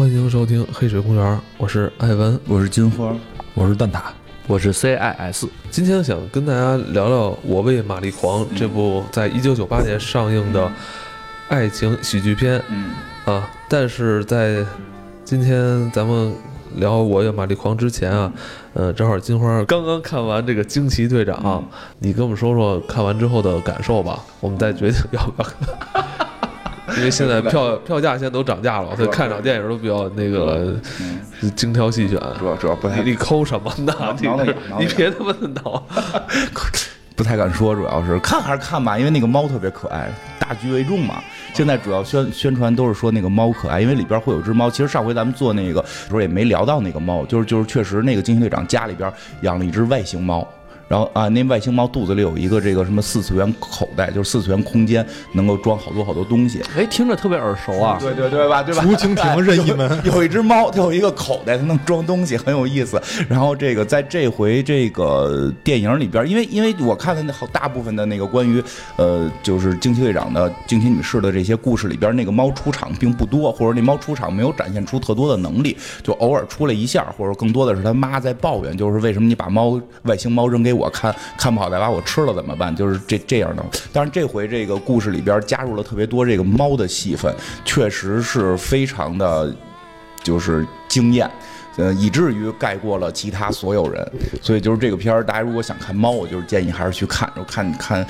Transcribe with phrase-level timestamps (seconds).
[0.00, 3.14] 欢迎收听《黑水公园》，我是艾文，我是金花，
[3.52, 4.00] 我是蛋挞，
[4.46, 5.46] 我是 CIS。
[5.70, 10.72] 今天想跟大家聊聊《我为玛丽狂》这部在一九九八年上映的
[11.50, 12.62] 爱情喜剧片。
[12.70, 12.92] 嗯
[13.26, 14.64] 啊，但是在
[15.22, 16.32] 今天咱们
[16.76, 18.32] 聊《我为玛丽狂》之前啊，
[18.72, 21.62] 呃，正好金花刚刚看完这个《惊奇队长》嗯
[21.98, 25.48] 你跟我们说说看完之后的感受吧，我们再决定要不要
[25.92, 26.04] 看。
[26.96, 32.18] 因为现在票票价现在都涨价了，所以看场电影都比较那个嗯，精挑细选。
[32.38, 33.92] 主要主要不太你你抠什么呢？
[34.20, 34.28] 你
[34.78, 35.82] 你别他妈的挠！
[37.16, 40.08] 不太敢说，主要是看还是看吧，因为那个猫特别可爱，
[40.38, 41.16] 大局为重嘛。
[41.52, 44.70] 现在主要宣宣传都是说那个猫可爱，因为里边会有只猫。
[44.70, 49.12] 其实上回咱们做那个时候也没聊到那个猫，就是就是确实那个惊奇队长家里边
[49.42, 50.48] 养了一只外星猫。
[50.90, 56.60] 然后啊，那外星猫肚子里有一个这个什么四次元口袋，就是四次元空间，能够装好多好多东西。
[56.76, 57.96] 哎，听着特别耳熟啊！
[58.00, 58.60] 对对对吧？
[58.60, 58.82] 对吧？
[58.82, 63.00] 竹蜻蜓任意门有有一只猫，它有一个口袋，它能装东西，很有意思。
[63.28, 68.60] 然后这个在这回这个电影里边，因为因为我看的那好大部分的那个关于
[68.96, 82.74] 呃就是惊奇队长的惊奇女士的这些故事里边，那个猫出场并不多，或者那猫出场没有展现出特多的能力，就偶尔出来一下，或者更多的是他妈在抱怨，就是为什么你把猫外星猫扔给我我看，看不好再把我吃了怎么办？
[82.74, 83.64] 就是这这样的。
[83.92, 89.54] 但是这回这个故事里边加入了特别多这个猫的戏份，确实是非常的，
[90.22, 91.30] 就是惊艳。
[91.76, 94.06] 呃，以至于盖过了其他所有人，
[94.42, 98.06] 所以就是这个片儿，大家如果想看猫，我就是建议还是去看，然后看看，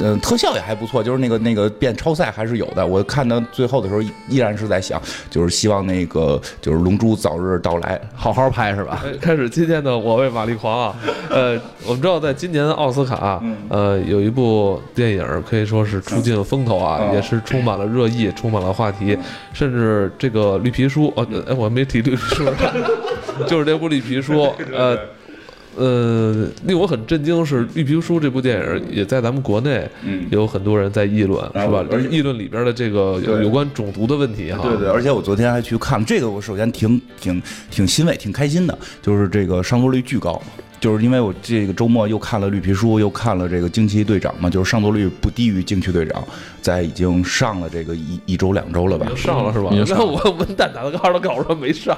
[0.00, 2.84] 嗯、特效也还不错，就是那个那个变超赛还是有的。
[2.84, 8.00] 我看到最后的时候，依然是在想，就是希望那个就是龙珠早日到来。
[8.14, 9.04] 好好拍是吧？
[9.04, 10.96] 哎开始今天的《我为玛丽狂》啊，
[11.30, 11.56] 呃，
[11.86, 19.16] 我们知道在今年的奥斯卡，呃，有一部电影可以说是出尽了风头啊，嗯也是充满了热议，充满了话题，
[19.52, 22.44] 甚至这个绿皮书，哦，哎，我没提绿皮书，
[23.46, 24.98] 就是这部绿皮书，呃。
[25.76, 31.84] 呃，令我很震惊是《绿皮书》这部电影也在咱们国内嗯有很多人在议论，是吧？
[31.90, 34.62] 而议论里边的这个有有关种族的问题哈。
[34.62, 40.40] 对对，而且我昨天还去看了这个，我首先挺挺挺欣慰、挺开心的，就是这个上座率巨高。
[40.80, 46.22] 就是因为我这个周末又看了绿皮书，又看了这个惊奇队长嘛，就是上座率不低于惊奇队长，
[46.60, 49.06] 在已经上了这个一一周两周了吧？
[49.16, 49.70] 上了是吧？
[49.88, 51.96] 那我问蛋挞的告诉告诉说没上，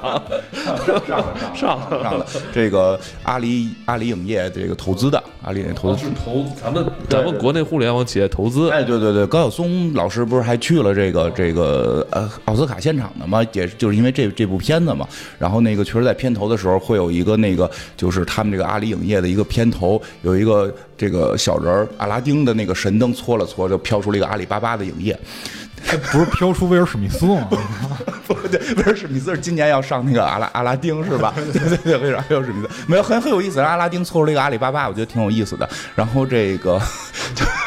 [0.53, 8.69] 上了上了上了，这个阿里阿里影业这个投资的，阿里投资是投咱们咱们国内互联网企业投资。
[8.69, 13.43] 哎，对对对，高晓松老师不是还去了这个这个呃奥斯卡现场的吗？
[13.53, 15.07] 也就是因为这这部片子嘛。
[15.37, 25.17] 然后那个确实在片头的时候会有一个那个就是他们这个阿里影业的一个片头有一个这个小人儿阿拉丁的那个神灯搓了搓，就飘出了一个阿里巴巴的影业。
[26.11, 27.47] 不是飘出威尔史密斯吗？
[28.27, 31.33] 不对，威尔史密斯是今年要上那个阿拉阿拉丁是吧？
[31.53, 35.69] 对对对，威尔威尔史密斯没有很很有意思，阿拉丁搓出了一个阿里巴巴，我觉得挺有意思的。
[35.95, 36.81] 然后这个。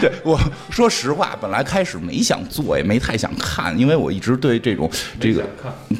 [0.02, 0.38] 对，我
[0.70, 4.90] 说实话，本来开始没想做，也没太想看，因为我一直对这种
[5.20, 5.44] 这个，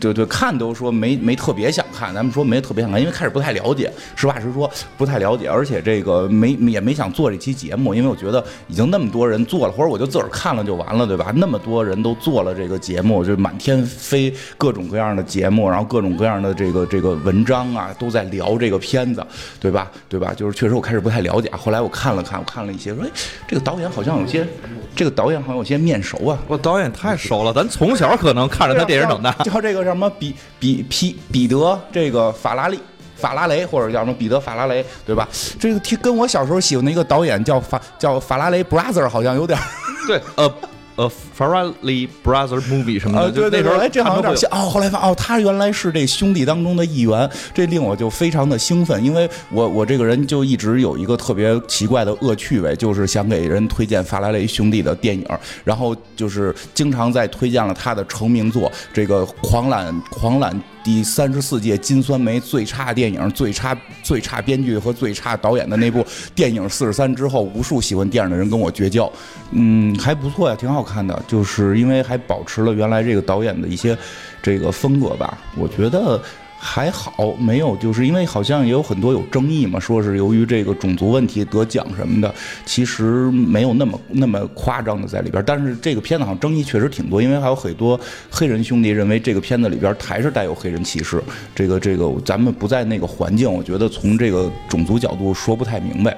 [0.01, 11.33] 对对，看都说没没特别想看，咱们说没特别想看，因为开始不太了解，实话实说不太了解，而且这个没也没想做这期节目，因为我觉得已经那么多人做了，或者我就自个儿看了就完了，对吧？
[11.37, 19.25] 那么多人都做了这个节目，就满天飞各种各样的节目，然后各种各样的这个这个文章啊，都在聊这个片子，
[19.61, 19.91] 对吧？
[20.09, 20.33] 对吧？
[20.35, 23.11] 就是确实我开始不太了解，后来我看了看，我看了一些，说哎，
[23.47, 24.47] 这个导演好像有些，
[24.95, 29.33] 这个导演好像有些面熟啊，我导演太熟了，咱从小可能看着他电影长大。
[29.45, 32.79] 叫这个什么比比皮彼得这个法拉利。
[33.17, 35.29] 法拉雷或者叫什么彼得法拉雷，对吧？
[35.59, 39.59] 这个听跟我小时候喜欢的一个导演叫法叫法拉雷 brother 好像有点
[40.09, 40.51] 对，呃
[41.01, 44.69] 呃，Farrelly Brother Movie 什么啊，的，就对对对，那时候哎，这好像有点像哦。
[44.69, 55.27] 后来发现哦，他原来是这兄弟当中的一员，这令我就非常的兴奋，因为我我这个人就一直有一个特别奇怪的恶趣味，就是想给人推荐法拉雷兄弟的电影，
[55.65, 60.55] 然后就是经常在推荐了他的成名作这个狂揽狂揽。
[60.83, 66.05] 第三十四届金酸梅最差电影、最差最差编剧和最差导演的那部
[66.35, 69.11] 电影《四十三》之后，无数喜欢电影的人跟我绝交。
[69.53, 73.97] 嗯，还不错呀，挺好看的，就是因为还保持了原来这个导演的一些
[74.43, 76.21] 这个风格吧，我觉得。
[76.63, 82.33] 还好，没有，就是因为好像也有很多有争议嘛，说是由于这个种族问题得奖什么的，
[82.67, 85.43] 其实没有那么那么夸张的在里边。
[85.47, 87.99] 但是这个片子好像争议确实挺多，因为还有很多
[88.31, 91.23] 黑人兄弟认为这个片子里边还是带有黑人歧视。
[91.55, 96.15] 这个这个，咱们不在那个环境，我觉得从这个种族角度说不太明白。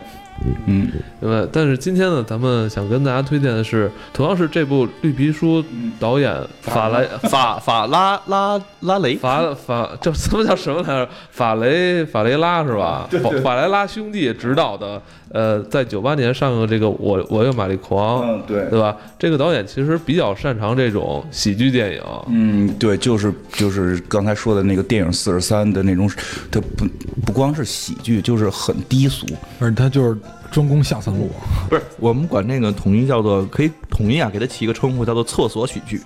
[0.66, 0.90] 嗯，
[1.20, 1.48] 对吧？
[1.52, 5.62] 但是今天呢，咱们想跟大家推荐的是，同样是这部《绿皮书》
[5.98, 11.08] 导演法莱法法拉拉拉雷，法法这他妈叫什么来着？
[11.30, 13.08] 法雷法雷拉是吧？
[13.22, 15.00] 法法莱拉兄弟执导的，
[15.32, 18.96] 呃，在九八年上映的这个《我我有玛丽狂》，嗯对对吧？
[19.18, 26.10] 这个导演其实比较擅长这种喜剧电影，嗯，对，就是就是刚才说的那个电影四十三的那种，
[26.50, 26.86] 它不
[27.24, 29.26] 不光是喜剧，就是很低俗。
[29.58, 30.16] 而且他就是
[30.52, 31.30] 专攻下三路，
[31.70, 36.00] 不是我们管那个统一叫做可以统一啊，给它起一个称呼叫做厕所喜剧，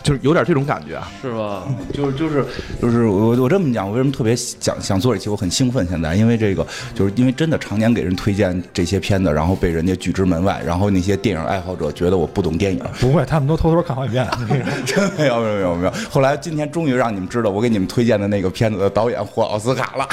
[0.00, 1.10] 就是有点这种感觉啊。
[1.20, 1.64] 是吧？
[1.92, 2.46] 就是就是
[2.80, 5.28] 就是我我这么讲，我为什么特别想想做这期？
[5.28, 6.64] 我很兴奋，现在因为这个，
[6.94, 14.24] 就是因为真的常年给人推荐这些片子，然后被人家拒之门外，然后那些电影爱好者觉得我不懂电影，不会，他们都偷偷看好几遍。
[14.86, 15.92] 真没有没有没有没有。
[16.08, 20.08] 后来今天终于让你们知道，我给你们推荐的那个片子的导演获奥斯卡了。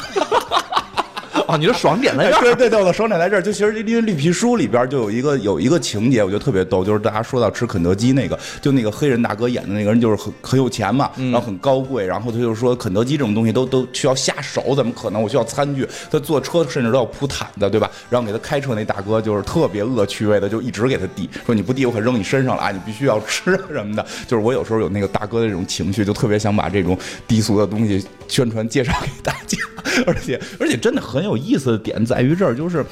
[1.47, 2.41] 哦，你的爽点在这儿。
[2.43, 3.41] 对对对，我的爽点在这儿。
[3.41, 15.21] 就其实因为绿皮书里边就有一个有一个情节，我觉得特别逗，就是大家说到吃肯德基那个，就那个黑人大哥演的那个人，就是很很有钱嘛，然后很高贵，然后他就说肯德基这种东西都都需要下手，怎么可能？
[15.21, 17.89] 我需要餐具，他坐车甚至都要铺毯子，对吧？
[18.09, 24.05] 然后给他开车那大哥就是特别恶趣味的，就一直给他递，说你不递我可扔你身上了啊，你必须要吃什么的。
[24.27, 26.97] 就是我有时候有那个大哥的这种情绪，就特别想把这种
[27.27, 29.57] 低俗的东西宣传介绍给大家，
[30.05, 32.83] 而且而且真的很有有意思的点在于这儿，就是。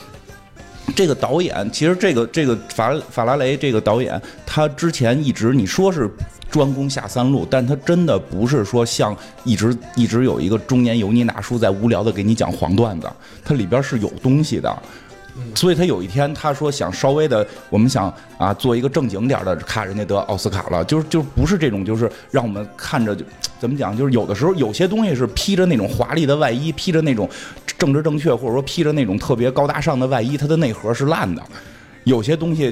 [0.96, 6.08] 这个导演，其实这个这个法法拉雷这个导演，他之前一直你说是
[6.50, 13.10] 专攻下三路，但他真的不是说像一直一直有一个中年油腻大叔在无聊的给你讲黄段子，
[13.44, 14.84] 它里边是有东西的。
[15.54, 23.24] 所以他有一天他说想稍微的，我们想啊做一个正经点的，看人家得奥斯卡了，就是就不是这种，就是让我们看着就
[23.60, 27.30] 怎么讲，就是有的时候有些东西是披着那种华丽的外衣，披着那种
[27.78, 31.42] 政治正确，或者说披着那种特别高大上的外衣，它的内核是烂的。
[32.04, 32.72] 有些东西？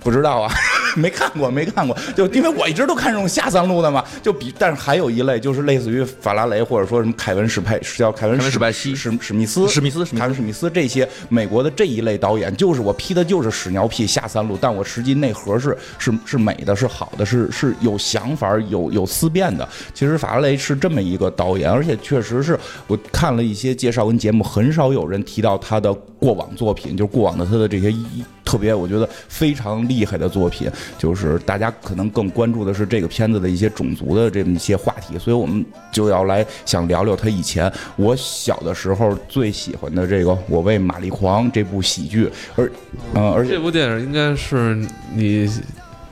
[0.00, 0.50] 不知道啊，
[1.00, 1.96] 没看过，没看过。
[2.16, 19.68] 就因为我一直都看这种下三路的嘛，就比，但是还有一类就是类似于法拉雷或者说什么凯文史派，是叫凯文史派西史史密斯、史密斯史密斯凯文史密斯这些美国的这一类导演，就是我批的就是屎尿屁下三路，但我实际内核是是是美的，是好的，是是有想法、有有思辨的。
[19.92, 42.70] 其实法拉雷是这么一个导演，而且确实是我看了一些介绍跟节目，很少有人提到他的过往作品，就是过往的他的这些一特别，我觉得非常厉害的作品，就是大家可能更关注的是这个片子的一些种族的这么一些话题，所以我们就要来想聊聊他以前我小的时候最喜欢的这个《我为玛丽狂》这部喜剧，而
[43.14, 44.76] 嗯、而且这部电影应该是
[45.14, 45.50] 你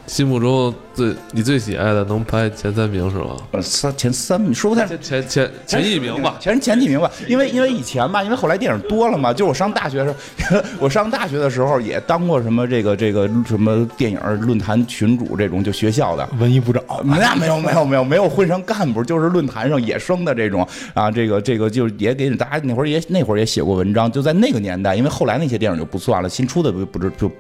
[0.07, 3.37] 心目中最你最喜爱的，能排前三名是吗？
[3.53, 6.37] 呃三前三名说不太前前前前一名吧。
[6.41, 10.15] 前前几名吧，因为因为以前吧，因为后来电影多了嘛，就是我上大学的时
[10.55, 16.29] 候， 我上大学的时候也当过什么这个这个什么电影论坛群主这种，就学校的。
[16.39, 27.31] 文艺部长，那没有没有没有没有混上干部，就是论坛上野生的这种啊，这个这个就是也给大家那会儿也那会儿也写过文章，就在那个年代，因为后来那些电影就不算了，新出的不不知就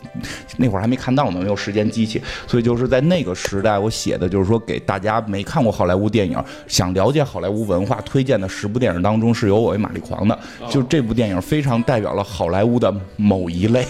[0.56, 10.39] 那会儿还没看到呢，没有时间机器，所以就是在那个时代，我写的就是说给大家没看过好莱坞电影，想了解好莱坞文化，推荐的十部电影当中是有《我为玛丽狂》的，
[10.71, 13.87] 就这部电影非常代表了好莱坞的某一类。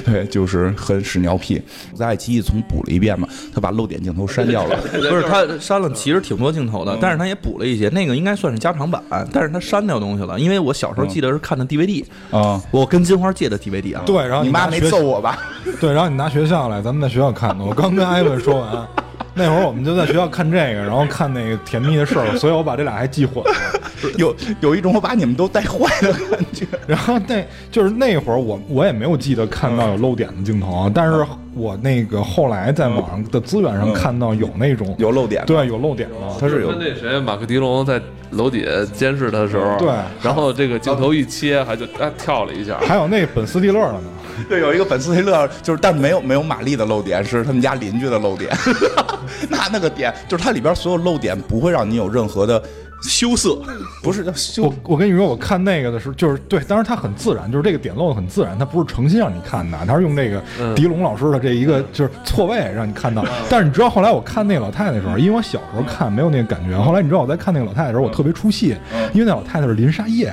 [0.04, 1.60] 对，就是很屎尿屁。
[1.94, 4.76] 在爱奇艺重补了一遍嘛，他把漏点镜头删掉了。
[4.92, 9.02] 不是他删了，其实挺多镜头的，但是他也补了一些，那个应该算是加长版，
[9.32, 14.02] 但是他删掉东西了，因为我小时候记得是看的 DVD，啊、我跟金花借的 DVD 啊。
[14.06, 15.38] 对，然后你妈没揍我吧？
[15.80, 17.64] 对，然后你拿学校来，咱们在学校看的。
[17.64, 18.86] 我刚跟艾文说完，
[19.34, 23.50] 那会儿我们就在学校看这个，然后看那个甜蜜的事儿，所以我把这俩还记混了。
[24.16, 26.66] 有有一种我把你们都带坏的感觉。
[26.86, 36.16] 然后那就是那会儿我我也没有记得看到有漏点的镜头啊，但是我那个后来在网上的资源上看到有那种有漏点对，有漏点的。
[36.40, 39.90] 他是有跟那谁马克迪龙在楼底下监视他的时候，对
[40.22, 44.00] 然后这个镜头一切，还就啊跳了一下，还有那本斯蒂勒的呢，
[44.48, 48.50] 对有一个本斯蒂勒，就是但没有没有玛丽的漏点，是他们家邻居的漏点。
[49.48, 52.62] 那那个点就是它里边所有漏点不会让你有任何的
[53.02, 53.58] 羞涩，
[54.02, 60.42] 不是叫羞我我跟你说，我看那个的时候，就是对，当然它很自然，就是这个点漏的很自然，它不是诚心让你看的，它是用这个
[60.74, 63.24] 狄龙老师的这一个就是错位让你看到。
[63.48, 68.76] 但是你知道后来我看那个老太太的时候，因为我小时候看没有那个感觉，后来你知道我在看那个老太太的时候，我特别出戏，
[69.14, 70.30] 因为那老太太是林沙叶。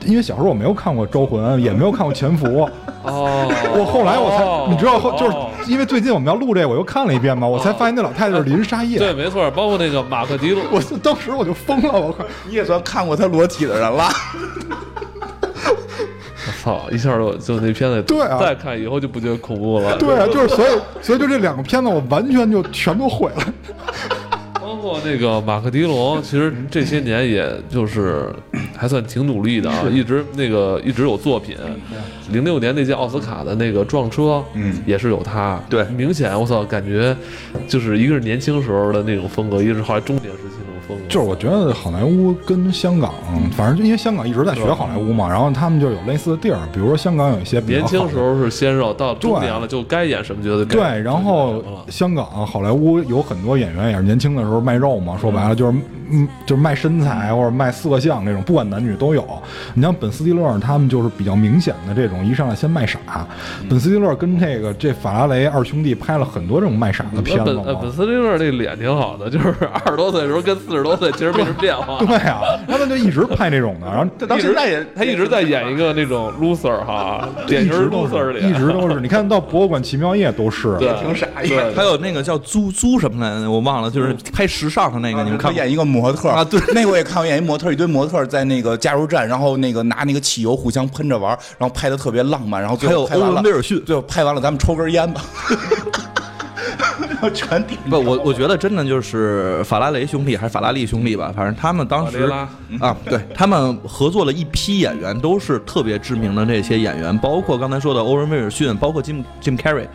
[0.00, 2.46] 嗯，因为小时候我没有看过《招魂》，也没有看过《潜伏》，
[3.02, 8.98] 哦，我后来我才，哦你知道后就是哦因为最近我们要录这个，我又看了一遍嘛，我才发现那老太太是林沙叶。
[8.98, 12.24] 对，没错，包括那个马克迪鲁，我当时我就疯了，我靠！
[12.48, 14.08] 你也算看过他裸体的人了。
[16.46, 19.96] 我操，一下就就那片子，对啊再看以后就不觉得恐怖了。
[19.98, 20.70] 对啊，就是所以
[21.02, 23.44] 所以就这两个片子，我完全就全都毁了。
[24.88, 28.32] 包括那个马克·迪龙， 其实这些年也就是
[28.74, 31.54] 还算挺努力的啊，一直那个一直有作品。
[32.32, 35.60] 零六年那届奥斯卡的那个撞车，嗯也是有他。
[35.68, 37.14] 对明显我操，感觉
[37.66, 40.47] 就是一个是年轻时候的那种风格，一个是后来中年时
[40.88, 41.04] 风格。
[41.08, 43.12] 就是我觉得好莱坞跟香港，
[43.56, 50.64] 反正就因为香港一直在学好莱坞嘛，然后他们就有类似的地儿，比如说香港有一些年轻时候是鲜肉，到中年了就该演什么角色。
[50.64, 55.78] 对，然后香港、好莱坞有很多演员也是年轻的时候卖肉嘛，说白了就是
[56.10, 59.24] 嗯，就是卖身材或者卖色相这种，不管男女都有。
[59.74, 62.98] 你像本·斯蒂勒他们就是比较明显的这种，一上来先卖傻。
[63.68, 71.98] 本·斯蒂勒跟这个这法拉雷二兄弟拍了很多这种卖傻的片子本斯蒂勒这脸挺好的，就是二十多岁的时候跟四十多岁其实没什么变化。
[72.06, 79.00] 对啊，他们就一直拍这种的，然后他到现在也他一直在演一个那种 loser 哈，典型一直都 loser 是，脸，一直都是。
[79.00, 93.82] 你看到博物馆奇妙夜都是，对，挺傻一对，还有那个叫租租什么来着，我忘了，就是拍时尚的那个，你们看演一个模特啊对那个我也看过，演一模特，一堆模特在那个加油站，然后那个拿那个汽油互相喷着玩，然后拍的特别浪漫，然后最还有欧后拍完了文威尔逊。
[93.84, 95.20] 最后拍完了，咱们抽根烟吧，
[97.32, 102.30] 全顶不，我我觉得真的就是法拉雷兄弟还是法拉利兄弟吧，反正他们当时
[102.80, 109.88] 啊，对他们合作了一批演员，都是特别知名的这些演员，包括刚才说的欧文威尔逊，包括金金凯瑞。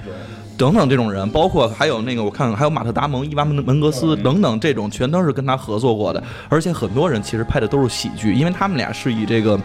[0.55, 6.23] 等等这种人，包括还有那个我看还有马特达蒙、伊娃门门格斯等等这种，全都是跟他合作过的。
[6.47, 9.59] 而且很多人其实拍的都是喜剧，因为他们俩是以这个，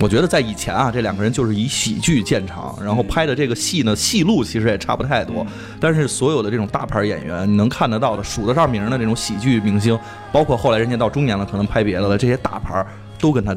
[0.00, 5.46] 我觉得在以前啊，这两个人就是以喜剧见长，然后拍的这个戏呢，戏路其实也差不太多。
[5.78, 9.96] 但是所有的这种大牌演员，你能看得到的、数得上名的这种喜剧明星，
[10.32, 12.84] 包括后来人家到中年了可能拍别的了，这些大牌
[13.20, 13.56] 都跟他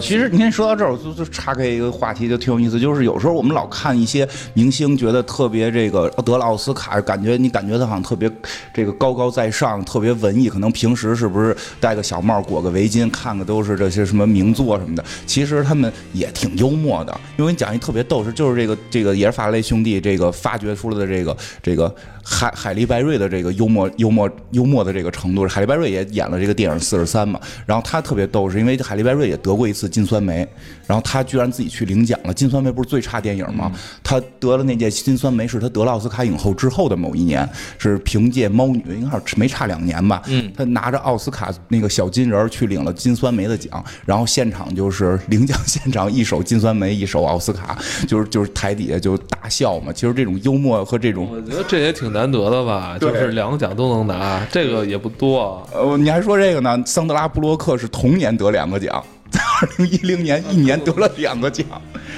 [0.00, 2.80] 其实你看说到这儿，我就就岔开一个话题，就挺有意思。
[2.80, 8.30] 就是有时候我们老看一些明星，觉得特别这个得了奥斯卡，感觉你感觉他好像特别
[8.72, 10.48] 这个高高在上，特别文艺。
[10.48, 15.04] 可能平时是不是戴个小帽、裹个围巾，看的都是这些什么名作什么的。
[15.26, 17.20] 其实他们也挺幽默的。
[17.36, 21.94] 因为你讲一特别逗事，就是这个这个也是法拉雷兄弟这个发掘出来的这个这个
[22.28, 25.46] 海海利拜瑞的这个幽默幽默幽默的这个程度。
[25.46, 30.46] 海利拜瑞也演了这个电影《四十三》嘛，然后他特别逗，是因为海利拜瑞也得过一次金酸梅，
[30.88, 32.34] 然后他居然自己去领奖了。
[32.34, 33.70] 金酸梅不是最差电影吗？
[34.02, 40.20] 他得了那届金酸梅，是他得了奥斯卡影后之后的某一年，是凭借《猫女》，应该是没差两年吧。
[40.26, 47.78] 嗯，他拿着奥斯卡那个小金人去领了金酸梅的奖，然后现场就是 领奖现场一手金酸梅，一手奥斯卡，
[48.08, 49.92] 就是就是台底下就大笑嘛。
[49.92, 55.62] 其实这种幽默和这种我觉得这也挺难得的吧，就是两个奖都能拿，这个也不多啊。
[55.74, 56.82] 呃，你还说这个呢？
[56.86, 61.64] 桑德拉布洛克是同年得两个奖，在二零一零年 一年得了两个奖，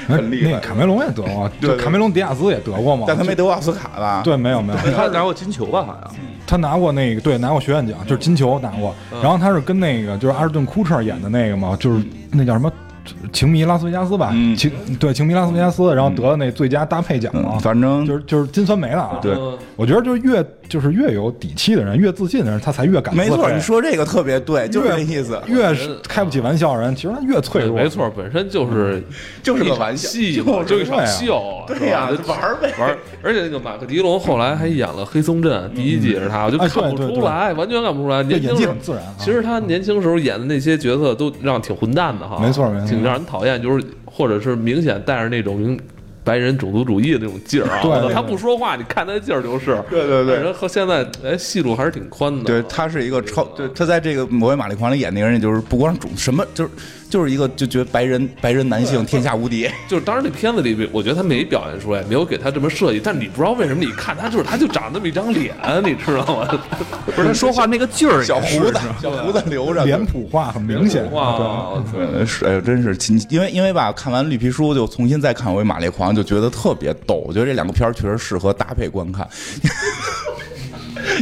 [0.07, 0.53] 很厉害。
[0.53, 4.23] 那卡梅隆也得过，卡梅隆迪亚兹也得过嘛，但他没得过奥斯卡吧？
[4.25, 5.83] 对，没有没有，他拿过金球吧？
[5.83, 6.15] 好像
[6.47, 8.95] 他拿过那个，对，拿过学院奖，就是金球拿过。
[9.23, 12.71] 然后他是跟那个就是阿尔顿库彻演的那个嘛，就是那叫什么
[13.33, 14.31] 《情迷拉斯维加斯》吧？
[14.35, 17.61] 嗯情对，《情迷拉斯维加斯》，然后得了那最佳搭配奖嘛嗯，。
[17.61, 19.19] 反正就是就是金酸梅了啊！
[19.23, 27.77] 对嗯我觉得就是越就是越有底气的人，越自信的人，他才越敢没错，你说这个特别对，就是这意思，越是开不起玩笑的人，其实他越脆弱。
[27.77, 29.03] 没错，本身就是
[29.43, 30.09] 就是个玩笑，
[30.65, 32.99] 就一场秀，对呀玩儿呗玩儿。
[33.23, 38.23] 而且那个马克迪龙后来还演了《黑松镇》，第一季是他，我就哎看不出来，完全看不出来。
[38.23, 39.15] 这演技年轻时候很自然啊。
[39.19, 45.79] 其实他年轻时候演的那些角色都让挺混蛋的哈，没错没错挺让人讨厌，就是或者是明显带着那种
[46.29, 47.81] 白人种族主义的那种劲儿啊。
[47.83, 49.83] 对他不说话，你看他劲儿就是。
[49.89, 52.45] 对对对人和现在哎戏路还是挺宽的。
[52.45, 56.71] 对他是一个超，对他在这个《魔鬼玛丽狂》里演那个人，就是不光种什么，就是
[57.09, 59.69] 就是一个就觉得白人白人男性天下无敌。
[59.89, 66.61] 就是当然那片子里，我觉得他没表现出来，没有给他这么设计，但你不知道为什么，你看他就是他就长那么一张脸，你知道吗？
[67.15, 71.11] 不是他说话那个劲儿，小胡子，小胡子留着，脸谱化很明显。
[71.13, 77.25] 哇，对是，哎呦，真是，亲因为因为吧，看完《绿皮书》就重新再看回《马列狂》，就觉得特别逗。
[77.27, 79.27] 我觉得这两个片儿确实适合搭配观看，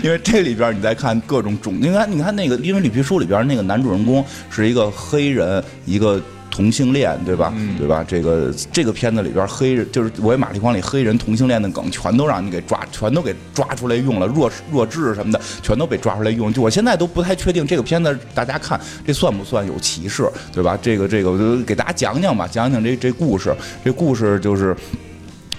[0.02, 6.20] 因为这里边你再看各种种，你看你看那个，因为《绿皮书》里边那个男主人公是一个黑人，一个。
[6.48, 7.52] 同性恋对吧？
[7.76, 8.02] 对吧？
[8.08, 16.50] 这个这个片子里边黑人就是《我与玛丽狂》里黑人同性恋的梗，全都让你给抓，全都给抓出来用了，弱弱智什么的，全都被抓出来用。
[16.50, 20.78] 就我现在都不太确定这个片子大家看这算不算有歧视，对吧？
[20.80, 23.54] 这个这个我就给大家讲讲吧，讲讲这这故事。
[23.84, 24.74] 这故事就是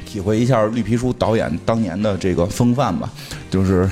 [0.07, 3.11] 体会一下绿皮书导演当年的这个风范吧，
[3.51, 3.85] 就是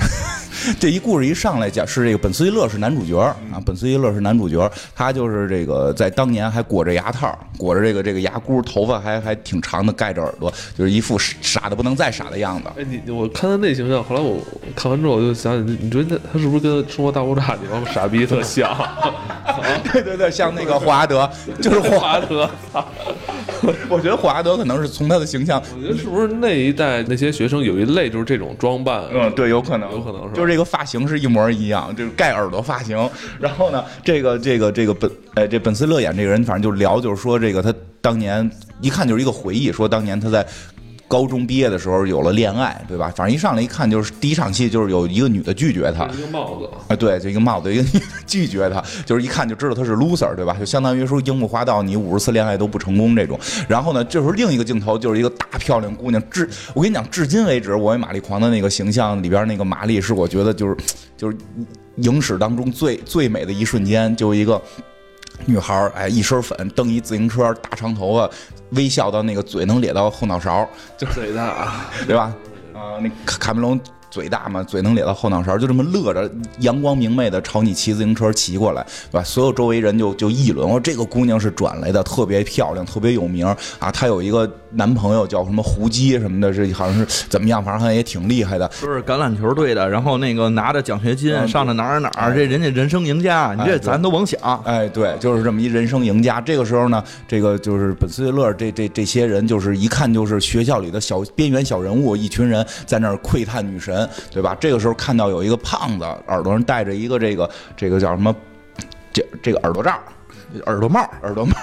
[0.79, 12.69] 这一故事一上来讲是这个本·斯蒂勒是男主角啊，本·斯蒂勒是男主角，他就是这个在当年还裹着牙套，裹着这个这个牙箍，头发还还挺长的，盖着耳朵，就是一副傻的不能再傻的样子。
[12.77, 14.39] 哎，你我看他那形象，后来我
[14.75, 18.75] 看完之后我就想想，你觉得他是不是跟《生活大爆炸》里边傻逼特像？
[19.93, 21.29] 对对对，像那个霍华德，
[21.61, 22.49] 就是霍华德。
[23.89, 29.03] 我觉得霍华德可能是从他的形象，我觉得是不是那一代那些学生有一类就是这种装扮？
[29.13, 32.97] 嗯，对，有可能，有可能是就是这这个发型是一模一样，就是盖耳朵发型。
[33.37, 40.47] 然后呢，这个这个这个本，哎，这本斯勒演这个人，反正就聊，就是说这个他当年一看就是一个回忆，说当年他在。
[41.07, 43.13] 高中毕业的时候有了恋爱，对吧？
[43.15, 50.55] 反正一上来一看就是第一场戏，就是有一个女的拒绝他，一个帽子，啊，对，就一个帽子，一个女的拒绝他， 就是一看就知道他是 loser，对吧？
[50.59, 53.39] 就相当于说樱木花道，你五十次恋爱都不成功这种。
[53.67, 60.75] 然后呢，这时候另一个镜头就是一个大漂亮姑娘，至我跟你讲，至今为止，我为玛丽狂的那个形象里边那个玛丽是我觉得就是
[61.15, 61.37] 就是
[61.97, 64.61] 影史当中最最美的一瞬间，就一个。
[65.45, 68.29] 女孩儿，哎，一身粉，蹬一自行车，大长头发，
[68.71, 72.33] 微笑到那个嘴能咧到后脑勺，就嘴大啊，对吧？
[72.73, 73.79] 啊、那卡卡梅隆
[74.15, 78.81] 嘴大嘛，嘴能咧到后脑勺，就这么乐着，阳光明媚的朝你骑自行车骑过来，
[79.11, 79.23] 对吧？
[79.25, 83.45] 所有周围人就就议论，我说这个姑娘是转来的，特别漂亮，特别有名
[83.77, 83.91] 啊。
[83.91, 88.71] 她有一个男朋友叫什么胡姬什么的，这好像是怎么样，反正好像也挺厉害的。
[88.71, 94.39] 说是橄榄球队的，然后那个拿着奖学金嗯上了哪儿哪儿，这人家人生赢家，你这咱都甭想。
[94.63, 96.39] 哎，对，就是这么一人生赢家。
[96.39, 104.55] 这个时候呢，这个就是本斯蒂勒这这这些人，就是一看就是学校里的小边缘小人物，一群人在那儿窥探女神，对吧？
[104.59, 108.35] 这个时候看到有一个胖子，耳朵上戴着一个这个这个叫什么，
[109.11, 109.93] 这这个耳朵罩。
[110.67, 111.53] 耳朵帽，耳朵帽，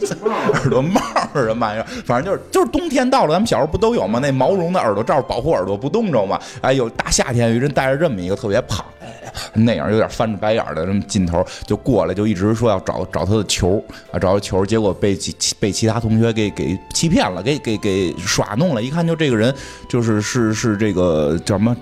[0.54, 1.00] 耳朵帽
[1.34, 1.84] 是什么玩意儿？
[2.06, 4.18] 反正就是就是冬天到了，咱们小时候不都有吗？
[4.22, 6.40] 那毛绒的耳朵罩保护耳朵不冻着吗？
[6.62, 8.97] 哎，有大夏天有一人戴着这么一个特别胖，哎，
[9.54, 18.82] 那样有点翻着白眼的这么劲头，就过来就一直说要找找他的球啊，找他球，结果被其被其他同学给给欺骗了，给给给耍弄了。
[18.82, 19.54] 一看就这个人
[19.88, 21.76] 就是是是这个叫什么？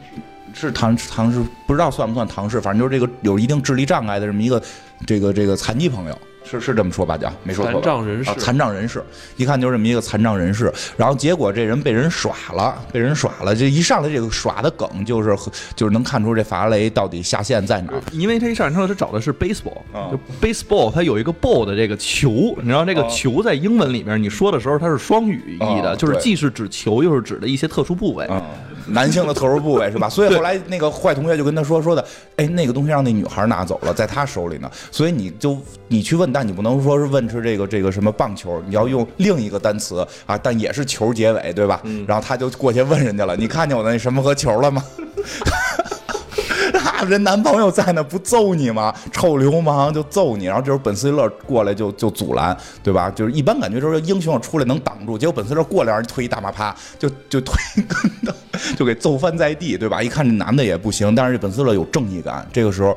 [0.58, 4.62] 是唐唐氏，不知道算不算唐氏，反正就是这个有一定智力障碍的这么一个
[5.06, 7.18] 这个这个残疾朋友，是是这么说吧？
[7.18, 7.80] 叫没说错吧？
[7.80, 9.02] 残障人士啊，残障人士，
[9.36, 10.72] 一看就是这么一个残障人士。
[10.96, 13.54] 然后结果这人被人耍了，被人耍了。
[13.54, 15.36] 这一上来这个耍的梗就是
[15.74, 18.00] 就是能看出这法拉雷到底下线在哪儿。
[18.12, 22.30] 因为他一上来之后，他找的是 baseball，啊就 baseball，它有一个 ball 的这个球，
[22.60, 28.24] 你知道这个啊球在英文里面你说的时候它是双语义的，就是既是指球，又是指的一些特殊部位。
[28.26, 28.42] 啊、
[28.88, 30.08] 男性的特殊部位是吧？
[30.10, 32.04] 所以后来那个坏同学就跟他说说的，
[32.36, 34.70] 哎，那个东西让那女孩拿走了，在他手里呢。
[34.90, 41.80] 所以你就你去问，但你不能说是问是这个这个什么棒球，你要用另一个单词啊，但也是球结尾，对吧？
[42.06, 44.84] 然后他就过去问人家了，你看见我那什么和球了吗？
[46.84, 48.94] 啊，人男朋友在那，不揍你吗？
[49.10, 53.08] 臭流氓就揍你，然后这时候本斯勒过来就就阻拦，对吧？
[53.08, 57.54] 就是一般感觉就是英雄出来能挡住，结果本斯勒过来让人推一大马趴，就就推
[57.88, 58.34] 跟头，
[58.76, 60.02] 就给揍翻在地，对吧？
[60.02, 62.94] 一看这男的也不行，但是这本斯勒有正义感，这个时候。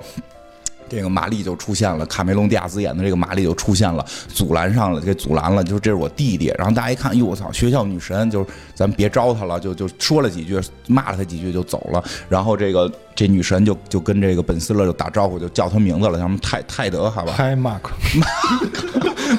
[0.90, 6.54] 这个玛丽就出现了，卡梅隆·迪亚兹演的这个玛丽就出现了，阻拦上了，给阻拦了，就是这是我弟弟。
[6.58, 12.04] 然后大家一看，哟，我操，学校女神，就是咱别招她了，就就说了几句，骂了她几句就走了。
[12.28, 17.34] 然后这个这女神就就跟这个本斯勒就打招呼，就叫他名字了，叫什么泰泰德，好吧？
[17.36, 17.82] 嗨，Mark，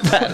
[0.04, 0.28] 泰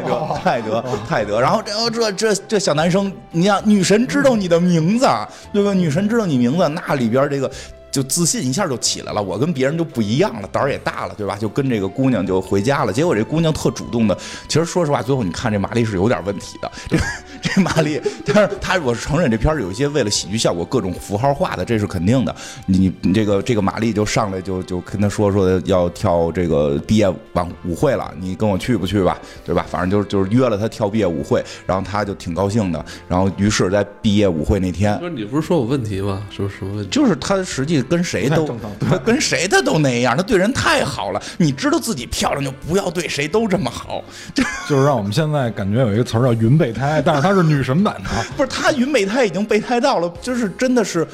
[0.00, 1.40] 德，泰德，泰德。
[1.40, 5.06] 然后这这这这小男生，你想女神知道你的名字，
[5.52, 5.74] 对吧？
[5.74, 7.50] 女神知道你名字，那里边这个。
[7.90, 11.36] 就自信一下就起来了，我跟别人就不一样了，胆儿也大了，对吧？
[11.36, 12.92] 就跟这个姑娘就回家了。
[12.92, 14.16] 结果这姑娘特主动的，
[14.48, 16.70] 其实说实话，最后你看这玛丽是有点问题的。
[16.88, 16.96] 这
[17.40, 22.34] 这玛丽，但是她我是承认这片儿有一些为了喜剧效果各种符号化的，这是肯定的。
[22.66, 29.16] 你你这个这个玛丽就上来就就跟他说说要跳这个毕业晚舞会了，你跟我去不去吧？
[29.44, 29.64] 对吧？
[29.70, 32.84] 反正就是就是约了他跳毕业舞会，然后他就挺高兴的。
[33.06, 36.26] 然后于是，在毕业舞会那天不，是你不是说我问题吗？
[36.30, 36.90] 说什么问题？
[36.90, 41.22] 就是他实际跟谁都他跟谁他都那样，他对人太好了。
[41.36, 44.02] 你知道自己漂亮就不要对谁都这么好。
[44.34, 48.10] 这 就是让我们现在感觉有一个词儿叫“云备胎”，但是她是女神版的。
[48.36, 51.06] 不是她云备胎已经备胎到了，就是真的是。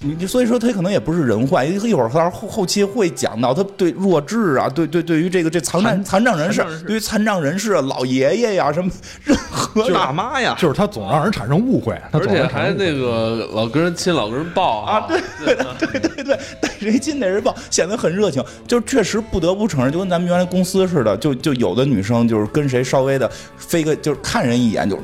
[0.00, 8.90] 你所以说他可能也不是人坏，一会儿他后后期会讲到他对弱智啊，对对对于这个这残障残障人士对于残障人士、老爷爷呀什么
[9.24, 18.44] 任何大妈呀，就是他总让人产生误会，他而且总让人产还生误会那个老跟人亲，老跟人抱啊，对对对对对，逮谁亲逮谁抱，显得很热情。
[18.66, 24.98] 就确实不得不承认，就跟咱们原来公司似的，就就有的女生就是跟谁稍微的飞个，就是看人一眼就。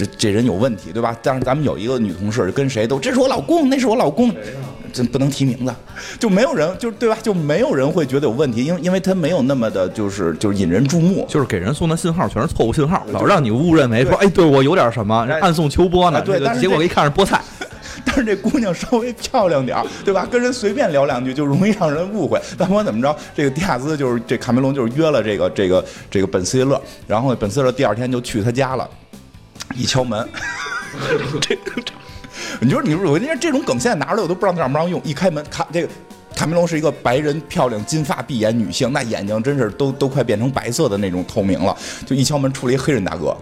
[0.00, 1.14] 这这人有问题，对吧？
[1.22, 4.34] 但是咱们有一个女同事，跟谁都这是我老公，那是我老公，
[4.92, 5.74] 真不能提名字，
[6.18, 7.16] 就没有人就对吧？
[7.22, 11.26] 就没有人会觉得有问题，因为因为他没有那么的就是就是引人注目。
[11.28, 16.22] 就是给人送的信号全是错误信号，老让你误认为说，哎，对我有点什么，哎暗送秋波呢。
[16.22, 17.40] 对但是结果一看是菠菜，
[18.04, 20.26] 但是这姑娘稍微漂亮点儿，对吧？
[20.30, 22.40] 跟人随便聊两句就容易让人误会。
[22.56, 28.88] 但不管怎么着，这个迪亚兹就是这卡梅隆就是约了这个这个这个本斯蒂勒，然后，本斯蒂勒第二天就去他家了，
[29.74, 30.28] 一敲门，
[31.40, 31.92] 这这，
[32.60, 35.00] 你说你说我跟你说这种梗现在拿出来我都不知道让不让用。
[35.04, 35.88] 一开门，卡这个。
[36.32, 41.76] 卡梅隆是一个白人漂亮金发碧眼女性，那眼睛真是都都快变成白色的那种透明了。
[42.06, 43.36] 就一敲门出来一黑人大哥，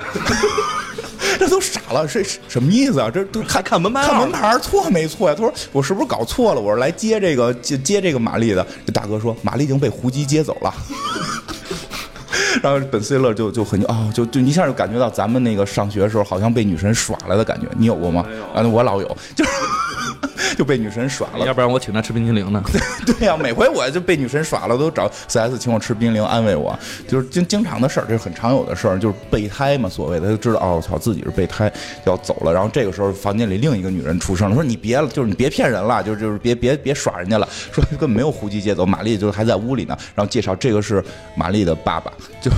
[1.38, 3.09] 这都傻了，这是什么意思啊？
[3.09, 5.35] 这都看看门牌看门牌错没错呀？
[5.37, 6.61] 他说我是不是搞错了？
[6.61, 8.66] 我是来接这个接接这个玛丽的。
[8.85, 10.74] 这大哥说玛丽已经被胡姬接走了。
[12.62, 18.24] 然后本斯蒂勒就就很啊、就就一下就感觉到咱们那个上学的时候好像被女神耍了的感觉，你有过吗？
[18.55, 19.51] 啊，我老有，就是
[20.59, 21.55] 就被女神耍了要。
[21.55, 22.61] 不然我请她吃冰淇淋呢。
[23.07, 31.73] 对呀、每回我就被女神耍了，都找四 S 请我吃冰淇淋安慰我，就是经经常的事儿，这是很常有的事儿，就是备胎嘛，所谓的，他就知道哦，我操，自己是备胎
[32.05, 32.53] 要走了。
[32.53, 39.97] 然后这个时候房间里另一个女人出声了，说你别了，就是你别骗人了，就是就是别别别耍人家了，说根本没有胡姬接走，玛丽就还在屋里呢。
[40.16, 41.05] 然后介绍这个是
[41.37, 42.51] 玛丽的爸爸，就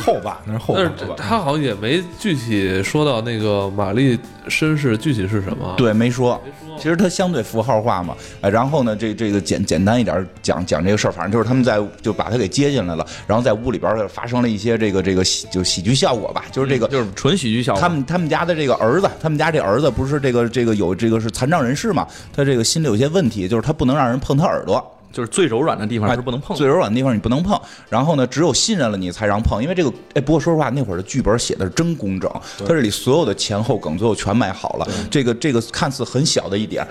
[0.00, 6.40] 后爸那是后但爸是他好像也没具体说到那个玛丽身世具体是什么。，对没说。
[6.78, 17.80] 其实他相对符号化嘛，哎，然后呢，这这个简简单一点讲讲这个事儿，反正就是他们在就把他给接进来了，然后在屋里边儿发生了一些这个这个喜就喜剧效果吧，就是这个就是纯喜剧效果。
[17.80, 22.06] 他们他们家的这个儿子，他们家这儿子不是这个这个有这个是残障人士嘛？
[22.34, 24.91] 他这个心里有些问题，就是他不能让人碰他耳朵。
[25.12, 26.58] 就是最柔软的地方还是不能碰的。
[26.58, 27.60] 最柔软的地方你不能碰。
[27.88, 34.88] 然后呢，只有信任了你才让碰，因为这个，哎，不过说实话，那会儿的剧本写的是真工整，他这里所有的前后梗最后全埋好了。
[35.10, 36.86] 这个这个看似很小的一点。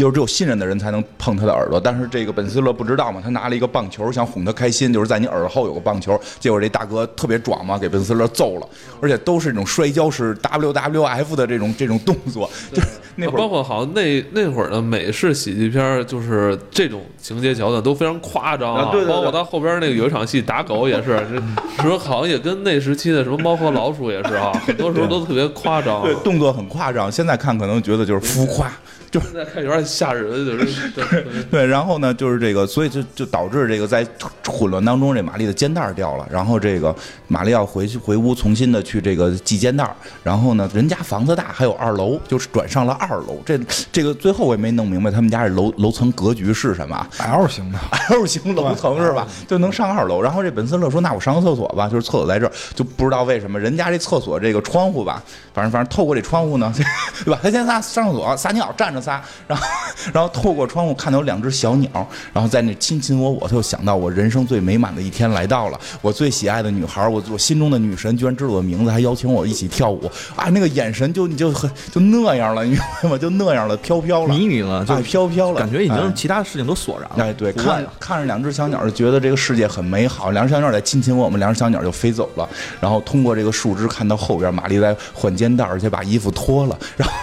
[0.00, 8.68] 就是只有信任的人才能碰他的耳朵，但是这个本斯勒不知道嘛，他拿了一个棒球想哄他开心，就是在你耳后有个棒球，结果这大哥特别壮嘛，给本斯勒揍了，
[9.00, 21.24] 而且都是那种摔跤式 WWF 的这种这种动作，就是那会儿包括好像那那会儿的美式喜剧片，就是这种情节桥段都非常夸张啊对对对包括他后边那个有一场戏打狗也是，
[21.78, 26.02] 这说好像也跟那时期的什么猫和老鼠也是啊， 很多时候都特别夸张。
[26.02, 28.70] 对动作很夸张，现在看可能觉得就是浮夸，
[29.10, 34.06] 就现在看有点吓人，就是 对对，然后呢，就是这个，所以就就导致这个在
[34.46, 36.94] 混乱当中，这玛丽的肩带掉了，然后这个
[37.28, 39.88] 玛丽要回去回屋重新的去这个系肩带，
[40.22, 43.40] 然后呢，人家房子大，还有二楼，就是转上了二楼。
[43.44, 43.58] 这
[43.92, 47.78] 这个最后我也没弄明白他们家这楼楼层格局是什么 L 型的
[48.10, 49.26] ，，L 型楼层是吧？
[49.46, 50.22] 就能上二楼。
[50.22, 56.72] 然后这本森勒说：“那我上个厕所吧，就是厕所在这儿，就不知道为什么人家这厕所这个窗户吧，反正反正透过这窗户呢，
[57.24, 57.38] 对吧？
[57.42, 59.66] 他先撒上厕所撒尿，站着撒，然后
[60.12, 61.88] 然后透过窗户看到有两只小鸟，
[62.32, 70.48] 然后在那亲亲我我，他就想到我人生最美满的一天来到了，我最喜爱的女孩，我我心中的女神居然知道我的名字，还邀请我一起跳舞啊！
[70.50, 73.18] 那个眼神就你就很就那样了，你明白吗？
[73.18, 77.24] 就那样了，飘飘了，迷你了，就哎飘飘了，感觉已哎经其他的事情都索然了。
[77.24, 80.30] 哎，对，看看着两只小鸟，就觉得这个世界很美好。
[80.32, 82.48] 两只小鸟在亲亲我们，两只小鸟就飞走了。
[82.80, 87.14] 然后通过这个树枝看到后边，玛丽在换肩带，而且把衣服脱了，然后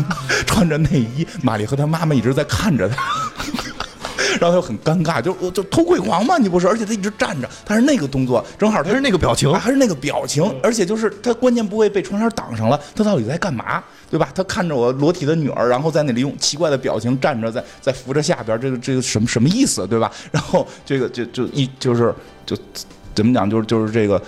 [0.46, 1.26] 穿着内衣。
[1.42, 2.96] 玛丽和她妈妈一直在看着他。
[4.38, 6.68] 然后他就很尴尬，就我就偷窥狂嘛，你不是？
[6.68, 13.82] 而且他一直站着，但是那个动作正好他是那个表情啊还是那个表情，而且就是他关键部位被窗帘挡上了，他到底在干嘛？
[14.08, 14.28] 对吧？
[14.34, 19.86] 他看着我裸体的女儿，然后在那里用奇怪的表情站着，在在扶着下边，这个这个什么什么意思？
[19.86, 20.10] 对吧？
[20.30, 22.14] 然后这个就就一就是
[22.46, 22.56] 就
[23.14, 23.50] 怎么讲？
[23.50, 24.20] 就是就是这个，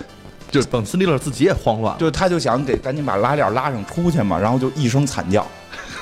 [0.51, 1.97] 就是本斯利勒自己也慌乱。
[1.97, 5.47] 就他就想给赶紧把拉链拉上出去嘛，然后就一声惨叫。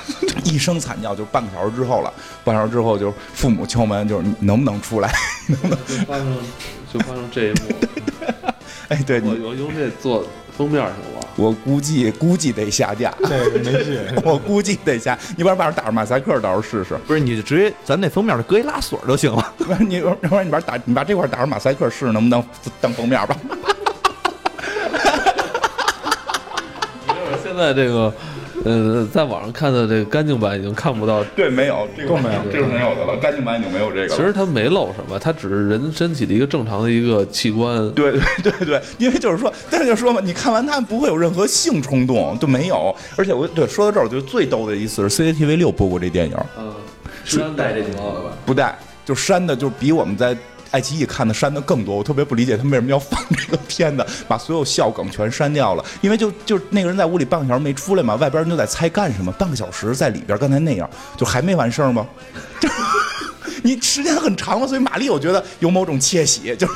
[0.44, 2.12] 一声惨叫，就半个小时之后了。
[2.44, 5.12] 半小时之后，就是父母敲门，就是你能不能出来？
[5.48, 5.78] 能不能？
[5.86, 6.38] 就发生
[6.92, 7.60] 就发生这一幕。
[8.88, 11.26] 哎，对我你，我用这做封面行吗？
[11.36, 13.98] 我估计估计得下架，这个没戏。
[14.22, 15.18] 我估计得下。
[15.36, 16.94] 你不然把这打上马赛克，到时候试试。
[17.06, 19.54] 不是，你就直接咱那封面的搁一拉锁就行了。
[19.58, 22.44] 要不然你，要不然你把打，你把这块打上马赛克试试能不能
[22.80, 23.36] 当封面吧？
[27.42, 28.12] 现在这个，
[28.64, 31.22] 呃，在网上看的这个干净版已经看不到。
[31.36, 33.16] 对，没有，这个都没有这是没有的了。
[33.20, 34.08] 干净版已经没有这个了。
[34.08, 37.90] 其实它没露什么，它只是人身体的一个正常的一个器官。
[37.92, 42.94] 对对对对，因为就是说，但是就说嘛，你看完它不会有任何性冲动，就没有。
[43.16, 46.72] 而且我对说到这儿，我觉得最逗的一次是 CCTV 六播过这电影，嗯，
[47.24, 48.30] 是带这镜头的吧？
[48.46, 50.36] 不带就删的，就是比我们在
[50.72, 55.84] 爱奇艺看的删的更多，我特别不理解他为什么要放这个片子，把所有笑梗全删掉了。
[56.00, 62.04] 因为就就那个人在屋里半个小时没出来嘛，外边人就在猜干什么，半个小时在里边，刚才那样就还没完事儿吗？
[62.58, 62.68] 就
[63.62, 66.72] 你时间很长了，所以马丽我觉得有某种窃喜，就是。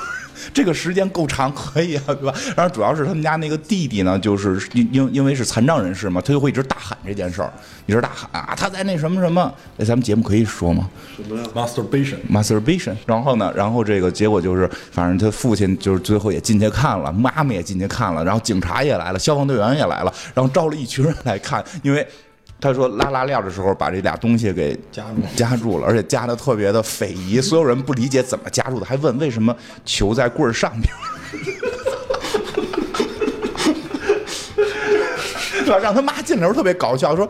[0.52, 2.34] 这个时间够长，可以啊，对吧？
[2.56, 7.52] 然后主要是他们家那个弟弟呢，就是因因因为是残障人士嘛，他就会一直大喊这件事儿，
[7.86, 10.88] 一直大喊啊，他在那什么什么，哎，咱们节目可以说吗？
[11.16, 12.16] 什么呀 masturbation。
[12.30, 22.06] masturbation，然后呢，然后这个结果就是，反正他父亲就是最后也进去看了，妈妈也进去看了，然后警察也来了，消防队员也来了，然后招了一群人来看，因为
[22.60, 30.92] 他说拉拉链的时候把这俩东西给夹住夹住了，而且夹的特别的匪夷，所有人不理解怎么夹住的，还问为什么球在棍儿上边。
[35.66, 35.78] 对吧？
[35.78, 37.28] 让他妈进来时候特别搞笑，说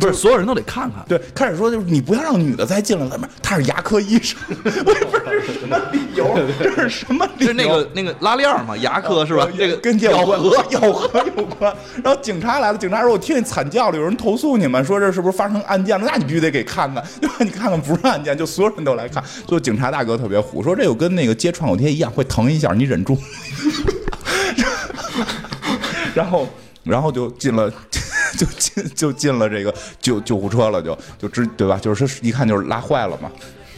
[0.00, 1.04] 不是所有人都得看看。
[1.08, 7.52] 对，开始说就是你不要让女的再进来了，他是牙科医生， 我也不知道这是什么理由，这是什么理由？
[7.52, 9.48] 就是那个那个拉链儿嘛，牙科是吧？
[9.56, 11.74] 这个跟咬合咬合有关。
[12.02, 16.06] 然后警察来了，警察说：“我听见惨叫了，有人投诉你们，说这是不是发生案件了？
[16.06, 17.34] 那你必须得给看看，对吧？
[17.40, 19.22] 你看看不是案件，就所有人都来看。
[19.48, 23.16] 所以警察大哥特别虎，说这有跟那个接创口贴一样，会疼一下，你忍住。
[26.14, 26.48] 然后，
[26.82, 27.70] 然后就进了。”
[28.38, 31.78] 就进就进了这个救救护车了，就就知对吧？
[31.78, 33.30] 就是一看就是拉坏了嘛。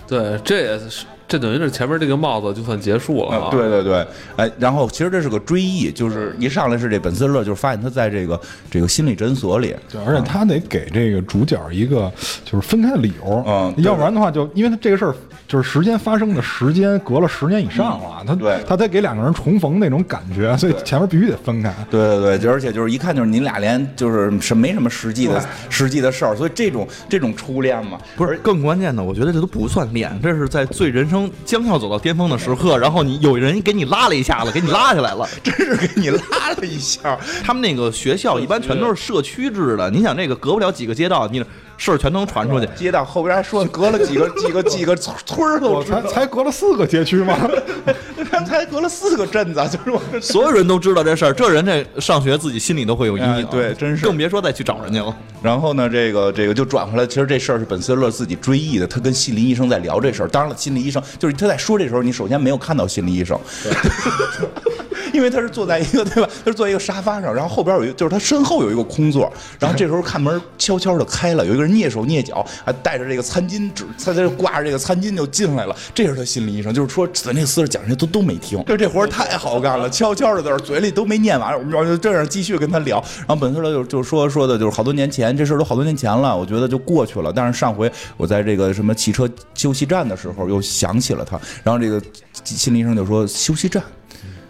[0.07, 3.49] 对，这也是这等于是前面这个帽子就算结束了啊。
[3.51, 12.11] 对对对，哎，然后其实这是个追忆，就是一上来是这本斯勒，就是发现他在这个这个心理诊所里，对，而且他得给这个主角一个
[12.45, 15.14] 就是分开的理由，嗯要不然的话就因为他这个事儿
[15.47, 21.75] 就是时间发生的时间隔了十年以上了，他对他得给两个人重逢那种感觉，所以前面必须得分开。
[21.91, 35.27] 对对对，就而且就是一看就是你俩连就是什没什么实际的实际的事儿，所以这种这种初恋嘛，不是更关键的，我觉得这都不算恋，这是在最人生将要走到巅峰的时刻，然后你有人给你拉了一下子，给你拉下来了。
[35.43, 41.43] 真是给你拉了一下，他们那个学校一般全都是社区制的，你想这个隔不了几个街道，你
[41.79, 42.69] 事儿全能传出去。
[42.77, 45.17] 街道后边还说隔了几个几个几个村
[45.49, 47.35] 儿都我知道才，才隔了四个街区吗？
[48.31, 53.31] 他 们才隔了四个镇子，就是我们所有人都知道这事儿，这人这上学自己心里都会有阴影。
[53.31, 55.17] 哎对真是更别说再去找人家了。
[55.41, 60.29] 然后呢，这个这个就转回来，其实这事儿是本斯勒自己追忆的，他跟心理医生在聊这事儿。
[60.29, 63.38] 当然了，心理医生就是他在说这时候，你首先没有看到心理医生，
[65.13, 66.29] 因为他是坐在一个对吧？
[66.45, 75.77] 他是坐在一个沙发上，然后后边有一个，就是他身后有一个空座，然后这时候看门悄悄的开了，有一个人蹑手蹑脚，还带着这个餐巾纸，他在这挂着这个餐巾就进来了。
[75.95, 83.03] 这是他心理医生，就是说在那四十讲这些都都没听，就这活太好干了，悄悄的在这嘴里都没念完，我们就这样继续跟他聊。
[83.19, 87.33] 然后本斯勒就就说说的就是好多年前，这事儿都好多年前了，我觉得就过去了。
[87.33, 92.01] 但是上回我在这个什么汽车休息站的时候又想起了他，然后这个
[92.45, 93.83] 心理医生就说休息站。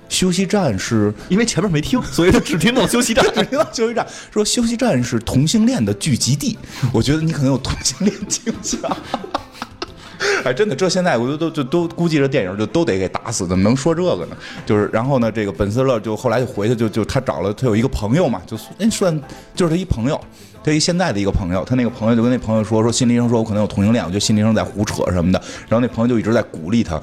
[0.09, 3.25] 休息站是因为前面没听，所以他只听到休息站。
[3.35, 6.59] 只听到休息站说休息站是同性恋的聚集地，
[6.93, 8.81] 我觉得你可能有同性恋倾向。
[10.45, 14.37] 哎，真的，这现在我都都就都估计这电影就都得给打死，怎么能说这个呢？
[14.67, 19.17] 就是，然后呢，这个本斯勒就后来就回去就就他找了他有一个朋友嘛，就哎算
[19.55, 20.21] 就是他一朋友，
[20.65, 27.01] 他一现在的一个朋友，他那个朋友就跟那朋友说说心理医生说我可能有同性恋，我觉得心理医生在胡扯什么的，然后那朋友就一直在鼓励他。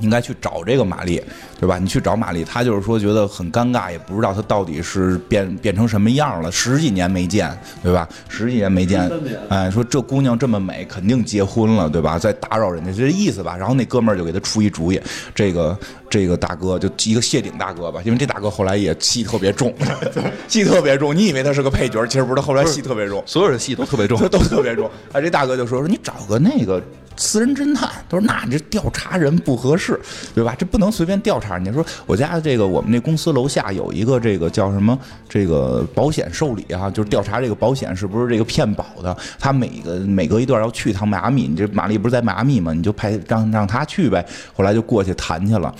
[0.00, 1.20] 应该去找这个玛丽，
[1.58, 1.78] 对吧？
[1.78, 6.50] 你去找玛丽，她就是说觉得很尴尬，也不知道她到底是变变成什么样了。
[6.52, 7.50] 十几年没见，
[7.82, 8.08] 对吧？
[8.28, 9.10] 十几年没见，
[9.48, 12.18] 哎，说这姑娘这么美，肯定结婚了，对吧？
[12.18, 13.56] 再打扰人家，就这意思吧。
[13.56, 15.00] 然后那哥们儿就给他出一主意，
[15.34, 15.76] 这个
[16.08, 19.74] 这个大哥就一个谢顶大哥吧，因为这大哥后来也戏特别重，
[20.46, 21.14] 戏特别重。
[21.14, 23.22] 你以为他是个配角，其实不是，他后来戏特别重。
[23.26, 24.18] 所有的戏都特别重。
[24.28, 24.88] 都特别重。
[25.12, 26.80] 哎，这大哥就说说你找个那个
[27.18, 30.00] 私人侦探，他说那你这调查人不合适，
[30.34, 30.54] 对吧？
[30.56, 31.74] 这不能随便调查人。
[31.74, 39.14] 说我家这个我们那公司楼下有一个这个叫什么这个保险受理啊，就是调查这个保险是不是这个骗保的。
[39.38, 42.72] 他每个每隔一段要去一趟迈阿密，你这玛丽不是在迈阿密吗？
[42.72, 44.24] 你就派让让他去呗。
[44.54, 45.74] 后来就过去谈去了。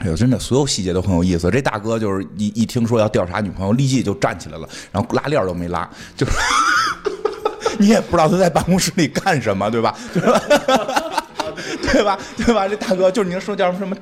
[0.00, 1.48] 哎呦，真的，所有细节都很有意思。
[1.52, 6.26] 这大哥就是一一听说要调查女朋友，立即就站起来了，然后拉链都没拉，就
[7.84, 9.94] 你也不知道他在办公室里干什么，对吧？
[10.14, 10.40] 对吧？
[11.92, 12.18] 对吧？
[12.38, 12.66] 对吧？
[12.66, 13.94] 这大哥就是您说叫什么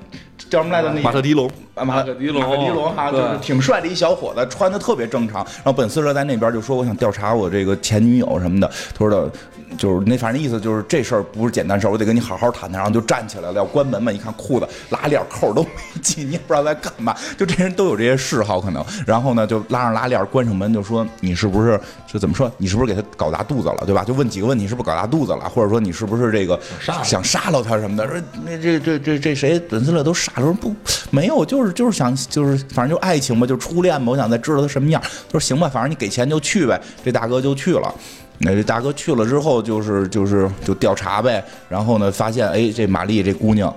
[0.49, 0.93] 叫什么来着？
[0.95, 5.45] 那马特迪龙，啊，马马可迪龙马特迪龙哈，就是挺帅的一小伙子，穿的特别正常。
[5.57, 8.69] 然后本斯勒在那边就说，我想调查我这个前女友什么的。
[8.69, 9.29] 他说的，
[9.77, 12.83] 就是那反正意思就是这事儿不是简单事儿，我得跟你好好谈谈。
[12.83, 15.69] 然后就站起来了，要关门嘛，一看裤子拉链扣都没
[16.03, 17.17] 系，你也不知道在干嘛。
[17.39, 18.85] 就这人都有这些嗜好可能。
[19.07, 22.51] 然后呢，就拉上拉链，关上门，就说你是不是就怎么说？
[22.57, 24.03] 你是不是给他搞大肚子了，对吧？
[24.03, 25.49] 就问几个问题，是不是搞大肚子了？
[25.49, 26.59] 或者说你是不是这个
[27.05, 28.09] 想杀了他什么的？
[28.09, 30.75] 说那这这这这谁本斯勒都傻了，说不
[31.11, 35.01] 没有，就是就是想就是反正就爱情嘛，就初恋嘛，我想再知道他什么样。
[35.03, 36.81] 他说行吧，反正你给钱就去呗。
[37.05, 37.95] 这大哥就去了。
[38.45, 43.73] 那这大哥去了之后，就是就是就调查呗，然后呢，发现哎，这玛丽这姑娘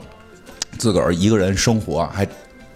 [0.77, 2.27] 自个儿一个人生活还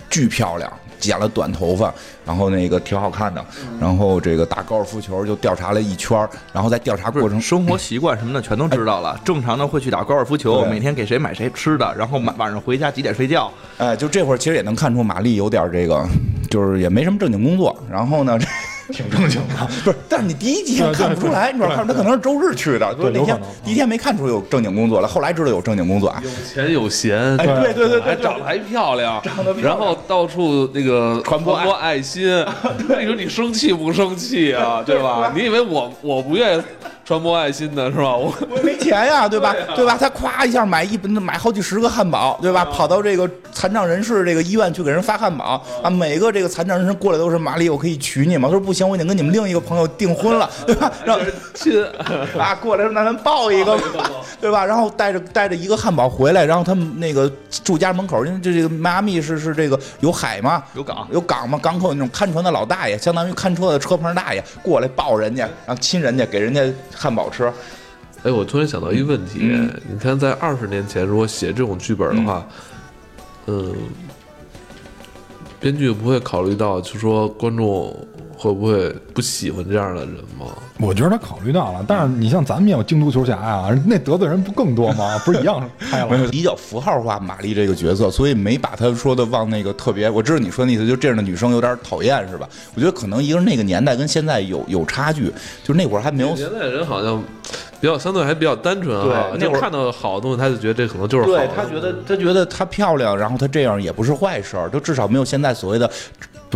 [0.08, 1.92] 巨漂亮，剪了短头发，
[2.26, 3.44] 然后那个挺好看的，
[3.82, 9.20] 然后这个打高尔夫球就调查了一圈儿，然后在调查过程生活习惯什么的全都知道了。
[9.26, 13.52] 正常的会去打高尔夫球，每天给谁买谁吃的，然后晚晚上回家几点睡觉。
[13.80, 16.08] 哎，就这会儿其实也能看出玛丽有点这个，
[16.52, 18.38] 就是也没什么正经工作，然后呢。
[18.94, 19.68] 挺正经的。
[19.84, 26.22] 不是，但是你第一集上看不出来，你知道，看他可能是周日去的，就那天第一天没看出有正经工作来，后来知道有正经工作啊。
[26.24, 32.44] 有钱有闲，哎，对对对对，还长得还漂亮，长得漂亮然后到处那个传播播爱心，
[33.00, 34.82] 你说你生气不生气啊？
[34.86, 35.32] 对吧？
[35.36, 36.62] 你以为我我不愿意
[37.10, 38.16] 传播爱心的是吧？
[38.16, 39.52] 我我没钱呀， 对吧？
[39.76, 39.98] 对吧？
[40.00, 42.64] 他咵一下买一本买好几十个汉堡，对吧？
[42.66, 48.48] 跑到这个残障人士这个医院去给人发汉堡啊，每个这个残障人士过来都是玛丽，我可以娶你吗？
[48.48, 50.94] 他说不行，我已经跟你们另一个朋友订婚了，对吧？
[51.04, 51.84] 然后亲，
[52.38, 54.64] 啊，过来说那咱抱一个吧，对吧？
[54.64, 57.28] 然后带着带着一个汉堡回来，然后他们那个
[57.64, 66.62] 住家门口，因为这这个迈阿密是是这个有海嘛，有港有港嘛，港口那种看船的老大爷，相当于看车的车棚大爷过来抱人家，然后亲人家，给人家
[67.00, 67.52] 汉堡吃。
[68.24, 72.46] 哎，我突然想到一个问题，嗯你看在二十年前如果写这种剧本的话，
[73.48, 73.74] 嗯，
[75.58, 77.96] 编剧不会考虑到，就说观众
[78.42, 80.46] 会不会不喜欢这样的人吗？
[80.80, 85.20] 我觉得他考虑到了，但是你像咱们也有京都球侠啊，那得罪人不更多吗？
[85.26, 86.28] 不是一样开了？
[86.30, 90.10] 比较符号化玛丽这个角色，所以没把她说的往那个特别。
[90.10, 92.48] 我知道你说的意思，就这样的女生有点讨厌，是吧？
[92.76, 95.30] 我觉得可能一个是那个年代跟现在有有差距，
[95.62, 97.22] 就那会儿还没有现在人好像
[97.82, 101.38] 比较相对还比较单纯啊，对那会儿看到好的东西，他就觉得这可能就是好的。
[101.46, 105.90] 对他觉得他觉得她漂亮，然后她这样也不是坏事儿，就至少没有现在所谓的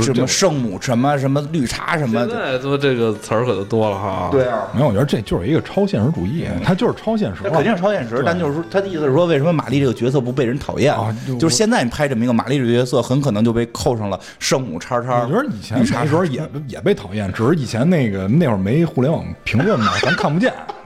[0.02, 2.58] 什么圣母什么什么绿茶什么现的。
[2.58, 4.30] 在说这个词儿可就多了哈。
[4.32, 10.94] 对啊，没有，我觉得这就是一个超现实主义，他就是超现实肯定是超现实，但就是说，他的意思是说，为什么玛丽这个角色不被人讨厌？
[10.94, 15.24] 啊就就是现在你拍这么一个玛丽这个角色，很可能就被扣上了圣母叉叉。
[15.24, 20.54] 我觉得以前那时候也也被讨厌，只是以前那个那会儿没互联网评论嘛，咱看不见，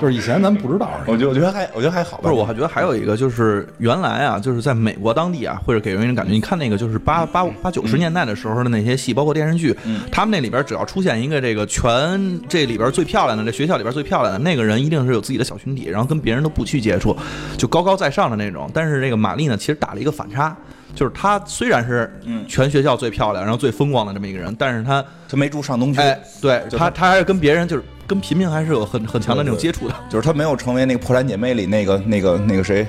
[0.00, 1.10] 就是以前咱们不知道而已。
[1.10, 2.22] 我觉得我觉得还我觉得还好吧。
[2.22, 9.76] 不是，我还觉得还有一个就是原来啊，就是在美国当地啊，或者给人一种感觉，你看那个就是八八八九十年代的时候的那些戏，包括电视剧，
[10.10, 17.16] 他们那里边只要出现一个这个全这里边最漂亮的，这学校里边最漂亮的那个人，一定是有自己的小群体，然后跟别人都不去接触，
[17.56, 18.70] 就高高在上的那种。
[18.72, 20.56] 但是这个玛丽呢，其实打了一个反差。
[20.94, 22.10] 就是她虽然是
[22.48, 29.94] 全学校最漂亮，然后最风光的这么一个人，但是她，她没住上东区，哎，对她，她还是跟别人就是跟平民还是有很很强的那种接触的。
[30.10, 32.84] 就是他没有成为那个破产姐妹里那个那个那个谁。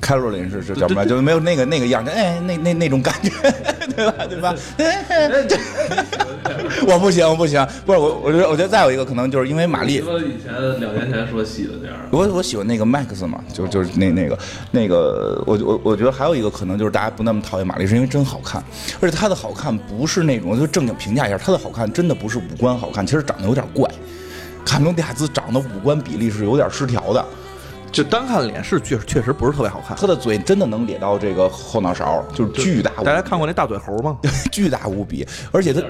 [0.00, 1.04] 凯罗琳是是叫什么？
[1.04, 3.30] 就是没有那个那个样，哎，那那那种感觉，
[3.94, 4.14] 对吧？
[4.26, 4.54] 对吧？
[6.88, 14.38] 我不行，我不行，不是我，我觉得，我觉得再有一个可能就是因为玛丽，说以前两年前说喜的这样，我我喜欢那个 Max 嘛，就就是那那个
[14.70, 18.64] 那个，我我我觉得还有一个可能就是大家不那么讨厌玛丽，是因为真好看，
[19.02, 23.86] 而且她的好看不是那种就正经评价一下，她的好看真的不是五官好看，其实长得有点怪。
[24.64, 27.24] 卡梅隆迪亚兹长得五官比例是有点失调的，
[27.90, 29.96] 就单看脸是确确实不是特别好看。
[29.96, 34.16] 他的嘴真的能咧到这个后脑勺，就是巨大无大家看过那大嘴猴吗？
[34.52, 35.82] 巨大无比，而且他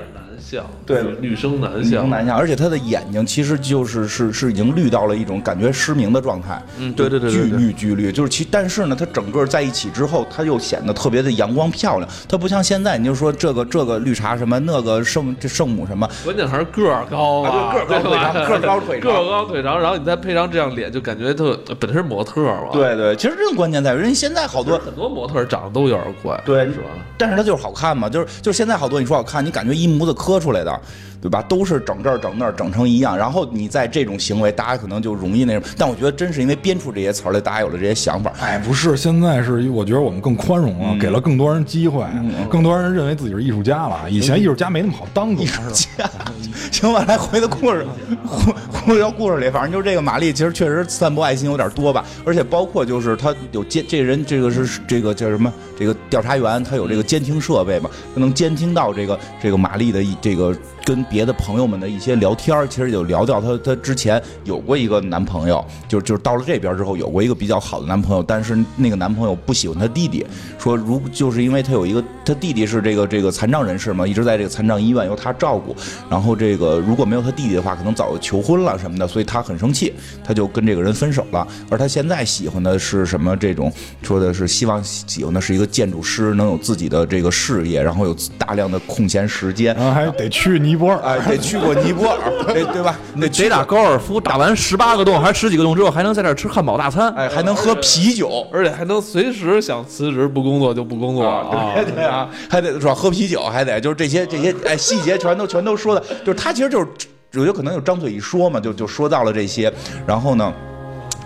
[0.57, 26.87] 有点男相，对女生男相，女生男相，而且他的眼睛其实就是是是已经绿到了一种感觉失明的状态，嗯对对对对巨绿巨绿，就是其但是呢，它整个在一起之后，它又显得特别的阳光漂亮，它不像现在你就说这个这个绿茶什么那个圣这圣母什么，关键还是个儿高啊对个儿高腿长个儿高腿长 个儿高腿长，然后你再配上这样脸，就感觉特本身是模特儿嘛。，对对，其实这个关键在于人家现在好多很多模特长得都有点怪，对是吧？
[27.19, 30.81] 但是他就是好看嘛，就是就是现在好多你说好看，你感觉一模子磕出来的，
[31.21, 31.43] 对吧？
[31.43, 35.67] 都是整这儿整那儿整成一样，然后你在这种行为，大家可能就容易那什么。
[35.77, 38.33] 但我觉得真是因为编出这些词儿来，大家有了这些想法。
[38.41, 42.05] 哎，不是，现在是我觉得我们更宽容了，给了更多人机会，
[42.49, 44.11] 更多人认为自己是艺术家了。
[44.11, 46.11] 以前艺术家没那么好当，主要是吧？
[46.73, 47.87] 行吧，来回到故事，
[48.27, 55.53] 回回到故事里，反正就是这个玛丽，其实确实散播爱心有点多吧，而且包括就是他有监，这人这个是这个叫什么？
[55.79, 60.57] 这个调查员他有这个监听设备嘛，他能监听到这个这个玛丽的一这个
[60.91, 70.27] 跟别的朋友们的一些聊天，其实有聊到她她之前有过一个男朋友，就就是到了这边之后有过一个比较好的男朋友，但是那个男朋友不喜欢她弟弟，
[70.59, 75.77] 说如就是因为他有一个他弟弟是这个这个残障人士嘛，一直在这个残障医院由他照顾，
[76.11, 81.47] 然后这个如果没有他弟弟的话，可能早就求婚了什么的，所以他很生气，他就跟这个人分手了。
[81.71, 83.37] 而他现在喜欢的是什么？
[83.37, 83.73] 这种
[84.03, 89.73] 说的是希望喜欢的是一个建筑师，能有自己的这个事业，然后有大量的空闲时间。
[89.77, 92.19] 然后还得去尼泊尔，哎，得去过尼泊尔，
[92.53, 92.99] 对对吧？
[93.21, 97.09] 得得打高尔夫，打完十八个洞还是十几个洞之后，还能在这儿吃汉堡大餐。
[97.15, 101.75] 哎，还能喝啤酒，而且还能随时想辞职不工作就不工作啊！
[101.77, 102.95] 对对啊，还得是吧？
[102.95, 106.87] 喝啤酒，还得就是这些这些哎细节全都全都说的，就是他其实就是
[107.35, 109.73] 我觉得可能有张嘴一说嘛，就就说到了这些，
[110.07, 110.53] 然后呢。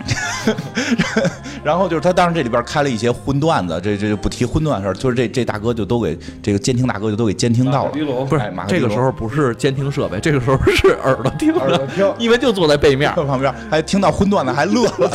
[1.63, 7.91] 然后就是他，当然这里边开了一些荤段子，这这就不提荤段事儿，就是这这大哥就都给这个监听大哥就都给监听到了，
[8.25, 13.11] 不是哎这个时候不是监听设备，这个时候是耳朵听耳朵听， 因为就坐在背面。
[13.15, 15.11] 在 旁边还听到荤段子还乐了，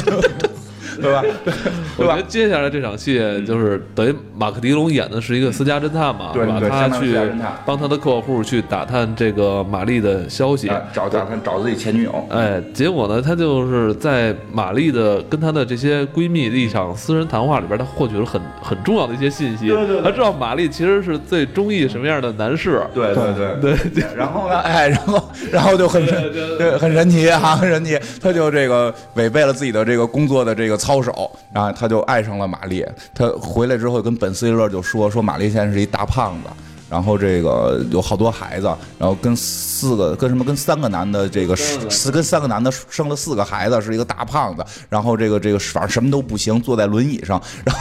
[1.01, 1.23] 对吧？
[1.97, 2.23] 对吧我觉得？
[2.23, 6.61] 接下来这场戏就是等于马克迪龙演的是一个私家侦探嘛，对吧？
[6.69, 7.17] 他去
[7.65, 10.69] 帮他的客户去打探这个玛丽的消息。
[10.69, 19.69] 哎找打探找自己前女友，哎，结果呢，他就是在玛丽的跟她的这些闺蜜的一场私人谈话里边，他获取了很很重要的一些信息。
[19.69, 22.83] 对对对他知道玛丽其实是最中意什么样的男士。
[22.95, 27.99] 对对对对对，然后呢， 哎，然后然后就很神，对，很神奇哈，很神奇。
[28.21, 32.85] 他就这个违背了自己的这个工作的这个操守，然后他就爱上了玛丽。
[33.15, 36.49] 他回来之后跟本斯蒂勒就说说玛丽现在是一大胖子。
[36.89, 38.67] 然后这个有好多孩子，
[38.99, 44.65] 然后跟四个跟什么跟三个男的这个四跟三个男的生了四个孩子，是一个大胖子。
[44.89, 47.41] 然后这个这个反正什么都不行，坐在轮椅上。
[47.65, 47.81] 然后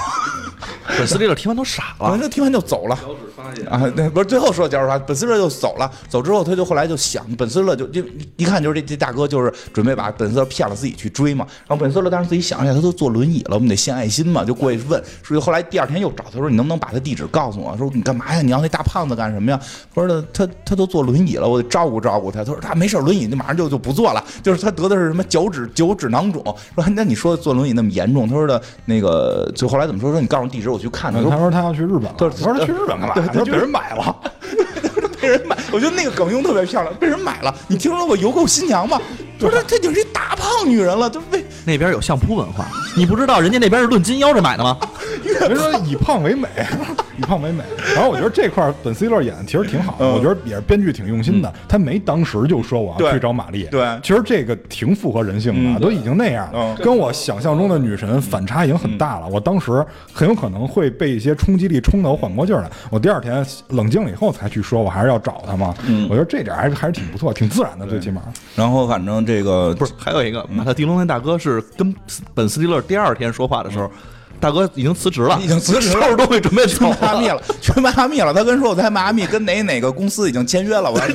[0.98, 2.98] 本斯利勒听完都傻了，完了听完就走了。
[3.70, 5.90] 啊，那，不是最后说脚趾发，本斯利勒就走了。
[6.08, 8.04] 走之后，他就后来就想，本斯勒就就
[8.38, 11.46] 一看就是这这大哥就是准备把本斯勒骗了自己去追嘛。
[11.68, 15.02] 然后本斯勒当时自己想一下，他都坐轮椅了，我们得献爱心嘛，就过去问。
[15.24, 17.76] 所以后来第二天又找他说，你能不能把他地址告诉我？
[17.78, 18.42] 说你干嘛呀？
[18.42, 19.60] 你要那大胖子干什么呀？
[19.94, 22.44] 他说他他都坐轮椅了，我得照顾照顾他。
[22.44, 26.44] 他说他没事，轮椅就马上就就不坐了，就是他得的是什么脚趾脚趾囊肿。
[26.76, 28.28] 说那你说坐轮椅那么严重？
[28.28, 30.12] 他说的那个就后来怎么说？
[30.12, 31.22] 说你告诉我地址，我去看他。
[31.22, 33.14] 说他说他要去日本了，对我说他去日本干嘛？
[33.16, 34.16] 他说被人买了。
[35.22, 37.54] 被人买，我觉得那个梗用特别漂亮，被人买了。
[37.68, 39.00] 你听说过邮购新娘吗？
[39.40, 42.66] 不是，她就是一大胖女人了，就为那边有相扑文化，
[42.96, 44.78] 你不知道人家那边是论斤腰着买的吗？
[45.48, 46.48] 人说以胖为美，
[47.18, 47.64] 以胖为美。
[47.96, 51.54] 然后我觉得这块本斯蒂勒演的其实挺好的，嗯我觉得也是编剧挺用心的。
[51.70, 59.28] 他没当时就说我要去找玛丽，对其实这个挺符合人性的，嗯都已经那样了，嗯跟我想象中的女神反差已经很大了。
[59.30, 65.74] 我当时很有可能会被一些冲击力冲得我缓过劲儿来，我第二天冷静了以后才去说，我还是要找他嘛。
[65.88, 68.22] 嗯我觉得这点还是还是挺不错，挺自然的，最起码。
[68.56, 71.94] 然后反正这个不是，还有一个马特迪隆那大哥是跟
[72.34, 73.92] 本斯蒂勒第二天说话的时候，
[74.40, 78.34] 大哥已经辞职了，已经辞职了收拾东西准备去迈阿密了，去迈阿密了。
[78.34, 81.00] 他跟说我在迈阿密跟哪哪个公司已经签约了，我。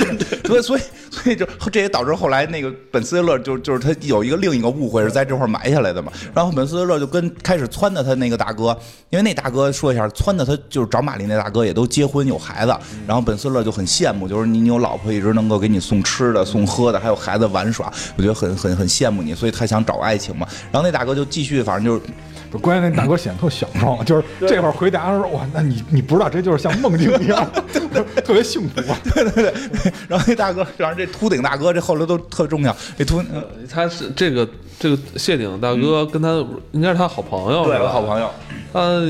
[0.45, 6.13] 所以所以所以就这也导致后来那个本斯蒂勒就就是他有一个另一个误会是在这块儿埋下来的嘛。
[6.35, 8.77] 然后本斯蒂勒就跟开始撺掇他那个大哥，
[9.11, 20.47] 因为那大哥说一下撺掇他就是找玛丽那大哥也都结婚有孩子，然后本斯蒂勒就很羡慕，就是你你有老婆一直能够给你送吃的送喝的，还有孩子玩耍，我觉得很很很羡慕你，所以他想找爱情嘛。
[20.73, 22.13] 然后那大哥就继续反正就是。
[22.59, 27.51] 关键那大哥显得特小众，就是这会儿回答说哇，那你你不知道这就是像梦境一样，
[28.25, 28.99] 特别幸福啊。
[29.15, 29.55] 对对对，
[30.09, 32.75] 然后那大哥，然后这秃顶大哥，这后来都特重要。
[32.97, 34.49] 这秃，嗯他是这个
[34.79, 38.31] 这个谢顶大哥跟他应该是他好朋友，对是吧好朋友。
[38.73, 39.03] 他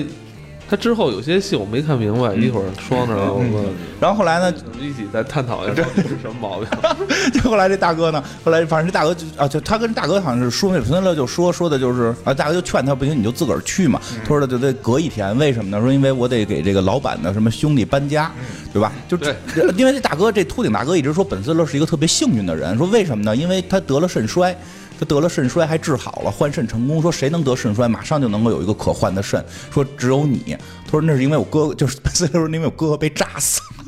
[0.69, 3.65] 他之后有些戏我没看明白，一会儿说到那儿我们
[4.01, 6.69] 然后后来呢，我们一起再探讨一下这是什么毛病。
[7.33, 14.01] 就后来这大哥呢，后来反正这大哥就啊，就他跟大哥好像是说那孙乐就说说的就是啊，大哥就劝他不行，你就自个儿去嘛。
[14.23, 15.81] 他说的就得隔一天，为什么呢？
[15.81, 18.33] 说因为我得给这个老板的什么兄弟搬家，
[18.73, 18.93] 对吧？
[19.09, 19.35] 就这
[19.77, 23.37] 因为这大哥这秃顶大哥一直说本斯勒是一个特别幸运的人，说为什么呢？
[23.37, 24.57] 因为他得了肾衰。
[25.05, 27.03] 得了肾衰还治好了，换肾成功。
[27.03, 29.45] 说谁能得肾衰，马上就能够有一个可换的肾。
[29.73, 30.57] 说只有你。
[30.85, 33.85] 他说那是因为我哥哥， 就是本斯勒说因为我哥哥被炸死了。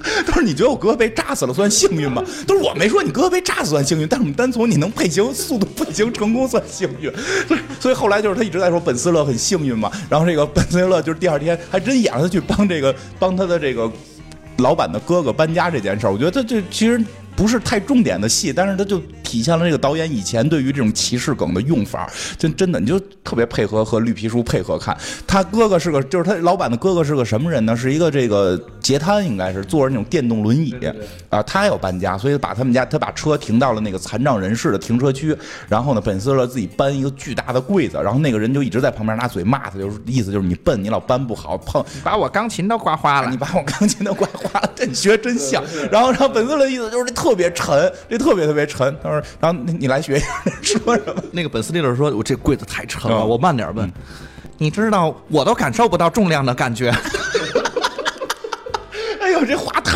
[0.26, 7.12] 他说：“你觉得我哥哥被炸死了算幸运吗？”他说：“我没说你哥哥被炸死算幸运，但是我们单从你能配型速度配型成功算幸运。
[7.78, 9.90] ”所以，后来就是他一直在说本斯勒很幸运嘛。
[10.08, 13.90] 然后这个本斯勒就是第二天还真演了他去帮这个帮他的这个
[14.58, 16.12] 老板的哥哥搬家这件事儿。
[16.12, 17.02] 我觉得他这其实
[17.36, 24.96] 不是太重点的戏，但是他就体现了这个导演以前对于这种歧视梗的用法，真真的你就特别配合和绿皮书配合看。
[25.26, 27.76] 他哥哥是个，就是他老板的哥哥是个什么人呢？
[27.76, 30.74] 是一个这个截瘫，应该是坐着那种电动轮椅
[31.28, 31.42] 啊。
[31.42, 35.36] 他要搬家，所以把他们家他把车停到了那个残障人士的停车区。
[35.68, 45.62] 然后呢，本斯勒自己搬一个巨大的柜子，然后那个人就一直在旁边拿嘴骂他，就是意思就是你笨，你老搬不好，碰把我钢琴都刮花了，你把我钢琴都刮花了，真学真像。
[45.92, 48.96] 然后然后本斯勒的意思就是这特别沉，这特别特别沉。
[49.02, 50.26] 他说，然后你来学一下
[50.62, 51.22] 说什么？
[51.32, 53.90] 那个本斯利勒说，我这柜子太沉了，嗯我慢点问。
[54.58, 56.92] 你知道，我都感受不到重量的感觉。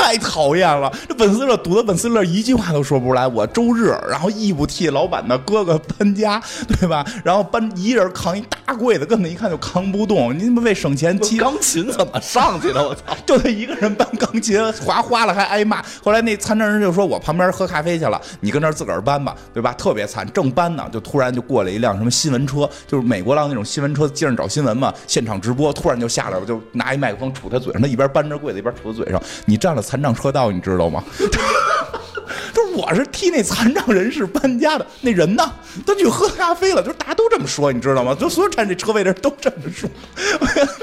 [0.02, 0.92] 太讨厌了！
[1.08, 3.24] 这本斯勒堵得本斯勒一句话都说不出来。
[3.24, 7.06] 我周日，然后义务替老板的哥哥搬家，对吧？
[7.24, 10.36] 然后搬一人扛一大柜子，根本一看就扛不动。
[10.36, 12.82] 您他妈为省钱，骑钢琴怎么上去的？
[12.82, 13.16] 我操！
[13.24, 15.80] 就他一个人搬钢琴，划花了还挨骂。
[16.02, 29.22] 后来那参战人就说：“我旁边喝咖啡去了，你跟那儿自个儿搬吧，对吧？”特别惨，正搬呢，就突然就过来一辆什么新闻车，就是美国浪那种新闻车，接着找新闻嘛，现场直播，突然就下来了，就拿一麦克风杵他嘴上，他一边搬着柜子一边杵他嘴上。
[29.46, 31.04] 你占了残障车道，你知道吗？
[31.18, 35.52] 就是我是替那残障人士搬家的，那人呢？
[35.86, 38.16] 他去喝咖啡了，就是大家都这么说，你知道吗？
[38.18, 39.90] 就所有占这车位的人都这么说。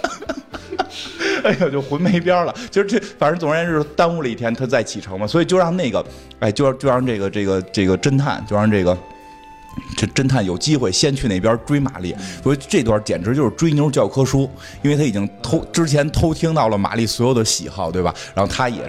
[1.44, 2.54] 哎呀，就混没边了。
[2.70, 5.26] 就是这，反正总而言之，耽误了一天，他再启程嘛。
[5.26, 6.06] 所以就让那个，
[6.38, 8.96] 哎，就让就让这个这个这个侦探，就让这个。
[9.98, 14.50] 这侦探有机会先去那边追玛丽，所以这段简直就是追妞教科书，
[14.82, 18.14] 因为他已经偷之前偷听到了玛丽所有的喜好，对吧？
[18.34, 18.82] 然后他也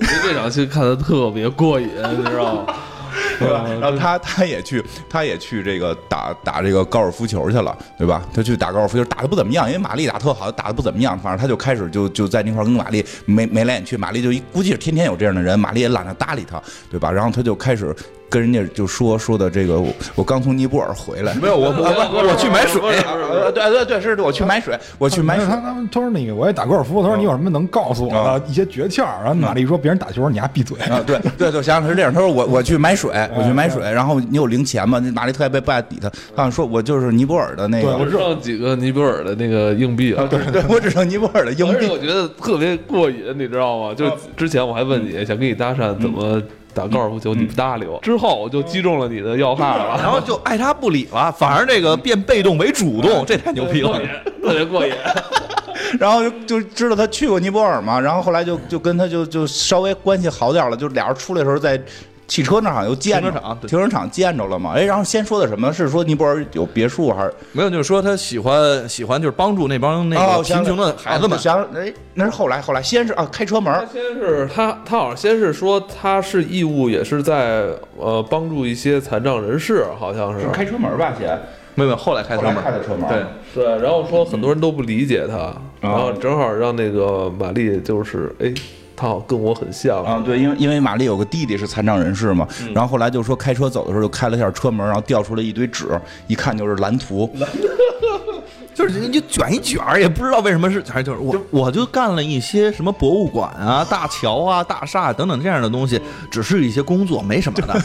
[0.00, 2.74] 我觉得这场戏看的特别过瘾，你知道吗？
[3.38, 3.64] 对吧？
[3.80, 8.22] 然后他他也去，他也去这个打打这个高尔夫球去了，对吧？
[8.32, 11.18] 他去打高尔夫球，打的不怎么样，因为玛丽打特好，打的不怎么样。
[11.18, 16.60] 反正他就开始就就在那块儿跟玛丽眉眉来眼去，玛丽就一估计是天天有这样的人，玛丽也懒得搭理他，
[16.90, 17.10] 对吧？
[17.10, 17.94] 然后他就开始
[18.28, 22.80] 跟人家就说说的这个，我我刚从尼泊尔回来，没有，我我我去买水。
[22.82, 25.56] 呃对对对，是我去买水，我去买水他。
[25.56, 29.04] 他们他说那个我也打高尔夫，他说你有什么能告诉我的一些诀窍？
[29.22, 30.76] 然后玛丽说别人打球你还闭嘴。
[30.86, 32.12] 啊，对对对，想想是这样。
[32.12, 34.98] 他说我我去买水，我去买水，然后你有零钱吗？
[34.98, 40.26] 那玛丽特别不爱理他，好像说我就是尼泊尔的那个，我我知道几个尼泊尔的那个硬币了。
[40.28, 41.74] 对对，我只剩尼泊尔的硬币。
[41.74, 43.94] 而且我觉得特别过瘾，你知道吗？
[43.94, 46.42] 就之前我还问你想跟你搭讪怎么
[46.74, 47.98] 打高尔夫球，你不搭理我。
[48.00, 53.98] 之后我就击中了你的要害了，然后就爱搭不理了，反而这个变被动为主动，这太牛逼了
[54.42, 54.92] 特别过瘾。
[56.00, 61.80] 然后就就知道他去过尼泊尔嘛，然后后来就就跟他就就稍微关系好点了，就俩人出来的时候在。
[62.26, 64.72] 汽车那好像又见着停车场停车场见着了嘛？
[64.74, 65.72] 哎，然后先说的什么？
[65.72, 67.34] 是说尼泊尔有别墅还是？
[67.52, 71.38] 没有，就是说他喜欢喜欢就是帮助那帮那哦个贫穷的孩子们。
[71.38, 73.72] 想哎，那是后来后来先是啊开车门。
[73.72, 77.66] 他先是他，他好像先是说他是义务，也是在
[77.98, 80.40] 呃帮助一些残障人士，好像是。
[80.40, 81.28] 是开车门吧先，
[81.74, 83.08] 没有没有，后来开车门，开的车门。
[83.08, 88.52] 对，对，然后说很多人都不理解他，然后正好让那个玛丽就是哎，
[88.96, 90.04] 他好像跟我很像。
[90.04, 95.88] 啊，对，因为因为玛丽有个弟弟是残障人士嘛，然后后来就说开车走的时候就开了一下车门，然后掉出来一堆纸，
[96.26, 97.30] 一看就是蓝图，
[98.86, 105.98] 就是你就卷一卷儿，也不知道为什么是，还是就是我我就干了一些什么博物馆啊、大桥啊、大厦等等这样的东西，
[106.30, 107.82] 只是一些工作，没什么的。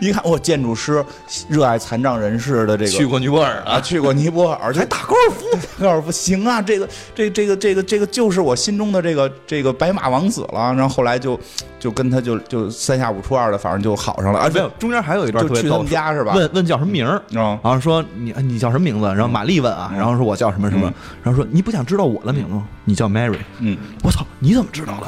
[0.00, 1.04] 一看我建筑师，
[1.48, 5.44] 热爱残障人士的这个去过尼泊尔啊，去过尼泊尔，还打高尔夫，
[5.80, 10.74] 高尔夫行啊，这个这这个这个这个就是我心中的这个这个白马王子了。
[10.74, 11.38] 然后后来就
[11.78, 16.32] 就跟他就就三下五除二的，反正就好上了啊，没有，中间还有一段特别逗就去他们，家是吧？
[16.34, 19.06] 问问叫什么名儿，嗯然后说你你叫什么名字？
[19.06, 22.66] 然后玛丽问啊，然后说我叫什么什么，然后说你不想知道我的名字吗？
[22.84, 23.38] 你叫 Mary。
[23.60, 25.06] 嗯，我操，你怎么知道的？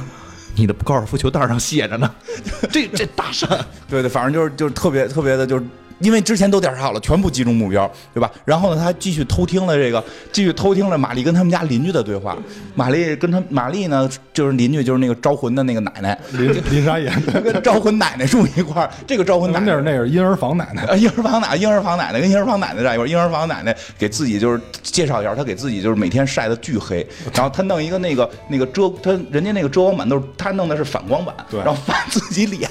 [0.54, 2.10] 你的高尔夫球袋上写着呢。
[2.70, 3.48] 这这大神，
[3.88, 5.64] 对对，反正就是就是特别特别的，就是
[5.98, 8.30] 因为之前都调查好了，全部击中目标，对吧？
[8.44, 12.36] 然后呢，他还继续偷听了这个，继续偷听了玛丽跟他们家邻居的对话。
[12.74, 18.90] 玛丽跟他玛丽呢，就是邻居，就是那个招魂的那个奶奶，林林莎演的，跟招魂奶奶住一块儿。
[19.06, 20.96] 这个招魂奶奶那是那是婴儿房奶奶。
[20.96, 32.70] 婴儿房奶婴儿房奶奶跟婴儿房奶奶在一块儿，婴儿房奶奶给自己就是介绍一下，她给自己就是每天晒的巨黑，然后她弄一个那个那个遮，她人家那个遮光板都是她弄的是反光板，对然后反自己脸，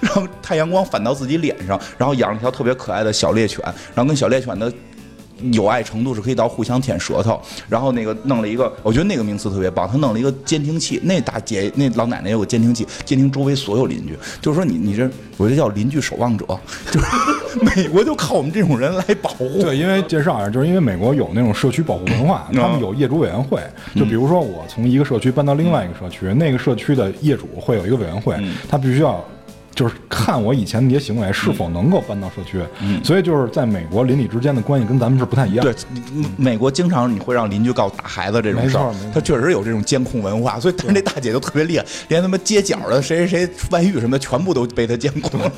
[0.00, 4.72] 然后太阳光反到自己脸上，然后养了一条特别可爱的小猎犬，然后跟小猎犬的。
[5.52, 16.44] 友爱程度是可以到互相舔舌头，然后那个弄了一个，我觉得那个名词特别棒，他弄了一个监听器，那大姐那老奶奶有个监听器，监听周围所有邻居，就是说你你这，我这叫邻居守望者，
[16.90, 17.06] 就是
[17.62, 19.62] 美国就靠我们这种人来保护。
[19.62, 23.62] 对，因为介绍一下，就是因为美国有那种社区保护文化，他们有业主委员会。
[23.94, 28.34] 就比如说我从一个社区搬到另外一个社区，那个社区的业主会有一个委员会，
[28.68, 29.24] 他必须要。
[29.78, 32.58] 就是看我以前那些行为是否能够搬到社区。
[33.04, 35.64] 所以就是在美国邻里之间的关系跟咱们是不太一样。
[35.64, 35.72] 对，
[36.36, 45.52] 美国经常你会让邻居告打孩子这种事儿他确实有这种监控文化，所以但是这大姐就特别厉害， 连他妈街角的谁谁谁外遇什么的，全部都被他监控了。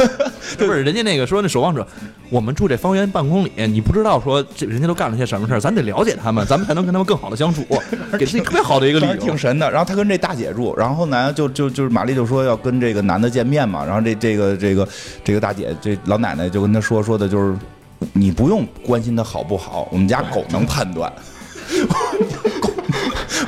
[0.56, 1.86] 不是人家那个说那守望者，
[2.30, 7.64] 我们住这方圆半公里，你不知道说这人家都干了些什么事儿，咱得了解他们，咱们才能跟他们更好的相处，
[8.18, 9.36] 给自己特别好的一个理由挺。
[9.38, 9.70] 神的。
[9.70, 14.86] 然后他跟这大姐住，然后呢，就就就是玛丽就说要跟这个男的见面嘛，然后这这个这个
[15.24, 17.56] 这个大姐这老奶奶就跟他说说的就是，
[18.12, 21.10] 你不用关心他好不好，我们家狗能判断。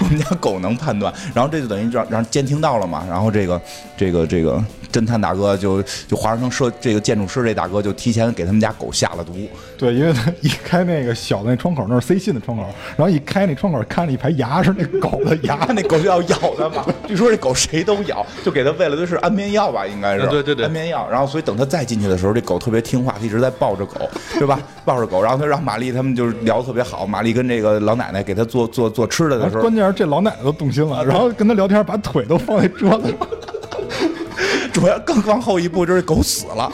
[0.00, 3.60] 狗我们家狗能判断，然后这就等于让让监听到了嘛，然后这个
[3.96, 9.32] 这个这个侦探大哥就就华盛顿设这个建筑师这大哥就提前给他们家狗下了毒，
[9.78, 12.64] 对，因为他一开那个小的那窗口，那是塞信的窗口，
[12.96, 15.56] 然后一开那窗口，看了一排牙，是那狗的牙。
[15.74, 16.84] 那狗就要咬他嘛。
[17.06, 20.22] 据说这狗谁都咬，就给他喂了的是安眠药吧，应该是。
[20.22, 21.08] 啊对对对安眠药。
[21.10, 24.58] 然后所以等他再进去的时候，这狗特别听话，它一直在抱着狗，对吧？
[24.84, 27.06] 抱着狗，然后他让玛丽他们就是聊得特别好。
[27.06, 33.18] 玛丽跟这个老奶奶给他做做做吃的的时候关，键是这老奶奶都动心了，然后跟他聊天，把腿都放在桌子上。
[34.72, 36.70] 主要更往后一步就是狗死了，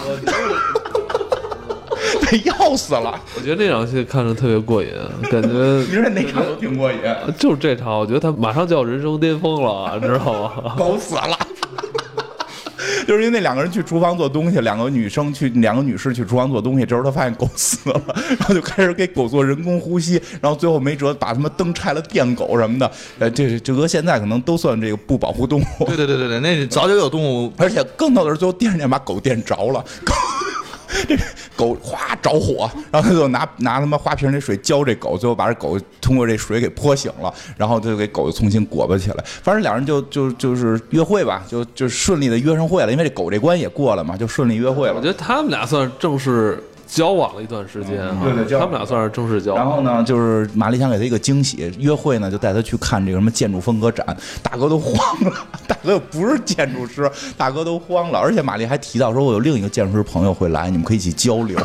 [2.30, 3.18] 被药死了。
[3.34, 4.90] 我觉得那场戏看着特别过瘾，
[5.30, 5.48] 感觉
[5.86, 6.98] 其实哪场都挺过瘾，
[7.38, 10.74] 就是这场，我觉得他马上就要人生巅峰了，你知道吗？
[10.76, 11.38] 狗死了。
[13.06, 18.02] 就是因为那两个人去厨房做东西，两个女生去，两个女士去厨房做东西，这时候他发现狗死了，
[18.38, 22.90] 然后就开始给狗做人工呼吸，然后最后没辙把他们灯拆了电狗什么的，
[23.20, 30.12] 呃，这这搁现在可能都算这个不保护动物，对对对对对，那早就有动物而且更逗的是最后电视电把狗电着了，狗
[31.08, 31.16] 这
[31.56, 39.24] 狗哗着火，然后他就拿拿他妈花瓶里水浇这狗，最后把这狗通过这水给泼醒了，然后他就给狗重新裹巴起来。
[39.42, 45.06] 反正两人就就就是约会吧，就就顺利的约上会了，因为这狗这关也过了嘛，就顺利约会了我觉。
[45.06, 49.62] 得他们俩算正式交往了一段时间啊，对对交他们俩算是正式交往。
[49.62, 54.06] 然后呢，就是玛丽想给他一个惊喜，约会呢就带他去看这个什么建筑风格展，
[54.42, 55.32] 大哥都慌了，
[55.66, 61.58] 大哥又不是建筑师，大哥都慌了，而且玛丽还提到说，我有另一个建筑师朋友会来，你们可以一起交流。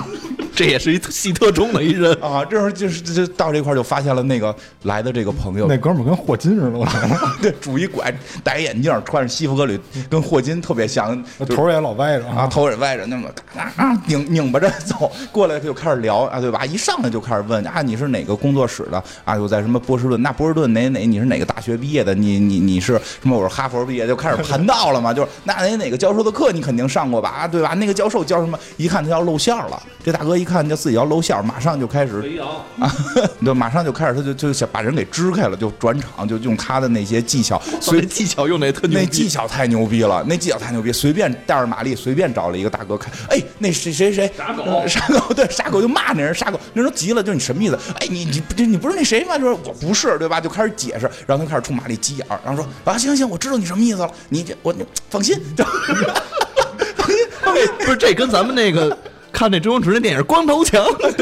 [0.62, 2.14] 这也是一戏特中的一人。
[2.22, 7.00] 啊，这时候就是就到这块儿就发现了那个来的这个朋友，那哥们儿跟霍金似的，我操
[7.42, 16.64] 对，拄一拐，戴一眼镜，穿着西服革履，跟霍金特别像，头儿也老歪着啊，头也歪着，那么啊啊拧拧巴着走过来就开始聊啊，对吧？
[16.64, 19.36] 一上来就开始问啊，你是哪个工作室的啊？
[19.36, 20.22] 又在什么波士顿？
[20.22, 21.00] 那波士顿哪哪？
[21.08, 22.14] 你是哪个大学毕业的？
[22.14, 23.36] 你你你是什么？
[23.36, 25.12] 我是哈佛毕业，就开始盘道了嘛。
[25.12, 27.30] 就是那哪哪个教授的课你肯定上过吧？
[27.30, 27.74] 啊，对吧？
[27.74, 28.60] 那个教授教什么？
[28.78, 32.40] 一看他要露馅儿了，这大哥一看就自己要露馅儿，马上就开始
[32.80, 32.92] 啊，
[33.46, 39.06] 就马上就开始，他就就想把人给支开了，就转场，就用他的那些技巧，所 以随技巧用的也特牛那。
[39.06, 47.78] 技巧太牛逼了，那技巧太牛逼，随便带着玛丽，随便找了一个大哥看，哎，那谁谁谁傻狗傻狗 对傻狗就骂那人傻狗，那人急了，就是你什么意思？
[48.00, 49.38] 哎，你你不你不是那谁吗？
[49.38, 50.40] 就是我不是对吧？
[50.42, 57.68] 就开始解释，然后他开始冲玛丽急眼儿，然后说啊行行，我知道你什么意思了，你这我你放心，就放心放心。
[57.80, 58.98] 不是这跟咱们那个
[59.42, 60.86] 看那周星驰那电影《光头强》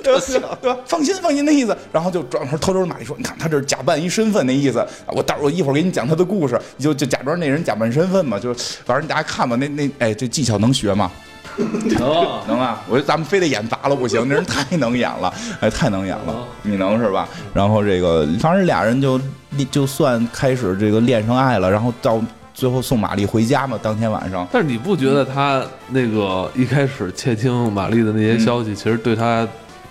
[0.00, 0.76] 对吧？
[0.86, 1.76] 放心，放心的意思。
[1.92, 4.78] 然后就转头偷偷跟玛丽说：“你看，他这是假扮一身份那意思。
[4.78, 8.54] 啊我待会儿我一会儿给你讲他的故事，你就就假装那人假扮身份嘛，就
[8.84, 9.56] 反正大家看吧。
[9.56, 11.10] 那那哎，这技巧能学吗？
[11.56, 11.98] 能，
[12.46, 12.80] 能啊！
[12.88, 16.46] 我觉得咱们非得演砸了不行，那人太能演了，哎，太能演了。
[16.62, 17.28] 你能是吧？
[17.52, 19.20] 然后这个，反正俩人就
[19.68, 22.22] 就算开始这个恋上爱了，然后到
[22.58, 24.44] 最后送玛丽回家嘛，当天晚上。
[24.50, 29.46] 但是你不觉得他那个一开始窃听玛丽的那些消息，其实对他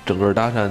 [0.05, 0.69] 整个搭讪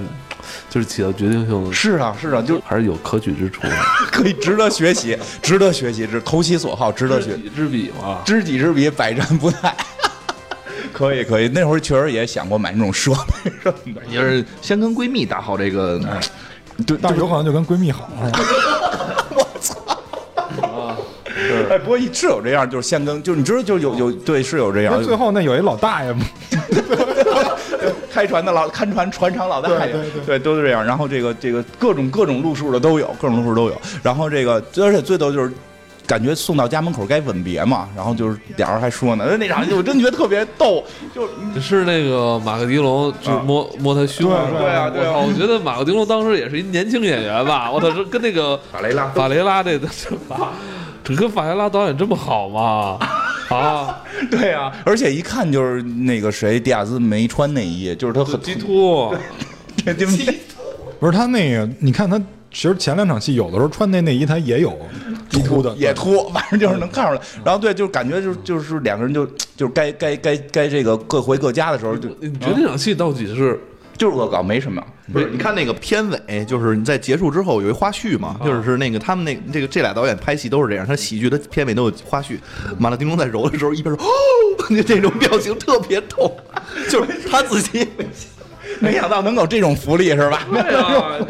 [0.69, 3.71] 就是起到决定性的，是啊，是啊，就还是有可取之处的，
[4.13, 7.39] 可以值得学习，值得学习，值投其所好，值得学知。
[7.39, 8.21] 己知彼嘛。
[8.27, 9.73] 知己知彼，百战不殆。
[10.93, 14.03] 可以可以，那会儿确实也想过买那种设备什么的。
[14.11, 15.99] 也是先跟闺蜜打好这个，
[16.87, 18.31] 对，但是有可能就跟闺蜜好了。
[21.71, 26.25] 哎，不过是有这样，就是先跟，就是你知道，就是有有对是有这样，最后那有一老大爷嘛，
[28.13, 30.85] 开船的老看船船厂老大爷，对对对对，都是这样。
[30.85, 33.81] 然后这个这个各种各种路数的都有，各种路数都有。
[34.03, 35.53] 然后这个而且最逗就是。
[36.09, 45.27] 感觉送到家门口该吻别嘛，然后就是俩人还说呢，那场戏我真觉得特别逗，就是是那个马克迪龙，就是摸摸他胸，对对对啊对啊我操！
[45.27, 49.87] 我觉得马克迪龙当时也是一年轻演员吧，我操，这跟那个法雷拉法雷拉这这
[51.07, 52.99] 这跟法雷拉导演这么好吗？
[53.49, 59.15] 啊， 对啊，而且一看就是那个谁，迪亚兹没穿内衣，就是他很鸡突，
[59.87, 60.05] 这这
[60.99, 62.19] 不是他那个，你看他
[62.51, 64.77] 其实前两场戏有的时候穿那内衣他也有
[65.45, 67.21] 突的，也秃，反正就是能看出来。
[67.45, 69.25] 然后对，就是感觉就是就是两个人就
[69.57, 73.61] 就是该该该该这个各回各家的时候，就你觉得这场戏到底是
[73.97, 74.83] 就是恶搞，没什么。
[75.13, 82.39] 不是，你看那个片尾，就是你在结束之后有一花絮嘛，就是那个他们那这个这俩导演拍戏都是这样，他喜剧的片尾都有花絮。
[82.79, 84.11] 马勒丁龙在揉的时候一边说 哦，
[84.69, 86.37] 就这种表情特别逗，
[86.91, 87.89] 就是他自己
[88.81, 90.43] 没想到能有这种福利是吧？
[90.51, 91.19] 对啊，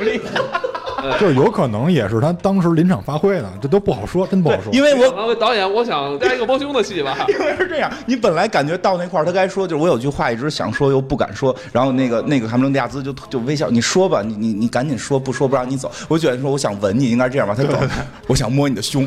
[1.20, 4.72] 就是有可能也是他当时临场发挥的，这都不好说，真不好说。
[4.72, 7.16] 因为我我导演，我想加一个摸胸的戏吧。
[7.28, 15.90] 因为是这样，你本来感觉到那块儿，他该说，就是我有句话一直想说又不敢说，然后那个那个卡梅隆迪亚兹就就微笑，你说吧，你你你赶紧说，不说不让你走。
[16.09, 17.54] 我觉得说我想吻你，应该这样吧？
[17.57, 17.78] 他走，
[18.26, 19.07] 我想摸你的胸，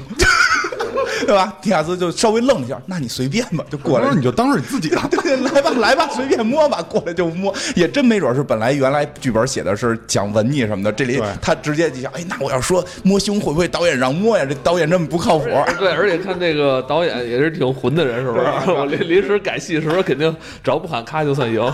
[1.26, 1.54] 对吧？
[1.62, 5.00] 迪亚兹就稍微愣一下，那你随便吧，就过来，你就当是你自己的。
[5.10, 14.46] 对，来吧，来吧，随便摸吧，过来就摸，也真没准是本来原来剧本写的是讲文艺什么的，这里他直接就想，哎，那我要说摸胸会不会导演让摸呀？
[14.48, 15.46] 这导演这么不靠谱。
[15.78, 18.72] 对，而且看这个导演也是挺混的人，是不是？
[18.72, 21.60] 我临临时改戏时候，肯定只要不喊咔就算赢。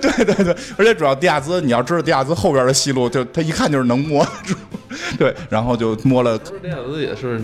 [0.00, 4.54] 对对对，而且主要迪亚兹，你要知道迪亚兹后边的戏路，就他一看就是能摸住，
[5.18, 7.40] 对，然后就摸了这样子也是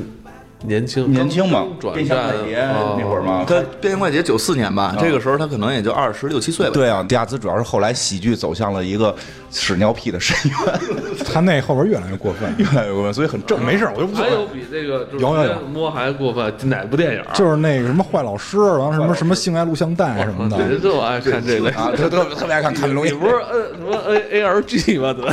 [0.64, 3.44] 年轻，年轻嘛，转变相战快捷啊那会儿嘛。
[3.46, 6.72] 他《变形怪杰》九四年吧，这个时候他可能也就二十六七岁吧。
[6.74, 9.14] 对啊，迪亚兹主要是后来喜剧走向了一个
[9.52, 10.80] 屎尿屁的深渊，
[11.24, 13.64] 他那后边越来越过分，越来越过分，所以很正。
[13.64, 14.30] 没事，我就无所谓。
[14.30, 17.22] 还有比这个就是有有有摸还过分哪部电影？
[17.34, 21.70] 就是那个什么坏老师，然后什么什么性爱录像带什么的，对，就爱看这类。
[21.70, 25.14] 啊，特特别特别爱看看龙你不是呃什么 A A R G 吗？
[25.14, 25.32] 怎么？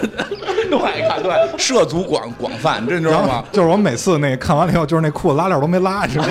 [0.77, 3.43] 都爱看，对，涉足广广泛，这你知道吗？
[3.51, 6.25] 就是我每次那个看完了以后，就是那裤子拉链都没拉，是吧？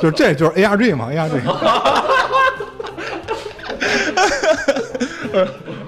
[0.00, 1.36] 就是这就是 A R G 嘛，A R G。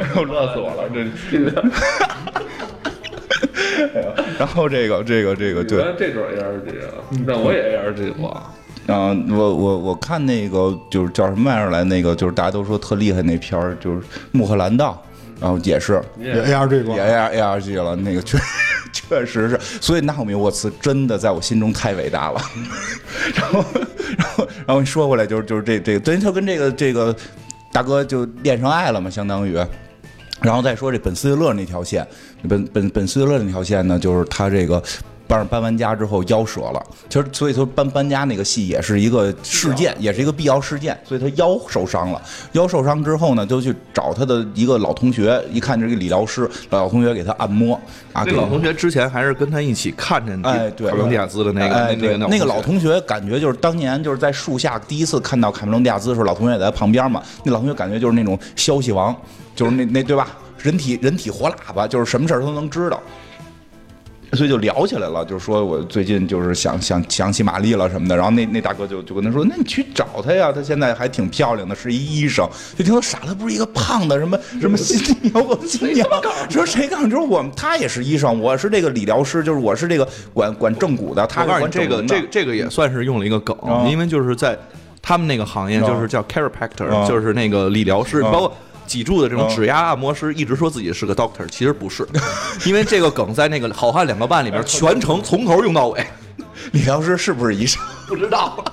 [0.00, 1.52] 哎呦，乐死我了，真是。
[3.94, 4.06] 哎呀
[4.38, 6.88] 然后这个这个这个对，这种 A R G 啊，
[7.26, 8.28] 那我也 A R G 过。
[8.86, 13.98] 啊，我我我看那个就是叫什么玩意儿来，那个就是大家都说特厉害那片儿，就是
[14.32, 15.00] 《穆赫兰道》，
[15.40, 18.38] 然后也是也 A R G 了也 A R A R G 了，那个确
[18.92, 22.40] 确实是，所以纳奥米沃茨真的在我心中太伟大了。
[23.34, 23.64] 然后
[24.18, 27.14] 然后然后说回来就是就是这这个，等于他跟这个这个
[27.72, 29.58] 大哥就恋上爱了嘛，相当于。
[30.42, 32.06] 然后再说这本斯蒂勒那条线，
[32.48, 34.82] 本本本斯蒂勒那条线呢，就是他这个
[35.30, 42.20] 搬搬完家之后腰折了，其实所以说搬搬家那个戏也是一个事件，也是一个必要事件，所以他腰受伤了。
[42.52, 47.80] 腰受伤之后呢，就去找他的一个老同学，一看这个理疗师，老同学给他按摩
[48.12, 57.22] 啊，老同学之前还是跟他一起看着哎对卡梅隆迪亚兹的那个哎，那个对那个老同学感觉就是当年就是在树下第一次看到卡梅隆迪亚兹的时候，老同学也在旁边嘛。
[57.44, 59.14] 那老同学感觉就是那种消息王，
[59.54, 60.26] 就是那那对吧？
[60.58, 63.00] 人体人体活喇叭，就是什么事儿都能知道。
[64.32, 72.48] 所以就聊起来了，就是说我最近就是想想想起玛丽了什么的，然后那那大哥就就跟他说，那你去找她呀，她现在还挺漂亮的，是一医生。
[72.76, 76.06] 就听说傻，了不是一个胖的什么什么心理摇滚新娘，
[76.48, 77.10] 说谁告诉你？
[77.10, 84.56] 说我们他也是医生，我是这个理疗师，就是我是这个管管正骨的，他告诉你，这个这个这个也算是用了一个梗，啊因为就是在
[85.02, 88.52] 他们那个行业，啊就是叫 chiropractor，、啊就是那个理疗师，啊包括。
[88.90, 92.04] 脊柱的这种啊指压按摩师一直说自己是个 doctor，其实不是，
[92.66, 96.04] 因为这个梗在那个《好汉两个半》里边全程从头用到尾，
[96.72, 97.80] 理疗师是不是医生？
[98.08, 98.64] 不知道。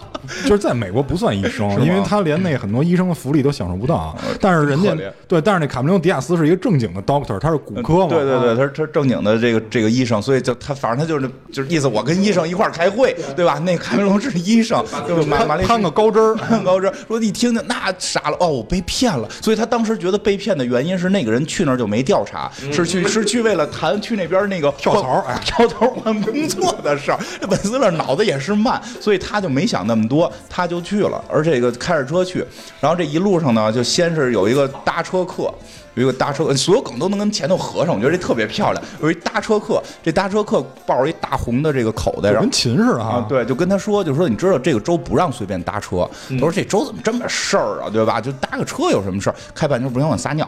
[0.44, 4.16] 就是在美国不算医生，因为他连那很多医生的福利都享受不到。
[4.40, 4.96] 但是人家
[5.28, 8.08] 对，但是那卡梅隆迪亚斯是一个正经的 doctor，他是骨科嘛。
[8.08, 13.60] 对对对，啊他是他是正经的这个这个医生，所以就他反正他就是就是意思，我跟医生一块儿开会，对吧？
[13.60, 19.28] 那卡梅隆是医生，就是马马丽攀个高枝儿攀高枝儿，说一听听那傻了，哦，我被骗了。
[19.42, 27.20] 所以他当时觉得被骗的原因是那个人去那儿就没调查，是去是去为了谈去那边那个跳槽哎跳槽换工作的事儿。
[27.40, 30.17] 这本斯勒脑子也是慢，所以他就没想那么多，
[30.50, 32.46] 他就去了，而这个开着车去，
[32.80, 35.54] 然后这一路上呢，就先是有一个搭车客。
[35.96, 38.84] 有一个搭车，所有梗都能跟前头合上，我觉得这特别漂亮。
[39.02, 43.26] 有一搭车客，这搭车客抱着一大红的这个口袋，然后跟秦似的啊哈，。
[43.28, 46.08] 对，就跟他说，就说你知道这个州不让随便搭车。
[46.30, 48.22] 嗯他说这州怎么这么事儿啊，对吧？
[48.22, 49.36] 就搭个车有什么事儿？
[49.56, 50.48] 开半天不行，我撒尿。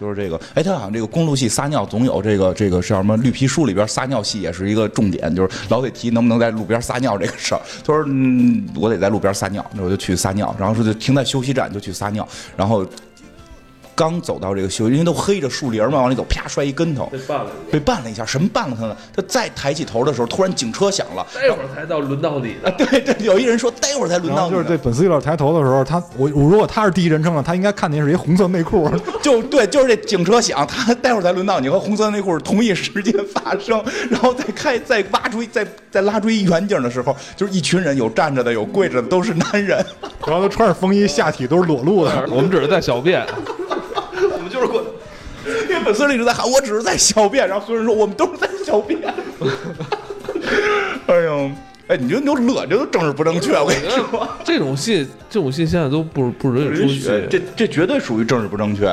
[0.00, 7.60] 就是这个，哎，他好像这个公路系撒尿总有这个这个叫什么绿皮书里边撒尿戏也是一个重点，就是老得提能不能在路边撒尿这个事儿。
[7.84, 12.26] 他说，嗯，我得在路边撒尿，那我就去撒尿，然后说就停在休息站就去撒尿，
[12.56, 12.86] 然后
[14.00, 18.24] 刚走到这个休息，因为都黑着树林嘛，往里走，啪摔一跟头，被绊了，被绊了一下。
[18.24, 18.96] 什么绊了他呢？
[19.14, 21.26] 他再抬起头的时候，突然警车响了。
[21.34, 22.86] 待会儿才到轮到你啊，的。
[22.86, 28.90] 对对，有一人说待会儿才轮到你就是对粉丝有点抬头的时候，他我我如果他是第一人称了，他应该看见是一红色内裤，
[29.20, 39.84] 就对，就是这警车响，他待会儿才轮到你和红色内裤是同一时间发生，然后再开再挖出一再再拉出一远景的时候，就是一群人，有站着的，有跪着的，都是男人。
[40.26, 42.10] 然后他穿着风衣，下体都是裸露的。
[42.30, 43.26] 我们只是在小便，
[45.80, 49.00] 因为本斯利一直在喊，我只是在小便，然后所有人说我们都是在小便。
[51.06, 51.50] 哎呦，
[51.88, 54.28] 哎，你就你就乐，这都政治不正确，我跟你说。
[54.44, 57.26] 这种戏，这种戏现在都不不允许出戏。
[57.30, 58.86] 这这绝对属于政治不正确。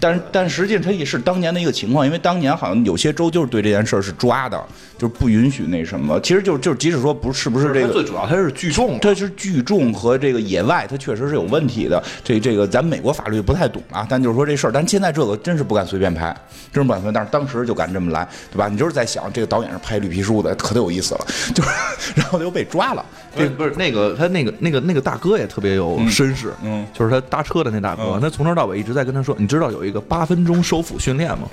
[0.00, 4.58] 但是但实际上它也是当年的一个情况，因为当年好像有些州就是对这件事儿是抓的，
[4.98, 6.18] 就是不允许那什么。
[6.20, 12.02] 其实就就是即使说不是不是这个最主要它是聚众，它是聚众和这个野外，它确实是有问题的。
[12.24, 16.34] 这这个咱美国法律不太懂啊，但就是说这事儿，但现在这个真是不敢随便拍，
[16.72, 17.14] 真是不敢随便。
[17.14, 18.68] 但是当时就敢这么来，对吧？
[18.68, 21.68] 你就是在想，这个导演是拍绿皮书的，可得有意思了，就是
[22.14, 23.04] 然后他又被抓了。
[23.36, 31.48] 这不是那个他那个那个那个大哥也特别有绅士，嗯就是他搭车的那大哥，嗯他从头到尾一直在跟他说，你知道有一个八分钟收腹训练嘛？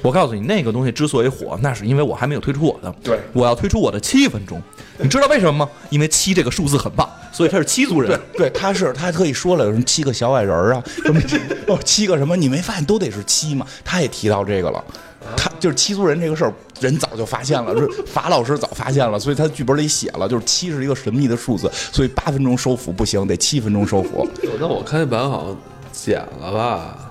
[0.00, 4.62] 我告诉你，那个东西之所以火，那是因为我还没有推出我的，对我要推出我的七分钟，
[4.98, 5.70] 你知道为什么吗？
[5.90, 8.18] 因为七这个数字很棒，所以他是七族人。
[8.36, 11.20] 对，他是他还特意说了，有什么七个小矮人儿啊，什么
[11.66, 13.66] 哦七个什么，你没发现都得是七吗？
[13.84, 14.82] 他也提到这个了。
[15.36, 24.26] 他就是七族人这个事儿，人早就发现了，就是法老师早发现了，所以他剧本里写了，就是七是一个神秘的数字，所以八分钟收腹不行，得七分钟收腹，
[24.60, 25.56] 那我看那版好像
[25.92, 27.07] 剪了吧？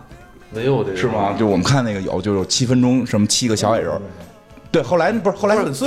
[0.52, 1.36] 没有这个是吗？？
[1.38, 4.02] 就我们看那个有，就有七分钟什么七个小矮人儿，
[4.72, 5.86] 对，后来不是后来粉丝。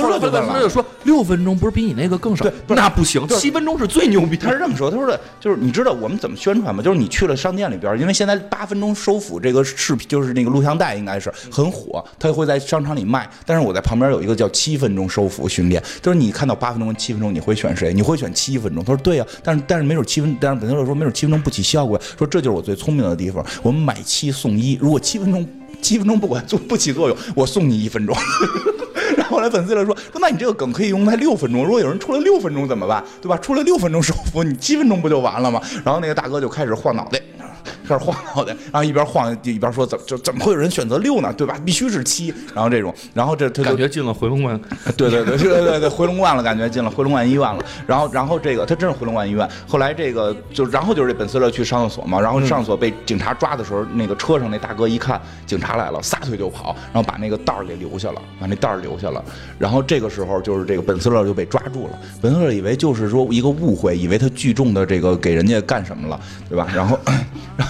[0.69, 2.43] 说六分钟不是比你那个更少？
[2.43, 4.37] 对不那不行，对七分钟是最牛逼。
[4.37, 6.81] 他是这么说，他说的就是你知道我们怎么宣传吗？
[6.81, 13.29] 就是你去了商店里边，因为现在八分钟收腹这个视频就是那个录像带应该是很火，他会在商场里卖。
[13.45, 17.93] 但是我在旁边有一个叫七分钟收腹训练，就是你看到八分钟跟七分钟，你会选谁？
[17.93, 18.83] 你会选七分钟？
[18.83, 21.99] 他说对呀、但是但是没准七分，但是本特说没准七分钟不起效果。
[22.17, 25.47] 说这就是我最聪明的地方，我们买七送一，如果七分钟。
[25.81, 28.15] 七分钟不管做不起作用，我送你一分钟。
[29.17, 33.03] 然后后来粉丝来说说，那你这个梗可以用在六分钟，如果有人出了六分钟怎么办？
[33.21, 33.37] 对吧？
[33.37, 35.61] 出了六分钟首服，你七分钟不就完了吗？
[35.83, 37.19] 然后那个大哥就开始晃脑袋。
[37.87, 41.33] 开始晃脑袋，然后一边晃一边说：“怎么就怎么会有人选择六呢？
[41.33, 41.57] 对吧？
[41.65, 44.59] 必须是七。”然后这种，然后这他就感觉进了回龙观，
[44.97, 47.63] 对对对，对对对，回龙观了，感觉进了回龙观医院了。
[47.87, 49.47] 然后，然后这个他真是回龙观医院。
[49.67, 59.23] 后来这个就，然后就是这本斯勒去上厕所嘛，然后上厕所被警察抓的时候，那个车上那大哥一看警察来了，撒腿就跑，然后把那个袋儿给留下了，把那袋儿留下了。
[59.57, 66.19] 然后这个时候就是这个本斯勒就被抓住了，本斯勒以为就是说一个误会，以为他聚众的这个给人家干什么了，
[66.49, 66.67] 对吧？
[66.73, 66.99] 然后，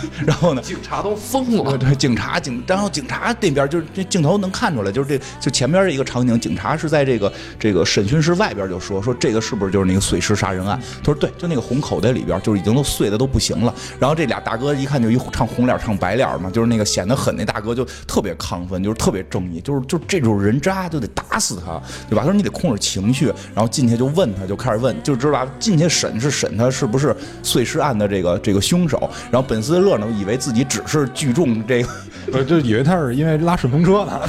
[0.26, 0.62] 然后呢？
[0.62, 1.78] 警察都疯了。
[1.78, 10.80] 对，警察警，然后警察那边就是这镜头能看出来，就是这就前边一个场景，警察是在这个这个审讯室外边就说说这个是不是就是那个碎尸杀人案？
[11.00, 13.74] 他说对，就那个红口袋里边就是已经都碎的都不行了。
[14.00, 22.22] 然后这俩大哥一看就一唱红脸唱白脸嘛，就是那个显得狠那大哥就特别亢奋，就是特别正义，就是就这种人渣就得打死他，对吧？
[22.22, 25.48] 他说你得控制情绪，然后进去就问他，就开始问，就知道？
[25.60, 29.10] 进去审是审他是不是碎尸案的这个这个凶手。
[29.32, 31.90] 然后本斯勒呢，以为自己只是聚众这个。
[32.30, 34.22] 不是，就以为他是因为拉顺风车呢，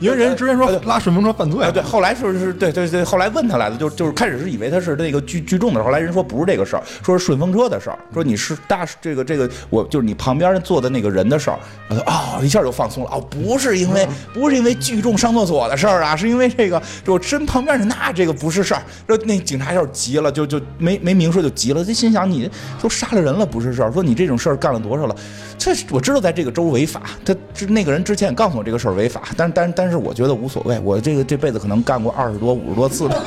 [0.00, 11.58] 因为人家之前说拉顺风车犯罪啊，，对，后来说是对对对，后来问他来的，就就是开始是以为他是那个聚聚众的，后来人说不是这个事儿，说是顺风车的事儿，说你是大这个这个我就是你旁边坐的那个人的事儿，
[11.88, 25.16] 然后哦一下就放松了，哦不是因为不是因为聚众上厕所的事儿啊，是因为这个就我身旁边的那这个不是事儿，说那警察要是急了，就就没没明说就急了，就心想你都杀了人了不是事儿，说你这种事儿干了多少了，
[25.58, 33.24] 这我知道在这个州违法，他之那个人之前也告诉我这个事儿违法，但但但是我觉得无所谓，我这个这辈子可能干过二十多五十多次了，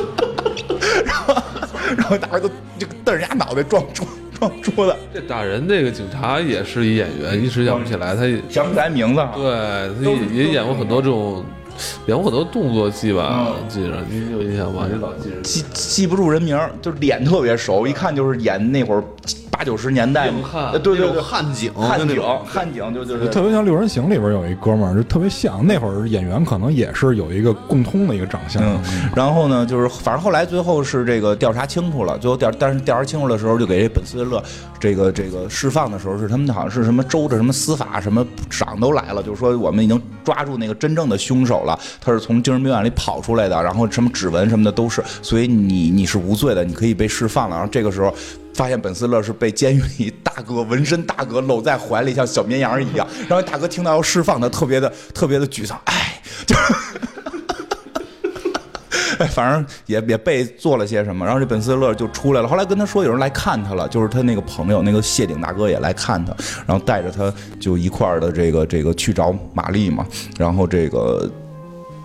[1.04, 1.34] 然后
[1.96, 9.32] 然后大家都这个瞪着牙脑袋撞撞撞桌子，这打人这个警察也是一演员，一时想不起来，他也想不起来名字啊。
[9.34, 11.44] 对，他也也演过很多这种，
[12.06, 14.86] 演过很多动作戏吧，嗯记着你有印象吗？
[14.90, 15.40] 你老记着。
[15.42, 19.02] 记记不住人名，就是脸特别熟，一看就是演那会儿
[19.50, 20.30] 八九十年代
[20.82, 25.66] 对对对，汉景，汉警就那种汉景就就是特别像《六人行》里边有一哥们儿，就特别像。
[25.66, 28.62] 那会儿演员可能也是有一个共通的一个长相。
[28.62, 28.80] 嗯，
[29.14, 34.42] 然后呢，就是反正后来最后是这个调查清楚了，最后调但是调查清楚的时候，就给这本斯勒
[34.78, 41.69] 这个这个释放的时候，是他们好像是什么州的什么司法什么长都来了，就是说我们已经抓住那个真正的凶手了，
[42.00, 47.56] 他是从精神病院里跑出来的，然后什么指纹什么的都是，所以你你是无罪的，你可以被释放了。
[47.56, 48.14] 然后这个时候。
[48.52, 53.06] 发现本斯勒是被监狱里大哥纹身大哥搂在怀里，像小绵羊一样。
[53.26, 56.74] 然后大哥听到要释放他，特别的特别的沮丧，哎，就是。
[59.18, 62.48] 哎，反正也也被做了些什么，然后这本斯勒就出来了。
[62.48, 66.34] 后来跟他说有人来看他了，就是他那个朋友，那个谢顶大哥也来看他，
[66.66, 70.04] 然后带着他就一块儿的这个这个去找玛丽嘛。
[70.36, 71.30] 然后这个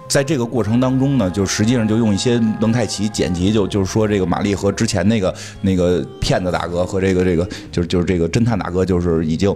[0.07, 9.55] 在这个过程当中呢，就实际上就用一些蒙太奇剪辑，就就是说这个玛丽和之前那个那个骗子大哥和这个这个就是就是这个侦探大哥，就是已经。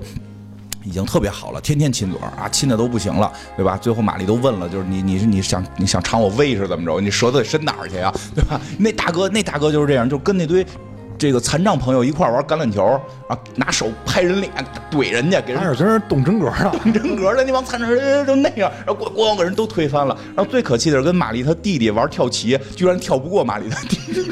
[0.85, 3.77] 已经特别好了，天天亲嘴啊，亲的都不行了，对吧？
[3.77, 7.01] 最后玛丽都问了，就是你你是你想你想尝我胃是怎么着？
[7.01, 8.59] 你舌头得伸哪儿去呀，对吧？
[8.77, 10.65] 那大哥那大哥就是这样，就跟那堆
[11.19, 12.81] 这个残障朋友一块儿玩橄榄球
[13.27, 14.51] 啊，拿手拍人脸
[14.89, 20.17] 怼人家，给人还是跟人动真格了， 动真格的那帮残障人都那样，然后咣咣给人都推翻了。
[20.33, 24.31] 然后最可气的是跟玛丽她弟弟玩跳棋，居然跳不过玛丽她弟弟。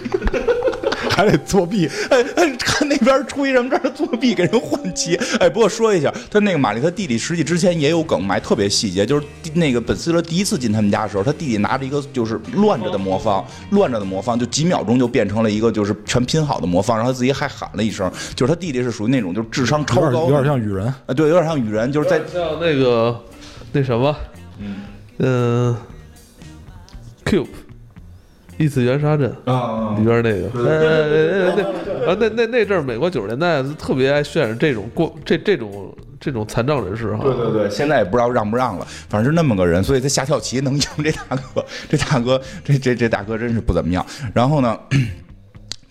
[1.17, 20.85] 还得作弊，哎哎，看那边出一什么这儿作弊给人换棋，哎，不过说一下，他那个玛丽他弟弟实际之前也有梗，埋特别细节，就是那个本斯勒第一次进他们家的时候，他弟弟拿着一个就是乱着的魔方，乱着的魔方，就几秒钟就变成了一个就是全拼好的魔方，然后他自己还喊了一声，就是他弟弟是属于那种就是智商超高，有点像雨人。
[20.85, 23.19] 啊，对，有点像雨人，就是在像那个
[23.71, 24.15] 那什么，
[24.59, 24.75] 嗯。
[25.17, 25.75] 呃
[27.25, 27.47] ，Cube。
[28.57, 30.47] 异次元杀阵啊里边那个，
[32.07, 37.23] 啊那那那阵儿，美国九十年代特别爱渲染这种过这这种这种残障人士哈。
[37.23, 44.05] 对对对，现在也不知道让不让了，反正是那么个人，所以他下跳棋能赢这大哥，这大哥这这这大哥真是不怎么样。
[44.33, 44.77] 然后呢，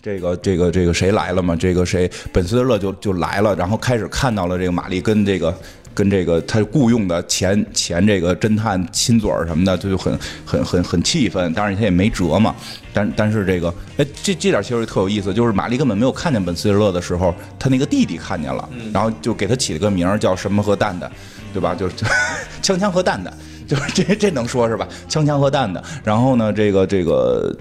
[0.01, 1.55] 这个这个这个谁来了嘛？
[1.55, 5.53] 这个谁本斯勒就就来了，然后开始看到了这个玛丽跟这个。
[5.97, 11.51] 跟这个他雇佣的前前这个侦探亲嘴儿什么的，他就很很很很气愤。
[11.55, 12.55] 当然他也没辙嘛。
[12.93, 21.11] 但但是这个，哎，这这点其实特有意思，就是玛丽根本没有看见本斯勒的时候，他那个弟弟看见了，然后就给他起了个名儿叫什么和蛋蛋，
[21.51, 21.73] 对吧？
[21.73, 21.95] 就是
[22.61, 23.33] 枪枪和蛋蛋，
[23.67, 24.87] 就是这这能说是吧？
[25.09, 25.83] 枪枪和蛋蛋。
[26.03, 27.57] 然后呢，这个这个。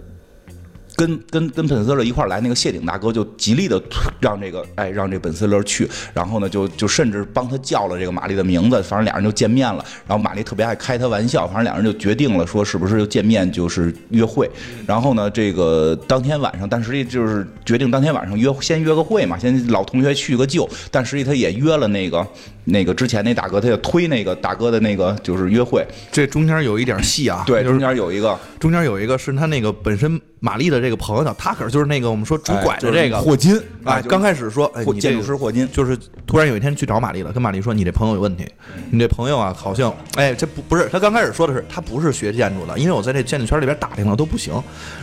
[0.97, 3.81] 跟跟跟本斯勒一块来，那个谢顶大哥就极力的
[4.21, 9.85] 让这个哎让这本斯勒去，然后呢就就甚至帮他叫了这个玛丽的名字，反正俩人就见面了。
[10.09, 14.51] 然后玛丽特别爱开他玩笑，反正俩人就决定了说是不是就见面就是约会。
[14.87, 20.69] 然后呢这个当天晚上，但实际就是决定当天晚上约先约个会嘛，先老同学叙个旧。
[20.91, 22.27] 但实际他也约了那个
[22.65, 25.87] 那个之前那大哥，他就推那个大哥的那个就是约会。
[26.11, 38.47] 这中间有一点戏啊，对，中间有一个中间有一个是他那个本身玛丽的这个朋友呢 Tucker，就是那个我们说拄拐的这个霍金哎，刚开始说哎，霍建筑师霍金，就是突然有一天去找玛丽了，跟玛丽说你这朋友有问题，
[38.91, 44.53] 你这朋友啊好像哎这不不是他刚开始说的是他不是学建筑的，因为我在这建筑圈里边打听了都不行，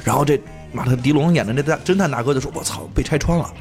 [0.03, 0.39] 然后这
[0.71, 3.51] 马特迪龙演的这大侦探大哥就说我操被拆穿了，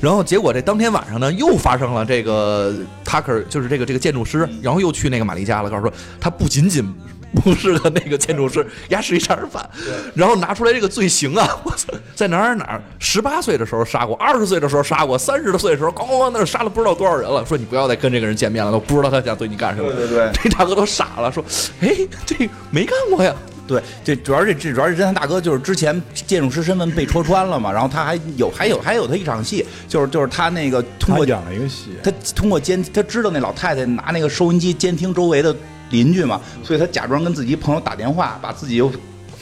[0.00, 6.92] 然后结果这当天晚上呢又发生了这个 Tucker 就是这个这个建筑师，然后又去那个玛丽家了，告诉说他不仅仅。
[7.34, 9.68] 不是个那个建筑师，丫是一杀人犯，
[10.14, 11.48] 然后拿出来这个罪行啊！
[11.64, 17.44] 我操，在哪儿哪儿，十八岁的时候杀过，二十岁的时候杀过，三十多岁的时候咣咣咣那杀了不知道多少人了。
[17.44, 19.90] 说你不要再跟这个人见面了，都不知道他想对你干什么。
[19.92, 21.44] 对对对 这大哥都傻了，说，
[21.80, 21.90] 哎，
[22.26, 23.34] 这没干过呀。
[23.64, 35.54] 对，这主要是这主要是侦探大哥，就是之前建筑师身份被戳穿了嘛，然后他还有还有还有他一场戏，就是就是他那个通过他演了一个戏，他通过监他知道那老太太拿那个收音机监听周围的
[35.92, 38.90] 邻居嘛，所以他假装跟自己朋友打电话，把自己又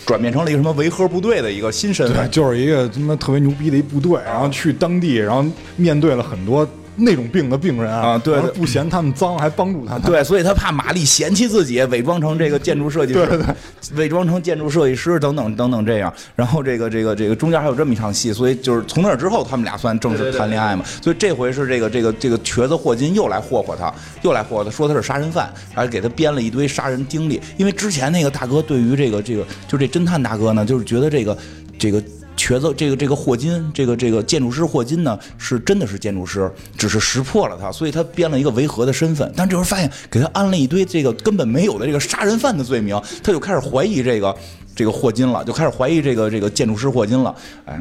[0.04, 2.30] 转变成了一个什么维和部队的一个新身，份。
[2.30, 5.42] 就是一个他妈特别牛逼的一部队，然后去当地，然后
[5.76, 10.02] 面对了很多那种病的病人啊对对不嫌他们脏，还帮助他们。
[10.02, 13.46] 对，所以他怕玛丽嫌弃自己，伪装成这个建筑设计师，对对
[13.96, 16.12] 伪装成建筑设计师等等等等这样。
[16.36, 20.84] 然后这个这个这个中间还有这么一场戏，所以就是从那之后，他们俩算正式谈恋爱嘛。
[21.00, 27.40] 所以这回是这个这个这个瘸子霍金又来霍霍他，又来霍霍他，说他是杀人犯，然后给他编了一堆杀人经历。
[27.56, 31.38] 因为之前那个大哥对于这个这个就这侦探大哥呢，就是觉得这个
[31.78, 32.02] 这个。
[32.40, 39.30] 瘸子，这个这个霍金，这个这个建筑师霍金呢，是真的是建筑师，只是识破了他，所以他编了一个维和的身份。
[39.36, 44.34] 但这时候发现给他安了一堆这个根本没有的这个杀人犯的罪名，他就开始怀疑这个
[44.74, 47.36] 这个霍金了，就开始怀疑这个这个建筑师霍金了，
[47.66, 47.78] 哎。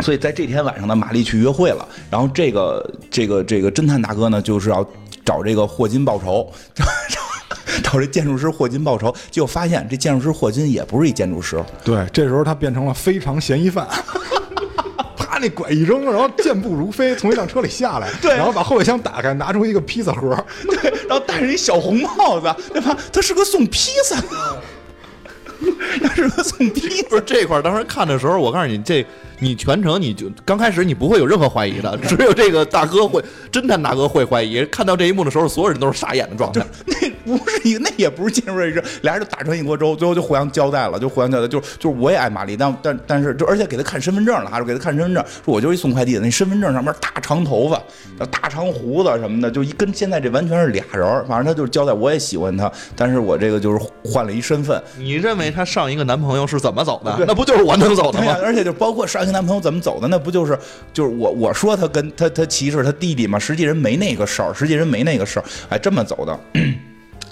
[0.00, 4.82] 所以在这天晚上呢，玛丽去约会了，然后这个这个这个侦探大哥呢，就是要
[5.22, 6.50] 找这个霍金报仇，
[7.82, 13.86] 找这建筑师霍金报仇，结果发现这建筑师霍金也不是一建筑师，对，这时候他变成了非常嫌疑犯。
[15.16, 20.36] 啪，那拐一扔，然后健步如飞，从一辆车里下来，对然后把后备箱打开，拿出一个披萨盒，
[20.68, 22.96] 对，然后戴着一小红帽子，对吧？
[23.12, 24.62] 他是个送披萨的，
[26.02, 29.04] 他是个送披萨不是这块儿，当时看的时候，我告诉你，这
[29.42, 33.20] 你全程你就刚开始你不会有任何怀疑的， 只有这个大哥会
[33.50, 34.64] 侦探大哥会怀疑。
[34.66, 36.64] 看到这一幕的时候，所有人都是傻眼的状态。
[36.86, 47.82] 那不是一个，那也不是进入这个，俩人就打成一锅粥，最后就互相交代了，就互相交代，就是就是我也爱玛丽，但但但是就而且给他看身份证了，还是给他看身份证，说我就是一送快递的，那身份证上面大长头发、
[48.26, 51.02] 大长胡子什么的，就一跟现在这完全是俩人。
[51.26, 54.80] 反正他就是交代，我也喜欢他，但是我这个就是换了一身份。
[54.96, 57.24] 你认为他上一个男朋友是怎么走的？
[57.26, 58.36] 那不就是我能走的吗？
[58.44, 60.58] 而且就包括上男朋友怎么走的，那不就是
[60.92, 66.38] 就是我我说他跟他他歧视他弟弟嘛，实际人没那个事儿，实际人没那个事儿，哎，这么走的。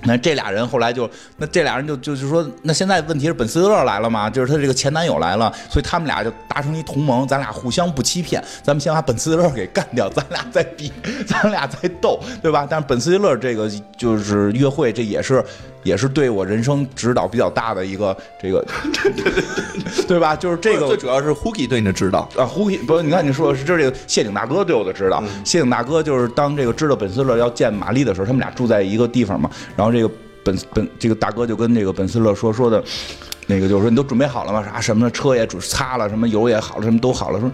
[0.03, 10.91] 那这俩人后来就，那这俩人就就是说，那现在问题是本斯勒来了嘛，就是他这个前男友来了，所以他们俩就达成一同盟，咱俩互相不欺骗，咱们先把本斯勒给干掉，咱俩再比，
[11.29, 12.67] 咱俩再斗，对吧？
[12.69, 15.45] 但是本斯勒这个就是约会，这也是
[15.83, 18.65] 也是对我人生指导比较大的一个这个，
[20.09, 20.35] 对吧？
[20.35, 29.91] 就是这个最主要是 Hooky 对你的指导啊，Hooky 不，你看你说的是这是这个谢顶大哥对我的指导，谢顶大哥就是当这个知道本斯勒要见玛丽的时候，他们俩住在一个地方嘛，然后。
[29.93, 30.11] 这个
[30.43, 32.83] 本本这个大哥就跟这个本斯勒说说的，
[33.47, 34.65] 那个就是说你都准备好了吗？
[34.65, 37.39] 啥什么车也准擦了，什么油也好了，什么都好了。
[37.41, 37.51] 说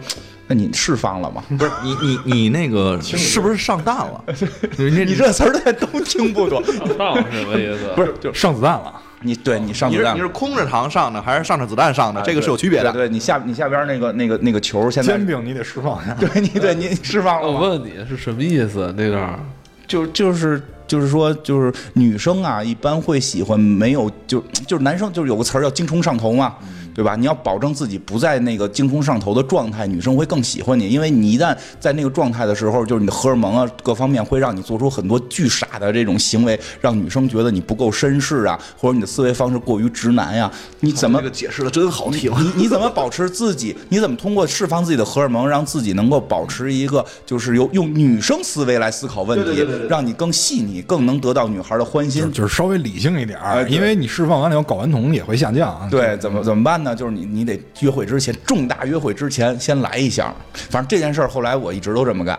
[0.48, 1.42] 那你释放了吗？
[1.58, 4.24] 不是你你你那个是不是上当了？
[4.78, 6.62] 你这词儿大家都听不懂。
[6.64, 7.90] 上当什么意思？
[7.94, 8.92] 不是 就上子弹了。
[9.22, 12.22] 你对你上子弹，你是空着膛上的还是上着子弹上的？
[12.22, 12.92] 这个是有区别的。
[12.92, 16.14] 对你下你下边那个那个那个球，现在煎饼你得释放一下。
[16.20, 17.48] 对你对你释放了。
[17.48, 18.94] 我问你是什么意思？
[18.96, 19.38] 那段
[19.86, 20.62] 就就是。
[20.86, 26.54] 就是说，就是女生啊，一般会喜欢没有就就是男生，就是有个词儿叫精虫上头嘛。
[26.96, 27.14] 对吧？
[27.14, 40.50] 你要保证自己不在那个精虫上头的状态，女生会更喜欢你，因为你一旦在那个状态的时候，就是你的荷尔蒙啊，各方面会让你做出很多巨傻的这种行为，让女生觉得你不够绅士啊，或者你的思维方式过于直男呀。
[40.80, 42.32] 你怎么这个解释的真好听？
[42.40, 43.76] 你你怎么保持自己？
[43.90, 52.32] 你怎么通过释放自己的荷尔蒙，让自己能够保持一个就是由用女生思维来思考问题，让你更细腻，更能得到女孩的欢心？
[52.32, 55.86] 就是稍微理性一点儿，因为你释放完了以后，睾丸酮也会下降。
[55.90, 56.85] 对，怎么怎么办呢？
[56.86, 60.32] 那就是你，你得约会之前，重大约会之前先来一下。
[60.70, 62.38] 反正这件事儿后来我一直都这么干，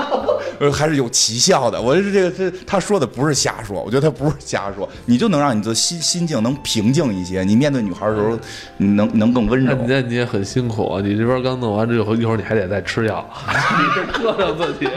[0.72, 1.78] 还是有奇效的。
[1.78, 7.44] 我这这个这他说的不是瞎说，我觉得他不是瞎说，你就能让你的心心境能平静一些。
[7.44, 8.38] 你面对女孩的时候，
[8.78, 9.76] 你能能更温柔。
[9.86, 14.88] 那你也很辛苦啊，你这边刚弄完之后，一会儿你还得再吃药， 你这折腾自己。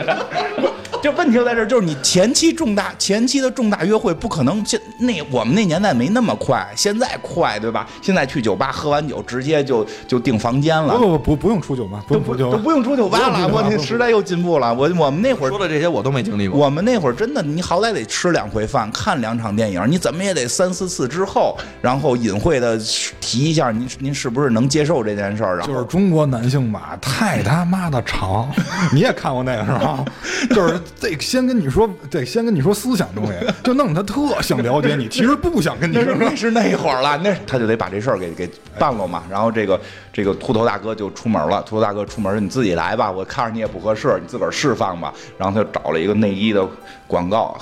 [1.01, 7.87] 就问题就在这儿，就是你前期重大前期的重大约会不可能现那我们那年代没那么快，现在快对吧？
[8.01, 10.97] 现在去酒吧喝完酒直接就就订房间了。
[10.97, 13.47] 不不不不不用出酒吧，不不都不用出酒吧了。
[13.47, 14.73] 我那时代又进步了。
[14.73, 16.59] 我我们那会儿说的这些我都没经历过。
[16.59, 22.77] 我们那会儿真的，你好歹得吃两回饭，看两场电影，你怎么也得三四次之后，然后隐晦的
[23.21, 25.61] 提一下您您是不是能接受这件事儿？
[25.61, 28.49] 就是中国男性吧，太他妈的长。
[28.93, 30.05] 你也看过那个是吧？
[30.49, 31.69] 就是得先跟你。
[31.69, 33.33] 说得先跟你说思想东西，
[33.63, 36.15] 就弄他特想了解你，其实不想跟你说。
[36.15, 39.23] 那是那会儿了，那他就得把这事儿给给办了嘛。
[39.29, 39.79] 然后这个
[40.11, 41.61] 这个秃头大哥就出门了。
[41.61, 45.13] 秃头大哥出门，你自己来吧，我看着你也不合适，你自个儿释放吧。
[45.37, 46.67] 然后他就找了一个内衣的
[47.05, 47.55] 广告，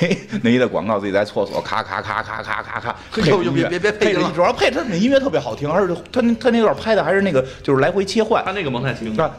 [0.00, 9.30] 内内衣的广告，自己在厕所咔咔咔咔咔咔咔，配音乐，别别配了，主要配他那音乐特别好听，而且他他那段拍的还是那个就是来回切换，他那个蒙太奇，他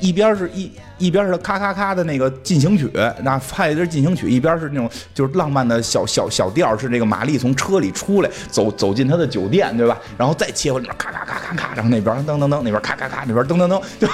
[0.00, 0.70] 一边是一。
[0.98, 2.90] 一边是咔咔咔的那个进行曲，
[3.22, 9.96] 那拍的是进行曲，一边是那种就是浪漫的小小小调，是这个玛丽从车里出来，走走进他的酒店，对吧？
[10.16, 14.08] 然后再切回里边咔咔咔咔咔，然后那边噔噔噔，那边咔咔咔，那边噔噔噔，就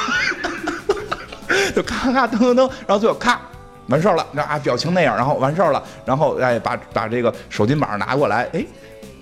[1.74, 3.40] 就咔咔噔噔噔，然后最后咔
[3.88, 8.64] 完事儿了，啊表情那样，然后完事儿了，然后哎把把这个手巾板拿过来，哎。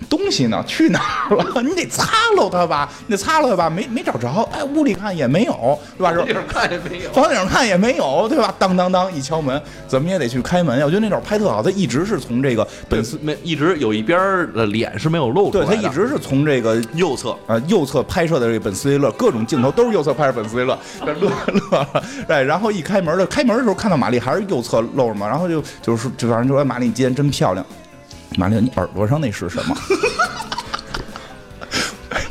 [0.03, 0.63] 东西呢？
[0.67, 1.45] 去哪儿了？
[1.63, 4.27] 你得擦喽它吧，你得擦喽它吧，没没找着。
[4.51, 6.11] 哎，屋里看也没有，对吧？
[6.13, 8.53] 房顶看也没有，房顶看也没有，对吧？
[8.57, 10.79] 当当当，一敲门，怎么也得去开门。
[10.81, 14.19] 我觉得那段拍特好，他一直是从这个本斯没一直有一边
[14.53, 15.71] 的脸是没有露出来的。
[15.71, 21.29] 对他一直是从这个右侧啊右侧拍摄的这个本斯威勒，各种镜头都是右侧拍摄本斯威勒，乐乐
[21.71, 22.03] 了。
[22.27, 27.65] 哎，然后一开门的开门的时候看到玛丽还是右侧露着嘛，然后就就是就反正就说玛丽你今天真漂亮。
[28.37, 29.75] 玛丽，你耳朵上那是什么？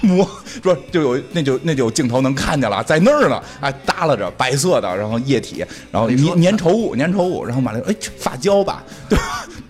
[0.03, 0.29] 摸
[0.63, 9.19] 说就有那就那就有镜头能看见了，在那儿呢，哎，耷拉着白色的，然后液体，然后粘粘稠物，粘稠物，然后玛丽，哎，发胶吧，对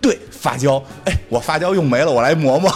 [0.00, 2.72] 对，发胶，哎，我发胶用没了，我来磨磨。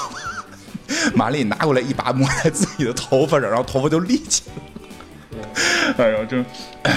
[1.15, 4.53] 玛丽拿过来一把抹在自己的头发上，然后头发就立起来。
[5.97, 6.45] 哎呦，真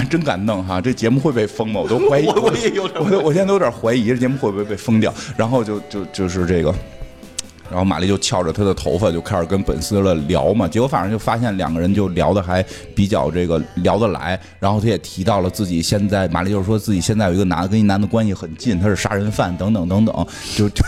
[0.10, 0.82] 真敢弄哈！
[0.82, 1.80] 这节目会被封吗？
[1.82, 5.14] 我都怀疑， 我我也有，我我现在都有点怀疑这节目会不会被封掉。
[5.38, 6.74] 然后就就就是这个。
[7.70, 12.66] 然后玛丽就翘着她的头发就开始跟本斯勒聊嘛，结果反正就发现两个人就聊的还
[12.96, 20.28] 比较这个聊得来，然后他也提到了自己现在，玛丽就是说自己现在有一个男的跟一男的关系很近，他是杀人犯等等等等，
[20.58, 20.84] 就就。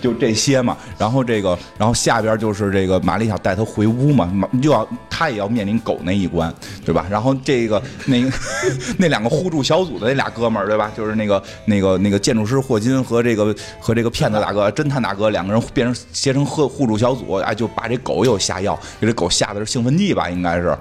[0.00, 4.30] 就这些嘛，然后这个，然后下边就是这个玛丽想带他回屋嘛，
[4.62, 6.52] 就要他也要面临狗那一关，
[6.84, 7.06] 对吧？
[7.10, 8.30] 然后这个那个
[8.98, 10.90] 那两个互助小组的那俩哥们儿，对吧？
[10.96, 20.76] 就是那个那个那个建筑师霍金和这个和这个骗子大哥、侦探大哥两个人变成结成互互助小组，哎，就把这狗又下药，给这狗下的是兴奋剂吧，应该是。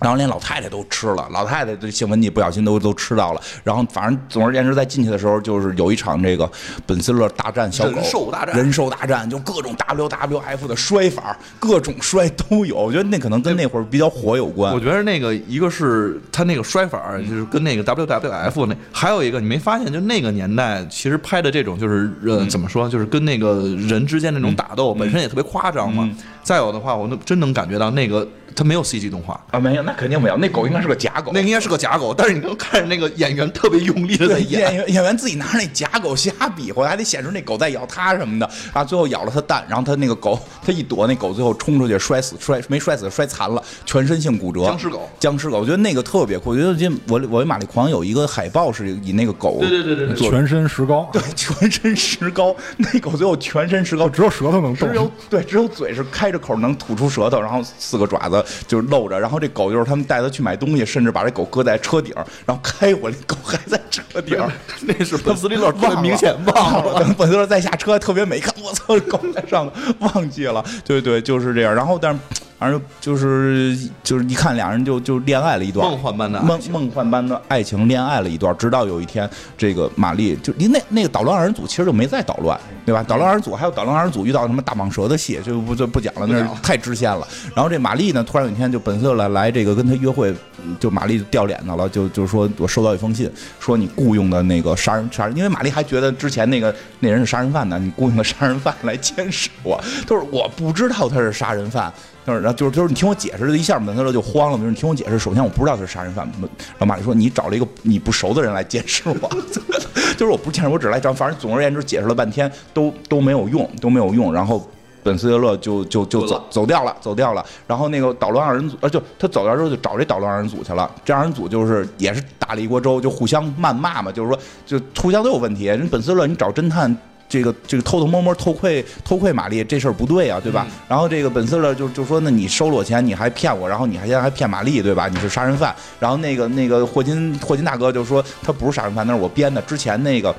[0.00, 3.40] 然后连老太太都吃了，老太太的兴奋剂不小心都都吃到了。
[3.62, 6.50] 然后反正总而言之，在进去的时候就是有一场这个
[6.86, 12.76] 本斯勒大战小狗，人兽大战人兽大战就各种 WWF 的摔法，各种摔都有。
[12.76, 14.72] 我觉得那可能跟那会儿比较火有关。
[14.72, 26.08] 我觉得那个一个是他那个摔法，就是跟那个 WWF 那，还有一个你没发现，就那个年代其实拍的这种就是呃怎么说，就是跟那个人之间那种打斗本身也特别夸张嘛。
[26.42, 30.36] 再有的话，我能真能感觉到那个他没有 CG 动画啊，没有，那 肯定没有。
[30.36, 32.14] 那狗应该是个假狗，那应该是个假狗。
[32.14, 38.82] 但是你能看着那个演员特别用力的在演，演员演员自己拿着那假狗瞎比划，还得显示那狗在咬他什么的啊。
[38.82, 44.64] 最后咬了他蛋，然后他那个狗他一躲，那狗最后冲出去摔死，摔没摔死，摔残了，全身性骨折。
[44.64, 46.50] 僵尸狗，僵尸狗，我觉得那个特别酷。
[46.50, 52.56] 我觉得这我我玛丽狂有一个海报是以那个狗，对对对 对，全身石膏，对，全身石膏。
[52.78, 57.10] 那狗最后全身石膏，只有舌头能动，只有对，只有嘴是开着口能吐出。
[57.10, 62.14] 舌头，然后四个爪子就露着，然后这狗就是他们带他去买东西，甚至把这狗搁在车顶，
[62.46, 64.38] 然后开回来，狗还在车顶。
[64.82, 70.64] 那是 本斯利勒特别明显忘了， 等本斯利勒再下车，特别美，看我操，狗在上头，忘记了。
[70.84, 71.74] 对对，就是这样。
[71.74, 72.18] 然后，但是。
[72.60, 73.74] 反正就是
[74.04, 83.02] 就是一看俩人就就恋爱了一段，梦幻般的梦梦幻般的爱情恋爱了一段，直到有一天，这个玛丽就因那那个捣乱二人组其实就没再捣乱，对吧？
[83.08, 87.26] 捣乱二人组还有捣乱二人组遇到什么大蟒蛇的戏就不就不讲了，那太支线了。
[87.54, 90.34] 然后这玛丽呢，突然有一天就本色来来这个跟他约会，
[90.78, 101.90] 就玛丽掉脸子了，就就说我收到一封信，说你雇佣的那个杀人杀人，因为玛丽还觉得之前那个那人是杀人犯呢，你雇佣的杀人犯来监视我，都是我不知道他是杀人犯。
[102.34, 104.58] 然后就是，就是你听我解释，一下本特勒就慌了。
[104.58, 106.28] 就是你听我解释，首先我不知道他是杀人犯。
[106.40, 109.30] 然后玛丽说：“你找了一个你不熟的人来监视我，
[110.16, 111.12] 就是我不监视，我只来找。
[111.12, 114.32] 反正总而言之，解释了半天都都没有用，都没有用。
[114.32, 114.66] 然后
[115.02, 117.44] 本斯特勒就就就走走掉了，走掉了。
[117.66, 120.90] 然后那个捣乱二人组，呃，就他走掉之后就找这捣乱二人组去了。
[121.04, 125.64] 这二人组就是也是打了一锅粥，就互相谩骂嘛，就是说就互相都有问题。
[125.64, 126.96] 人本斯特勒，你找侦探。”
[127.30, 130.66] 这个这个偷偷摸摸偷窥偷窥玛丽这事儿不对啊，对吧？
[130.88, 135.08] 然后这个本色勒就就说，那你收了我钱，你还骗我，然后你还现在还骗玛丽，对吧？
[135.08, 135.74] 你是杀人犯。
[135.98, 139.62] 然后那个那个霍金霍金大哥就说他不是杀人犯，那是我编的。
[139.62, 140.34] 之前那个。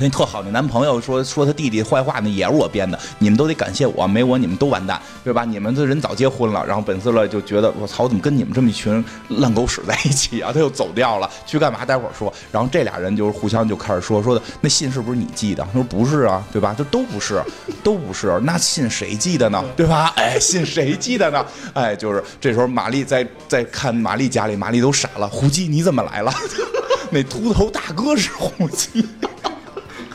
[0.00, 2.98] 那特好的男朋友说说他弟弟坏话，那也是我编的。
[3.20, 5.44] 你们都得感谢我，没我你们都完蛋，对吧？
[5.44, 6.66] 你们的人早结婚了。
[6.66, 10.50] 然后本斯勒就觉得我操，怎么跟你们这么一群烂狗屎在一起啊？
[10.52, 11.84] 他又走掉了，去干嘛？
[11.84, 12.32] 待会儿说。
[12.50, 15.64] 然后这俩人就是互相就开始说说的，那信是不是你寄的？
[15.64, 16.74] 他说不是啊，对吧？
[16.76, 17.40] 这都不是，
[17.84, 18.40] 都不是。
[18.42, 19.64] 那信谁寄的呢？
[19.76, 20.12] 对吧？
[20.18, 21.46] 哎，信谁寄的呢？
[21.72, 25.28] 哎，就是这时候玛丽在在看玛丽家里，玛丽都傻了。
[25.28, 26.32] 胡姬你怎么来了？
[27.10, 29.06] 那秃头大哥是胡姬。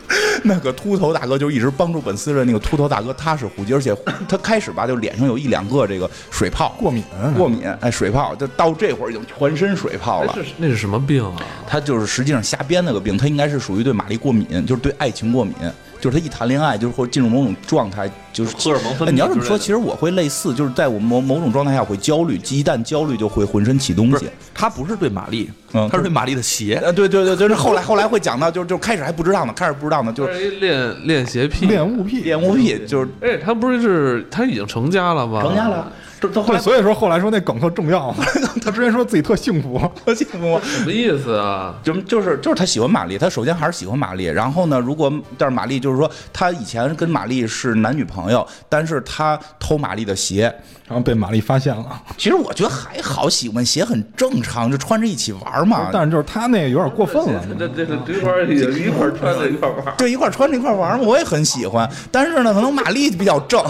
[0.43, 3.95] 那个秃头大哥就一直帮助本斯的那个秃头大哥，他是胡姬，而且
[4.27, 7.03] 他开始吧，就脸上有一两个这个水泡，过敏，
[7.37, 10.35] 过敏，哎，水泡，就到这会儿已经全身水泡了。
[10.57, 11.37] 那是什么病啊？
[11.67, 15.53] 他就是实际上瞎编那个病，他应该是属于对玛丽过敏，就是对爱情过敏。
[15.99, 19.11] 就是他一谈恋爱，就是会进入某种状态，就是荷尔蒙分泌。
[19.11, 24.29] 你要这么说，其实我会类似，就是在我某某种状态下会焦虑，一旦焦虑就会浑身起东西。
[24.53, 26.79] 他不是对玛丽，嗯他是对玛丽的鞋。
[26.83, 33.09] 呃，对对对，就是后来后来会讲到，就是就开始还不知道呢，开始不知道呢，就是练练鞋癖、练物癖、练物癖，就是。
[33.21, 35.41] 哎，他不是他已经成家了吗？
[35.41, 35.91] 成家了。
[36.21, 38.13] 对，所以说后来说那梗特重要。
[38.61, 41.75] 他之前说自己特幸福， 特幸福，什么意思啊？
[41.83, 44.25] 就就是就是他喜欢玛丽，他首先还是喜欢玛丽。
[44.25, 50.53] 然后呢，如果但是玛丽就是说，他以前跟玛丽是男女朋友，但是他偷玛丽的鞋，
[50.87, 52.01] 然后被玛丽发现了。
[52.17, 55.89] 其实我觉得还好，喜欢鞋很正常，就穿着一起玩嘛。
[55.93, 57.41] 但是就是他那个有点过分了。
[57.57, 61.05] 这这这一块儿一块穿着一块玩，对，一块穿着一块玩嘛。
[61.05, 63.63] 我也很喜欢，但是呢，可能玛丽比较正，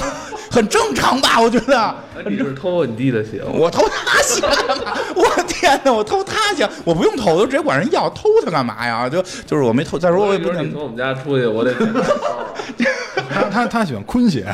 [0.49, 1.39] 很正常吧？
[1.39, 1.95] 我觉得。
[2.27, 3.41] 你是偷你弟的鞋？
[3.53, 4.97] 我偷他鞋干嘛？
[5.15, 5.93] 我天哪！
[5.93, 8.09] 我偷他鞋，我不用偷，我就直接管人要。
[8.09, 9.07] 偷他干嘛呀？
[9.09, 9.97] 就就是我没偷。
[9.99, 11.73] 再说我也不能从我们家出去，我得。
[13.31, 14.45] 他他他喜欢坤鞋，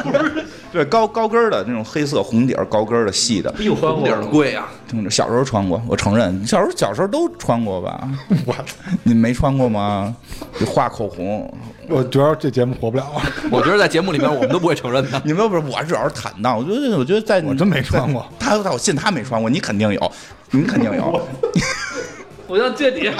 [0.72, 4.68] 对，高高跟儿的那种黑色红底儿高跟儿的细的，哎呦，红底儿的贵啊！
[4.88, 8.08] 听着小时候穿过，我承认，小时候小时候都穿过吧？
[8.44, 8.54] 我，
[9.02, 10.14] 你没穿过吗？
[10.60, 11.52] 就画口红，
[11.88, 15.20] 我觉得这节目火不了啊， 我觉得在节目里面我们都不会承认的。
[15.24, 18.24] 你们不是我主要是坦荡，我觉得我觉得在我真没穿过。
[18.38, 20.12] 他他我信他没穿过，你肯定有，
[20.50, 21.20] 你肯定有。
[22.46, 23.10] 我要借你。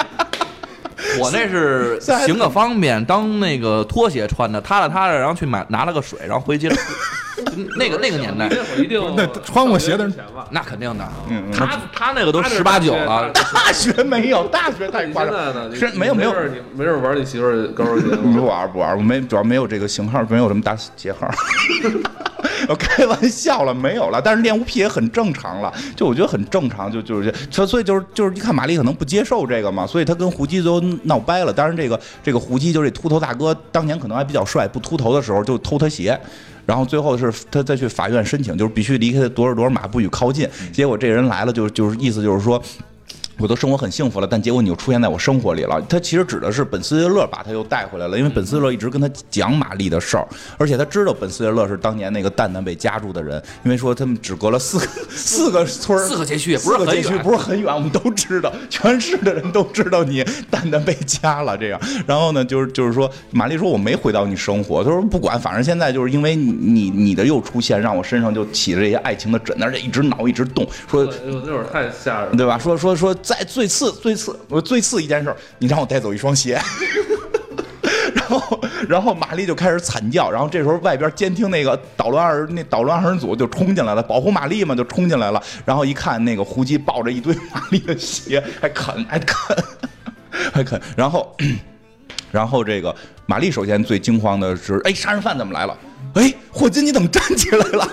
[1.19, 6.75] 我那是 行个方便，当那个拖鞋穿的，踏了踏了，然后去买拿了个水，然后回去了。
[7.77, 10.13] 那个那个年代，那会儿一定那穿过鞋的人？
[10.49, 11.07] 那肯定的。
[11.29, 15.69] 嗯嗯他他那个都十八九了，大学没有，大学太你夸张现在呢？
[15.71, 18.15] 你是没有没有你没事儿玩你媳妇儿高跟鞋？
[18.15, 21.29] 不玩不玩，我没主要没有这个型号，没有什么大鞋号。
[22.67, 24.21] 我开玩笑了，没有了。
[24.21, 31.51] 但是练无癖也很正常了，就我觉得很正常，就就是这，所所以就是就是一看玛丽可能不接受这个嘛，所以他跟胡姬都闹掰了。
[31.51, 36.19] 当然这个这个胡姬就是这秃头大哥，当年可能还比较帅，不秃头的时候就偷他鞋。
[36.65, 40.47] 然后最后是他再去法院申请，就是必须离开多少多少码，不许靠近。
[40.71, 42.61] 结果这人来了，就就是意思就是说，
[43.37, 45.81] 我都生活很幸福了，但结果你又出现在我生活里了。
[45.89, 50.27] 他其实指的是本斯列勒把他又带回来了，因为本斯列勒一直跟他讲玛丽的事儿，
[50.57, 61.79] 而且他知道本斯列勒是当年那个蛋蛋被夹住的人，因为说他们只隔了四个 四个村儿四个街区也不是四个街区很远不是很远，我们都知道，全市的人都知道你蛋蛋被夹了这样。
[62.05, 72.35] 然后呢，就是就是说，玛丽说我没回到你生活，他说不管，反正现在就是因为你你你的又出现，让我身上就起了这些爱情的疹，而且一直挠一直动，说哎呦，那会儿太吓人了。
[72.37, 72.57] 对吧？
[72.57, 76.59] 说说说，再最次最次，我最次一件事儿，你让我带走一双鞋。
[78.13, 85.41] 然后，然后玛丽就开始惨叫，然后这时候外边监听那个捣乱二那捣乱二人组就冲进来了，保护玛丽嘛，就冲进来了。
[85.65, 89.57] 然后一看，那个胡姬抱着一堆玛丽的鞋，还啃，还啃，
[90.53, 90.79] 还啃。
[90.95, 91.35] 然后，
[92.31, 92.95] 然后这个
[93.25, 95.77] 玛丽首先最惊慌的是，哎，杀人犯怎么来了？
[96.15, 97.89] 哎，霍金你怎么站起来了？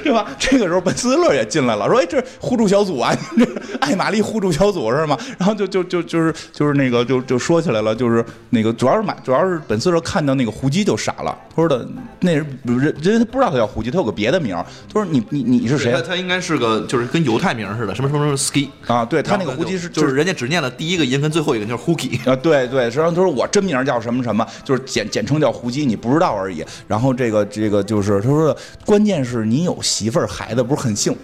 [0.04, 0.26] 对吧？
[0.38, 3.50] 这个时候本斯勒也进来了，说：“哎，这互助小组啊， 你这
[3.80, 11.86] 艾玛丽互助小组是吗？”然后就就就就是就是那个就就说起来了，就是那个主要是买主要是本斯勒看到那个胡姬就傻了，他说的
[12.20, 18.68] 那人人因为他不知道他叫胡姬，他有个别的名儿，他说你你你是谁他他应该是个就是跟犹太名似的，什么什么什么 ski。
[18.86, 19.04] 啊？
[19.04, 22.18] 对他那个胡姬是就是人家只念了第一个音跟最后一个，就是 hooky。
[22.30, 26.64] 啊，对对，实际上他说我真名叫什么什么，就是简简称叫胡姬，你不知道而已。
[26.86, 31.16] 然后这个这个就是他说，关键是你有媳妇儿孩子，不是很幸，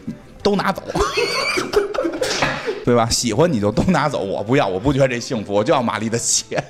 [0.43, 0.83] 都拿走，
[2.85, 3.09] 对吧？
[3.09, 6.63] 喜欢你就都拿走，我不要，我不觉得这幸福，我就要玛丽的钱。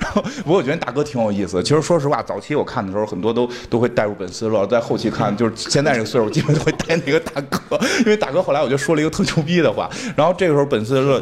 [0.00, 1.62] 然后，不过我觉得大哥挺有意思的。
[1.62, 9.88] 其实说实话，早期我看的时候，很多都都会带入本斯勒，在后期看，就是现在这个岁数，基本都会带那个大哥，因为大哥后来我就说了一个特牛逼的话。
[10.16, 11.20] 然后这个时候本斯勒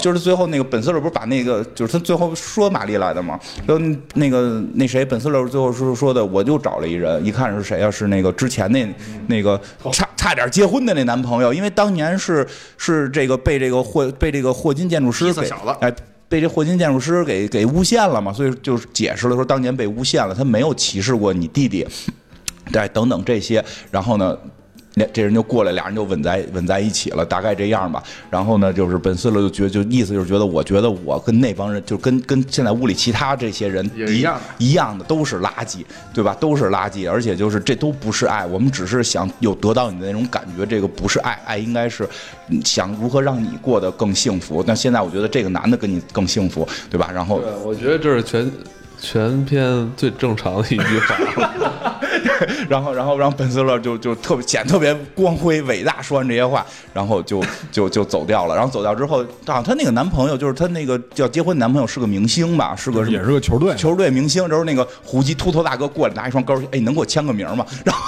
[0.00, 3.84] 就是最后那个本斯勒不是把那个，就是他最后说玛丽来的嘛，然后
[4.14, 7.90] 那个那谁本斯勒最后是说的，我就找了一人，一看是谁啊？
[7.90, 8.86] 是那个之前那
[9.26, 9.60] 那个
[9.92, 12.46] 差差点结婚的那男朋友，因为当年是
[12.76, 15.32] 是这个被这个霍被这个霍金建筑师。
[16.28, 21.86] 被这霍金建筑师给给诬陷了嘛，所以就是解释了说当年被诬陷了，他没有歧视过你弟弟，
[22.70, 24.36] 对，等等这些，然后呢，
[24.98, 28.02] 那这人就过来，俩人就吻在吻在一起了，大概这样吧。
[28.28, 36.36] 然后呢，就是本斯勒就觉得，就意思就是觉得，我觉得我跟那帮人，就跟跟现在屋里其他这些人一样一样的，都是垃圾，对吧？
[36.40, 42.08] 都是垃圾，而且就是这都不是爱，我们只是想有得到你的那种感觉，这个不是爱，爱应该是
[42.48, 44.62] 嗯想如何让你过得更幸福。
[44.66, 47.10] 但现在我觉得这个男的跟你更幸福，对吧？
[47.14, 48.50] 然后对，我觉得这是全
[49.00, 51.50] 全篇最正常的一句话。
[52.68, 57.42] 然后，然后，然后本斯勒就就特别显得特别光辉伟大，说完这些话，然后就
[57.72, 58.54] 就就走掉了。
[58.54, 64.46] 然后走掉之后，啊，她那个男朋友就是她那个要结婚的男朋友是个明星吧，是个也是个球队，球队明星。
[64.48, 67.64] 然后那个胡姬秃头大哥过来拿一双高跟鞋，哎，能给我签个名吗？
[67.84, 68.02] 然后，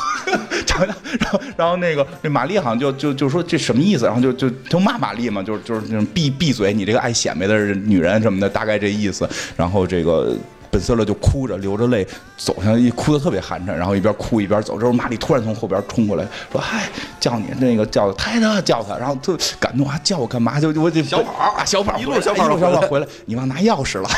[0.67, 0.87] 然后，
[1.19, 4.05] 然后，然后那个那玛丽好像就就就说这什么意思？
[4.05, 9.29] 然后就就就骂玛丽嘛，就是就是那种闭闭嘴，你这个爱显摆的女人什么的，大概这意思。
[9.57, 10.37] 然后这个。
[10.71, 12.07] 本色勒就哭着流着泪
[12.37, 14.79] 走向，一哭得特别寒碜，然后一边哭一边走。
[14.79, 16.89] 之后玛丽突然从后边冲过来，说：“嗨，
[17.19, 20.61] 叫你那个叫泰德叫他。”然后特感动啊，叫我干嘛？
[20.61, 24.09] 就我就小跑啊，小跑一路小跑一路小跑回来，你忘拿钥匙了。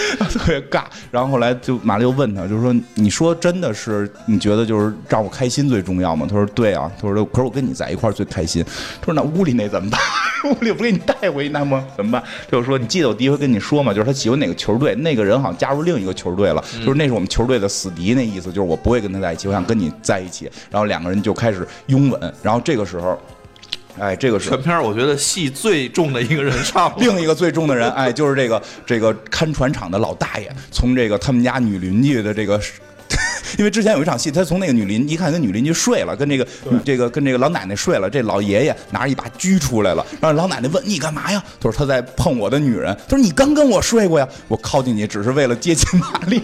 [0.30, 6.26] 特别尬，然后后来就马丽就问他，就是说，你说真的是你觉得就是让我开心最重要吗？
[6.28, 8.64] 他说对啊，他说可是我跟你在一块儿最开心。
[9.00, 10.00] 他说那屋里那怎么办？
[10.50, 12.22] 屋里不给你带回去那么怎么办？
[12.50, 20.50] 就是说你记得我第一回跟你说嘛，就是他喜欢哪个球队，那个人好像加入另一个球队了，就是那是我们球队的死敌，那意思就是我不会跟他在一起，我想跟你在一起。
[20.70, 23.18] 然后两个人就开始拥吻，然后这个时候。
[24.00, 32.60] 哎，这个是全片儿我觉得戏最重的一个人上了，另一个最重的人，哎，就是这个这个看船厂的老大爷，从这个他们家女邻居的这个。
[33.58, 36.46] 因为之前有一场戏，他从那个女邻一看跟女邻居睡了，跟这个
[36.84, 41.42] 这个跟这个老奶奶睡了，这老爷爷拿着一把狙出来了，让老奶奶问你干嘛呀？
[41.58, 42.96] 他说他在碰我的女人。
[43.08, 46.40] 他说你刚跟我睡过呀，我靠近你只是为了接近玛丽。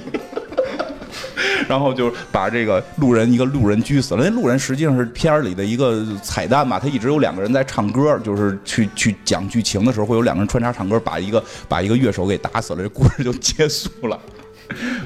[1.69, 4.25] 然后就把这个路人一个路人狙死了。
[4.25, 14.19] 那路人实际上是片儿里的一个彩蛋嘛，他一直有两个人在唱歌，就是去去讲剧情的时候会有两个人穿插唱歌，把一个把一个乐手给打死了，这故事就结束了。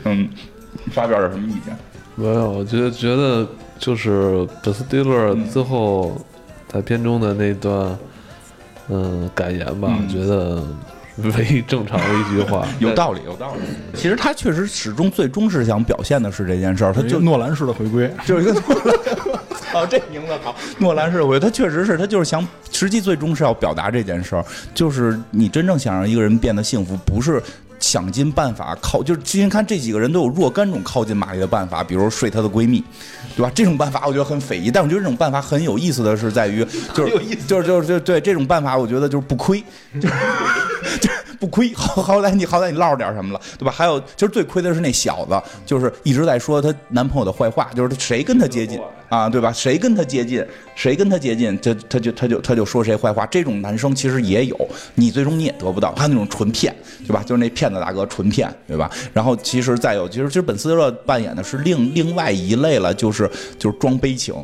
[0.04, 0.28] 嗯，
[0.92, 1.76] 发表点什么意见？
[2.16, 3.46] 没有，我觉得觉得
[3.78, 6.20] 就是本斯蒂勒最后
[6.68, 7.98] 在片中的那段
[8.88, 10.62] 嗯感言吧，我觉得
[11.36, 13.60] 唯一正常的一句话，有道理，有道理。
[13.94, 18.94] 其实他确实始终最终是想表现的是这件事儿，他就诺兰式的回归， 就是一个诺兰。
[19.72, 24.44] 哦，这名字好，诺兰式的回归，他确实是他就是想，实际最终是要表达这件事儿，
[24.74, 27.42] 就是你真正想让一个人变得幸福，不是。
[27.82, 32.84] 想尽办法靠，就是今天看这几个人都有若干种靠近玛丽的办法，比如睡她的闺蜜，
[33.36, 33.50] 对吧？
[33.54, 39.62] 这种办法我觉得很匪夷，但我觉得这种办法很有意思的是在于，就是就是就是就对这种办法，我觉得就是不亏，
[40.00, 41.08] 就就
[41.40, 43.72] 不亏，好好歹你好歹你落着点什么了，对吧？
[43.72, 49.50] 还有其实最亏的是那小子，就是一直在说她男朋友的坏话，就是谁跟她接近啊，对吧？
[49.50, 53.24] 谁跟她接近，谁跟她接近，他他就他就他就说谁坏话。
[53.26, 56.76] 这种男生其实也有，你最终你也得不到，还有那种纯骗，
[57.06, 57.22] 对吧？
[57.24, 58.90] 就是那骗子大哥纯骗，对吧？
[59.14, 64.34] 然后其实再有，其实其实本斯特勒扮演的是另另外一类了，就是就是装悲情。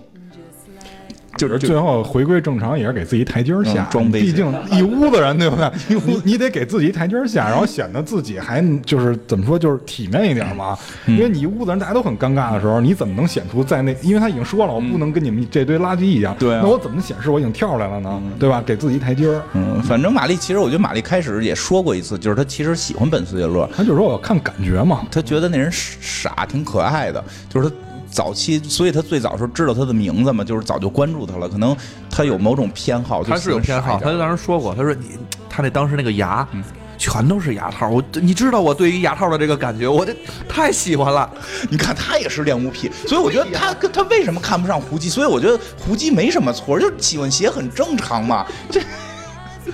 [1.36, 3.86] 就是最后回归正常，也是给自己台阶下。
[3.90, 5.70] 装备，毕竟一屋子人，对不对？
[6.04, 10.76] 你你得给自己台阶下，然后显得自己还就是怎么说，就是体面一点嘛。
[11.06, 13.94] 因为你一屋子人大家都很尴尬的时候，你怎么能显出在那？
[14.02, 16.34] 因为他已经说了，我不能跟你们这堆垃圾一样。
[16.38, 18.22] 对，那我怎么显示我已经跳出来了呢？
[18.38, 18.62] 对吧？
[18.66, 19.42] 给自己台阶儿。
[19.54, 27.76] 嗯，反正玛丽其实我觉得玛丽开始也说过一次，就是她其实喜欢本斯杰勒，她就说我看感觉嘛，她觉得那人傻，挺可爱的，就是他。
[28.16, 31.46] 早期，所以他最早时候知道他的名字嘛，就是早就关注他了。
[31.46, 31.76] 可能
[32.10, 34.00] 他有某种偏好，他是有偏好。
[34.00, 35.10] 他就当时说过，他说你，
[35.50, 36.48] 他那当时那个牙，
[36.96, 37.90] 全都是牙套。
[37.90, 40.16] 我你知道我对于牙套的这个感觉，我这
[40.48, 41.30] 太喜欢了。
[41.68, 45.10] 你看他也是恋物癖，所以我觉得他他为什么看不上胡姬？
[45.10, 48.46] 所以我觉得胡姬没什么错，就喜欢鞋很正常嘛。
[48.70, 48.80] 这。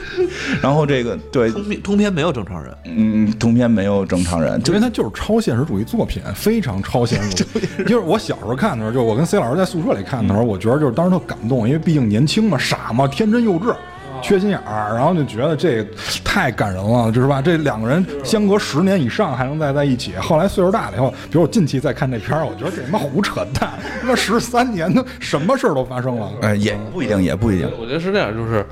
[0.63, 7.63] 然后这个对通篇通篇没有正常人，嗯，通篇没有正常人，因为它就是超现实主义作品，非常超现实主义。
[7.85, 13.75] 就是我小时候看的时候，就我跟 C 老师在宿舍里看的时候，我觉得就是当时特感动，因为毕竟年轻嘛，傻嘛，天真幼稚，
[14.23, 15.85] 缺心眼儿，然后就觉得这
[16.25, 17.43] 太感人了，就是吧？
[17.43, 23.71] 这两个人相隔十年以上还能再在一起，后来岁数大了以后，比如我近期再看这片儿，我觉得这他妈胡扯淡，
[24.01, 27.69] 他妈十三年都什么事儿都发生了，哎，也不一定，也不一定。
[27.81, 28.65] 我觉得是这样，就是。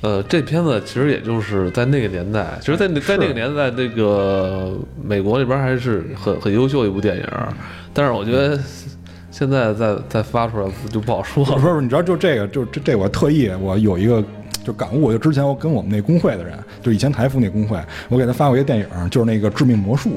[0.00, 4.72] 呃，这片子其实也就是在那个年代，其实，在在那个年代，那个
[5.02, 7.24] 美国那边还是很很优秀一部电影。
[7.92, 8.58] 但是我觉得
[9.30, 11.44] 现在再再发出来就不好说。
[11.44, 14.24] 不是，不是，你知道，就这个，就这这，我特意我有一个。
[14.64, 16.52] 就感悟，就之前我跟我们那工会的人，
[16.82, 17.78] 就以前台服那工会，
[18.08, 20.10] 我给他发过一个电影，就是那个《致命魔术》。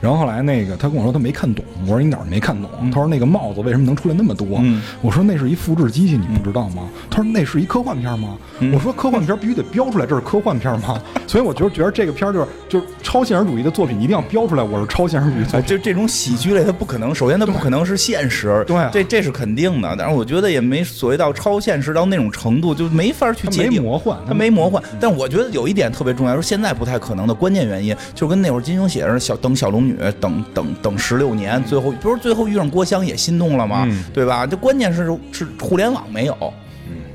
[0.00, 2.70] 然后后来那个他跟我说他没看懂，我说你哪儿没看懂？
[2.90, 4.62] 他说那个帽子为什么能出来那么多？
[5.00, 6.88] 我说那是一复制机器，你不知道吗？
[7.10, 8.36] 他说那是一科幻片吗？
[8.72, 11.00] 我说科幻片必须得标出来这是科幻片吗？
[11.26, 15.68] 所以我觉得觉得这个片就是就是超现实主义的作品，一定要标出来我是超现实主义作品。
[15.68, 19.94] 就这种喜剧类，它不可能，首先它不可能是现实，对，这这是肯定的。
[19.98, 24.82] 但是我觉得也没所谓到超现实到那种程度，就没法去界定魔幻，它没魔幻。
[24.98, 33.88] 但我觉得有一点特别重要，说现在不太可能的关键原因，就跟那会儿金庸写的小等小龙女等等等十六年，最后不是最后遇上郭襄也心动了吗？
[34.12, 34.46] 对吧？
[34.46, 36.36] 这关键是是互联网没有，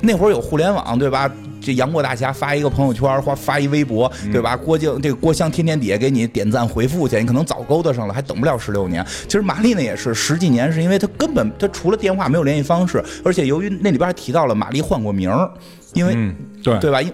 [0.02, 1.32] 那会儿有互联网，对吧？
[1.66, 4.58] 这杨过大侠发一个朋友圈或发一微博，对吧？
[4.58, 9.02] 郭靖这个郭襄天天底下给你点赞回复去，你可能早勾搭上了，还等不了十六年。
[9.28, 15.50] 其实玛丽呢也是十几年，是因为她根本她除了电话没有联系方式，而且由于那里边还提到了玛丽换过名儿，
[15.94, 16.14] 因为
[16.62, 17.02] 对对吧？
[17.02, 17.10] 因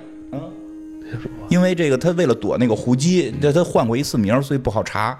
[1.50, 5.18] 因为这个，他为了躲那个胡姬，这他换过一次名，所以不好查。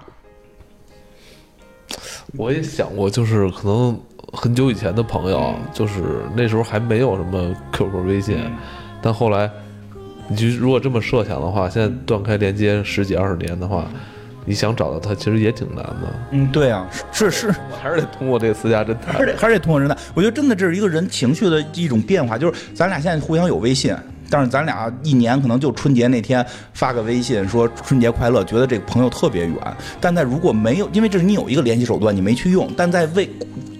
[2.36, 4.00] 我也想过，就是可能
[4.32, 8.38] 很久以前的朋友，就是那时候还没有什么 QQ、微信，
[9.02, 9.50] 但后来，
[10.28, 13.90] 你就如果这么设想的话，现在断开连接十几二十年的话，
[14.44, 16.14] 你想找到他，其实也挺难的。
[16.30, 17.52] 嗯，对啊，是是，
[17.82, 19.98] 还是得通过这个私家侦探，还是还是得通过侦探。
[20.14, 23.92] 我觉得真的这是一个人情绪的一种变化，就是咱俩现在互相有微信。
[24.30, 29.56] 但是咱俩一年可能就春节那天发个微信说春节快乐，觉得这个朋友特别远。
[30.00, 32.70] 但在如果没有，因为这是你有一个联系手段，你没去用。
[32.76, 33.28] 但在未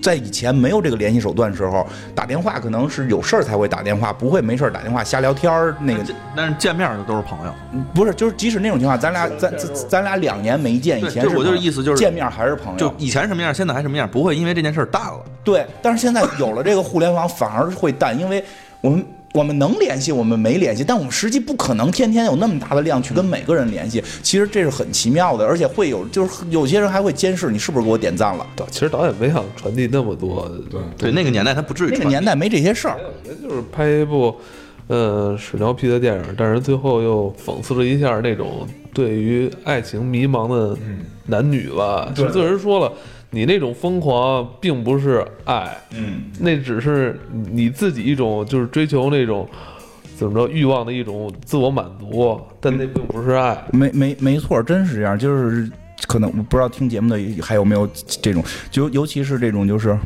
[0.02, 5.76] 在以前没有这个联系手段的时候，打电话可能是有事儿才会打电话，不会没事儿打电话瞎聊天儿。
[5.80, 6.02] 那个
[6.34, 7.54] 但是见面的都是朋友。
[7.94, 15.20] 不是，就是即使那种情况，咱俩咱咱咱俩两年没见，以前对就我就是意思就是见面还是朋友，就以前什么样，现在还什么样，不会因为这件事儿淡了。
[15.44, 15.64] 对。
[15.82, 18.42] 但是现在有了这个互联网，反而会淡，因为
[18.80, 19.06] 我们。
[19.32, 24.02] 我们能联系，我们没联系，但我们实际不可能天天有那么大的量去跟每个人联系。
[24.22, 28.44] 其实这是很奇妙的，而且会有，就是有些人还会监视你是不是给我点赞了。
[28.56, 32.98] 导其实导演没想传递那么多，对，对，那个年代他不至于那个年代没这些事儿，
[33.40, 34.34] 就是拍一部
[34.88, 40.76] 呃屎尿屁的电影，但是最后又讽刺了一下那种对于爱情迷茫的
[41.26, 42.10] 男女吧。
[42.16, 42.92] 制作人说了，
[43.30, 47.18] 你那种疯狂并不是爱，嗯，那只是
[47.52, 49.48] 你自己一种就是追求那种
[50.16, 53.56] 怎么着欲望的一种自我满足，但那并不是爱。
[53.72, 55.70] 没没没错，真是这样，就是
[56.06, 57.88] 可能我不知道听节目的还有没有
[58.20, 59.96] 这种，就尤其是这种就是。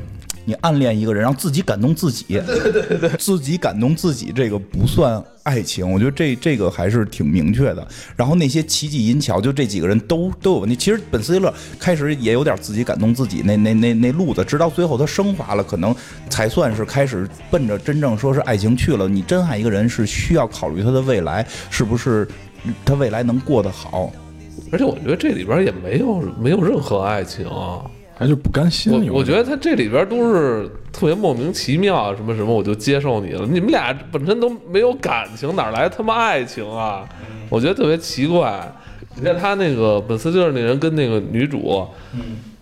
[0.44, 5.90] 你暗恋一个人，让自己感动自己， 对对对，自己感动自己，这个不算爱情。
[5.90, 7.86] 我觉得这这个还是挺明确的。
[8.16, 10.76] 然后那些奇迹银巧，就这几个人都都有问题。
[10.76, 15.94] 其实本斯蒂勒开始也有点自己感动自己那那那那路子，直到最后他升华了，可能
[16.28, 19.08] 才算是开始奔着真正说是爱情去了。
[19.08, 22.28] 你真爱一个人是需要考虑他的未来是不是
[22.84, 24.12] 他未来能过得好。
[24.70, 27.46] 而且我觉得这里边也没有没有任何爱情。
[28.16, 28.92] 还就不甘心。
[28.92, 33.46] 我我觉得他这里边都是特别莫名其妙，什么什么我就接受你了。
[33.50, 37.04] 你们俩本身都没有感情，哪来他妈爱情啊？
[37.48, 38.72] 我觉得特别奇怪。
[39.16, 41.86] 你看他那个本斯蒂勒那人跟那个女主，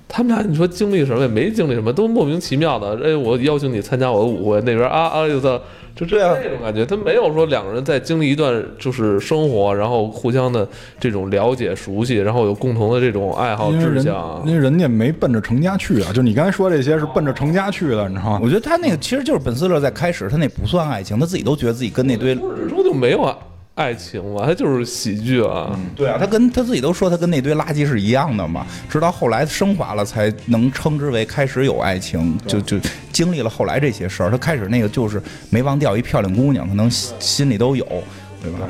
[0.08, 2.98] 他们俩你说经历什么也没经历什么，都莫名其妙的。
[3.02, 5.60] 哎，我邀请你参加我的舞会，那边啊啊就操。
[5.94, 10.66] 就这样那种感觉，他没有说两个人在经历一段就是生活，然后互相的
[10.98, 14.42] 这种了解、熟悉，然后有共同的这种爱好志向。
[14.46, 18.40] 因为人家没奔着成家去啊，就你刚才说这些是奔着成家去的，你知道吗？
[18.42, 23.36] 我觉得他那个其实就是本斯勒在开始，他那不算爱情，他自己都觉得自己跟那堆说就没有啊。
[23.74, 25.78] 爱情嘛，它就是喜剧啊。
[25.96, 28.66] 对啊，他跟他自己都说他跟那堆垃圾是一样的嘛。
[28.88, 32.38] 直到后来升华了，才能称之为开始有爱情。
[32.46, 32.78] 就就
[33.12, 37.84] 经历了后来这些事儿，他开始那个就是没忘掉一漂亮姑娘，可能心里都有，
[38.42, 38.60] 对吧？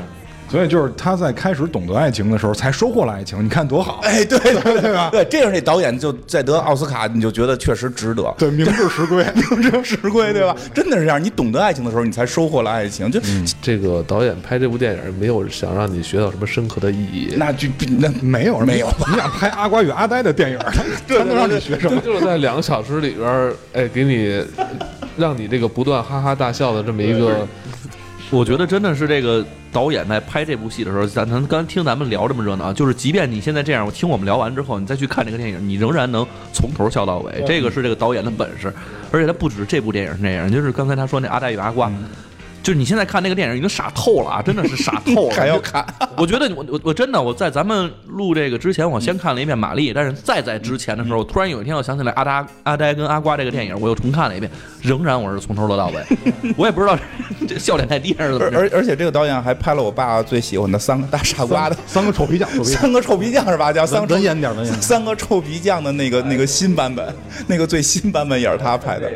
[0.53, 3.43] 所以就是他在开始懂得爱情的时候，才收获了爱情。
[3.43, 4.01] 你看多好！
[4.05, 5.09] 哎，对对对吧？
[5.11, 8.31] 对， 这样那导演就在得奥斯卡，你就觉得确实值得。
[8.37, 10.55] 对，名至实归， 名至实归，对吧？
[10.75, 11.21] 真的是这样。
[11.23, 13.09] 你懂得爱情的时候，你才收获了爱情。
[13.11, 13.19] 就
[13.63, 17.33] 这个导演拍这部电影，没有想让你学到什么深刻的意义。
[17.35, 17.67] 那就
[17.97, 18.87] 那没有没有。
[19.09, 20.59] 你想拍阿瓜与阿呆的电影，
[21.07, 21.99] 他能让你学什么？
[22.05, 24.45] 就是在两个小时里边，哎，给你
[25.17, 27.47] 让你这个不断哈哈大笑的这么一个。
[28.33, 38.73] 我觉得真的是这个导演在拍这部戏的时候，咱咱刚听咱们聊这么热闹，就是即便你现在这样，我听我们聊完之后，你再去看这个电影，你仍然能从头笑到尾，这个是这个导演的本事。
[39.11, 41.91] 而且他不止这部电影是那样，就是刚才他说那阿呆与阿瓜。
[42.63, 45.35] 就是你现在看那个电影已经傻透了啊，真的是傻透了。
[45.35, 45.85] 还要看？
[46.17, 54.49] 我觉得我我我真的我在咱们录这个之前，我先看了一遍《玛丽》，但是再在之前的时候，突然有一天我想起来阿达阿呆跟阿瓜这个电影，我又重看了一遍，
[54.81, 56.53] 仍然我是从头乐到尾。
[56.55, 56.97] 我也不知道
[57.47, 58.59] 这笑点太低还是怎么。
[58.59, 63.73] 而而且这个导演还拍了我爸最喜欢的三个大傻瓜的三个臭皮匠，三个臭皮匠是吧？
[63.73, 64.81] 叫三文言点文言。
[64.81, 67.13] 三个臭皮匠的那个那个新版本，
[67.47, 69.11] 那个最新版本也是他拍的。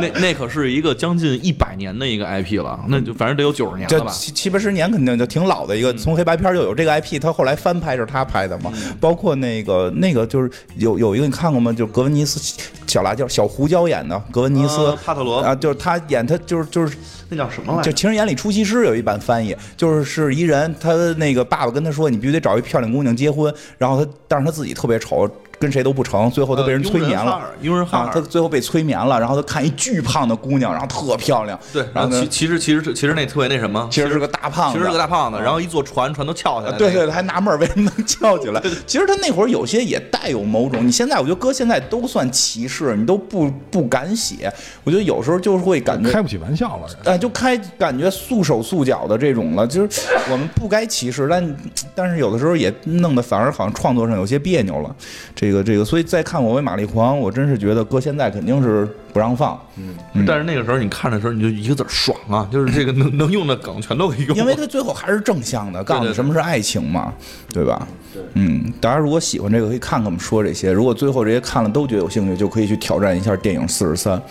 [0.00, 3.50] 那那可是一个将近一百年的一个 IP 了，那就反正得有。
[3.60, 11.72] 九十年了吧，七七八十年肯定就挺老的一个，从黑白片就有这个 IP，他后来翻拍是他拍的嘛，包括那个那个就是有有一个你看过吗？
[11.72, 12.40] 就格温尼斯
[12.86, 16.96] 小辣椒小胡椒演的格温尼斯帕特罗啊，就是他演他就是就是
[17.28, 17.90] 那叫什么来着？
[17.90, 25.30] 就《情人眼里出西施》有一版翻译，就是是一人他那个爸爸跟他说，你必须得找一漂亮姑娘结婚，然后他但是他自己特别丑。
[25.60, 27.42] 跟谁都不成，最后都被人催眠了。
[27.60, 31.60] 佣人哈他最后被催眠了，然后他看一巨胖的姑娘，然后特漂亮。
[31.70, 35.38] 对，然后其其实其实其实那特别那什么，其实是个大胖子，其实是个大胖子。
[35.38, 36.78] 然后一坐船，船都翘起来。
[36.78, 38.62] 对对，还纳闷为什么能翘起来。
[38.86, 44.50] 其实他那会儿有些也带有某种，你现在我觉得搁现在都算歧视，你都不不敢写。
[44.82, 49.66] 我觉得有时候就是会感觉开不起玩笑了，哎，就开感觉束手束脚的这种了。
[49.66, 51.56] 就是我们不该歧视，但
[51.94, 54.96] 但是有的时候也弄得反而好像创作上有些别扭了。
[55.34, 56.24] 这个这个，所以再。
[56.30, 59.60] 看我为玛丽狂，我真是觉得搁现在肯定是不让放。
[59.74, 64.36] 嗯，但是那个时候你看的时候，你就一个字爽啊，就是这个能能用的梗全都可以用。
[64.36, 67.12] 因为它最后还是正向的，告诉你什么是爱情嘛，
[67.52, 67.84] 对吧？
[68.14, 70.70] 对，嗯，大家如果喜欢这个，可以看看我们说这些。
[70.70, 74.22] 如果最后这些看了都觉得有兴趣，就可以去挑战一下电影四十三。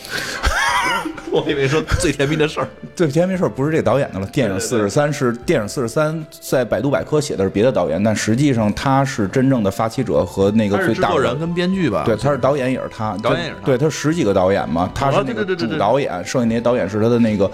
[1.46, 2.68] 我以为说最甜蜜的事儿。
[2.96, 4.26] 最，甜蜜事儿不是这导演的了。
[4.28, 12.04] 电影四十三是电影四十三，在百度百科写的是别的导演，但实际上他是真正的发起者和那个最大人跟编剧吧？
[12.06, 13.18] 对，他是导演，也是他。
[13.24, 17.50] 导演也是他对，他十几个导演嘛，他是哦那个主导演，剩下那些导演是他的那个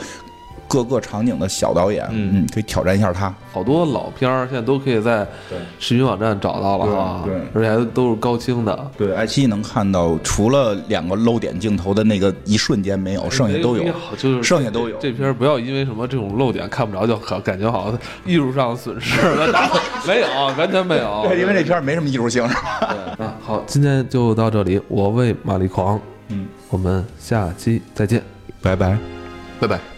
[0.83, 2.05] 各个场景的小导演。
[2.11, 3.33] 嗯嗯，可以挑战一下他。
[3.51, 5.25] 好多老片儿现在都可以在
[5.79, 13.93] 视频网站找到了啊，对对而且还都是高清的，对，爱奇艺能看到，除了两个露点镜头的那个一瞬间没有，剩下都有没。
[14.17, 19.69] 就是剩下都有这片儿不要因为什么这种漏点看不着就好，感觉好像艺术上的损失了，
[20.05, 20.27] 没有，
[20.57, 21.23] 完全没有。
[21.29, 23.15] 对，因为这片儿没什么艺术性，是吧？
[23.19, 28.21] 啊，好，今天就到这里，我为玛丽狂，嗯，我们下期再见。
[28.61, 28.97] 拜拜。
[29.59, 29.94] 拜拜。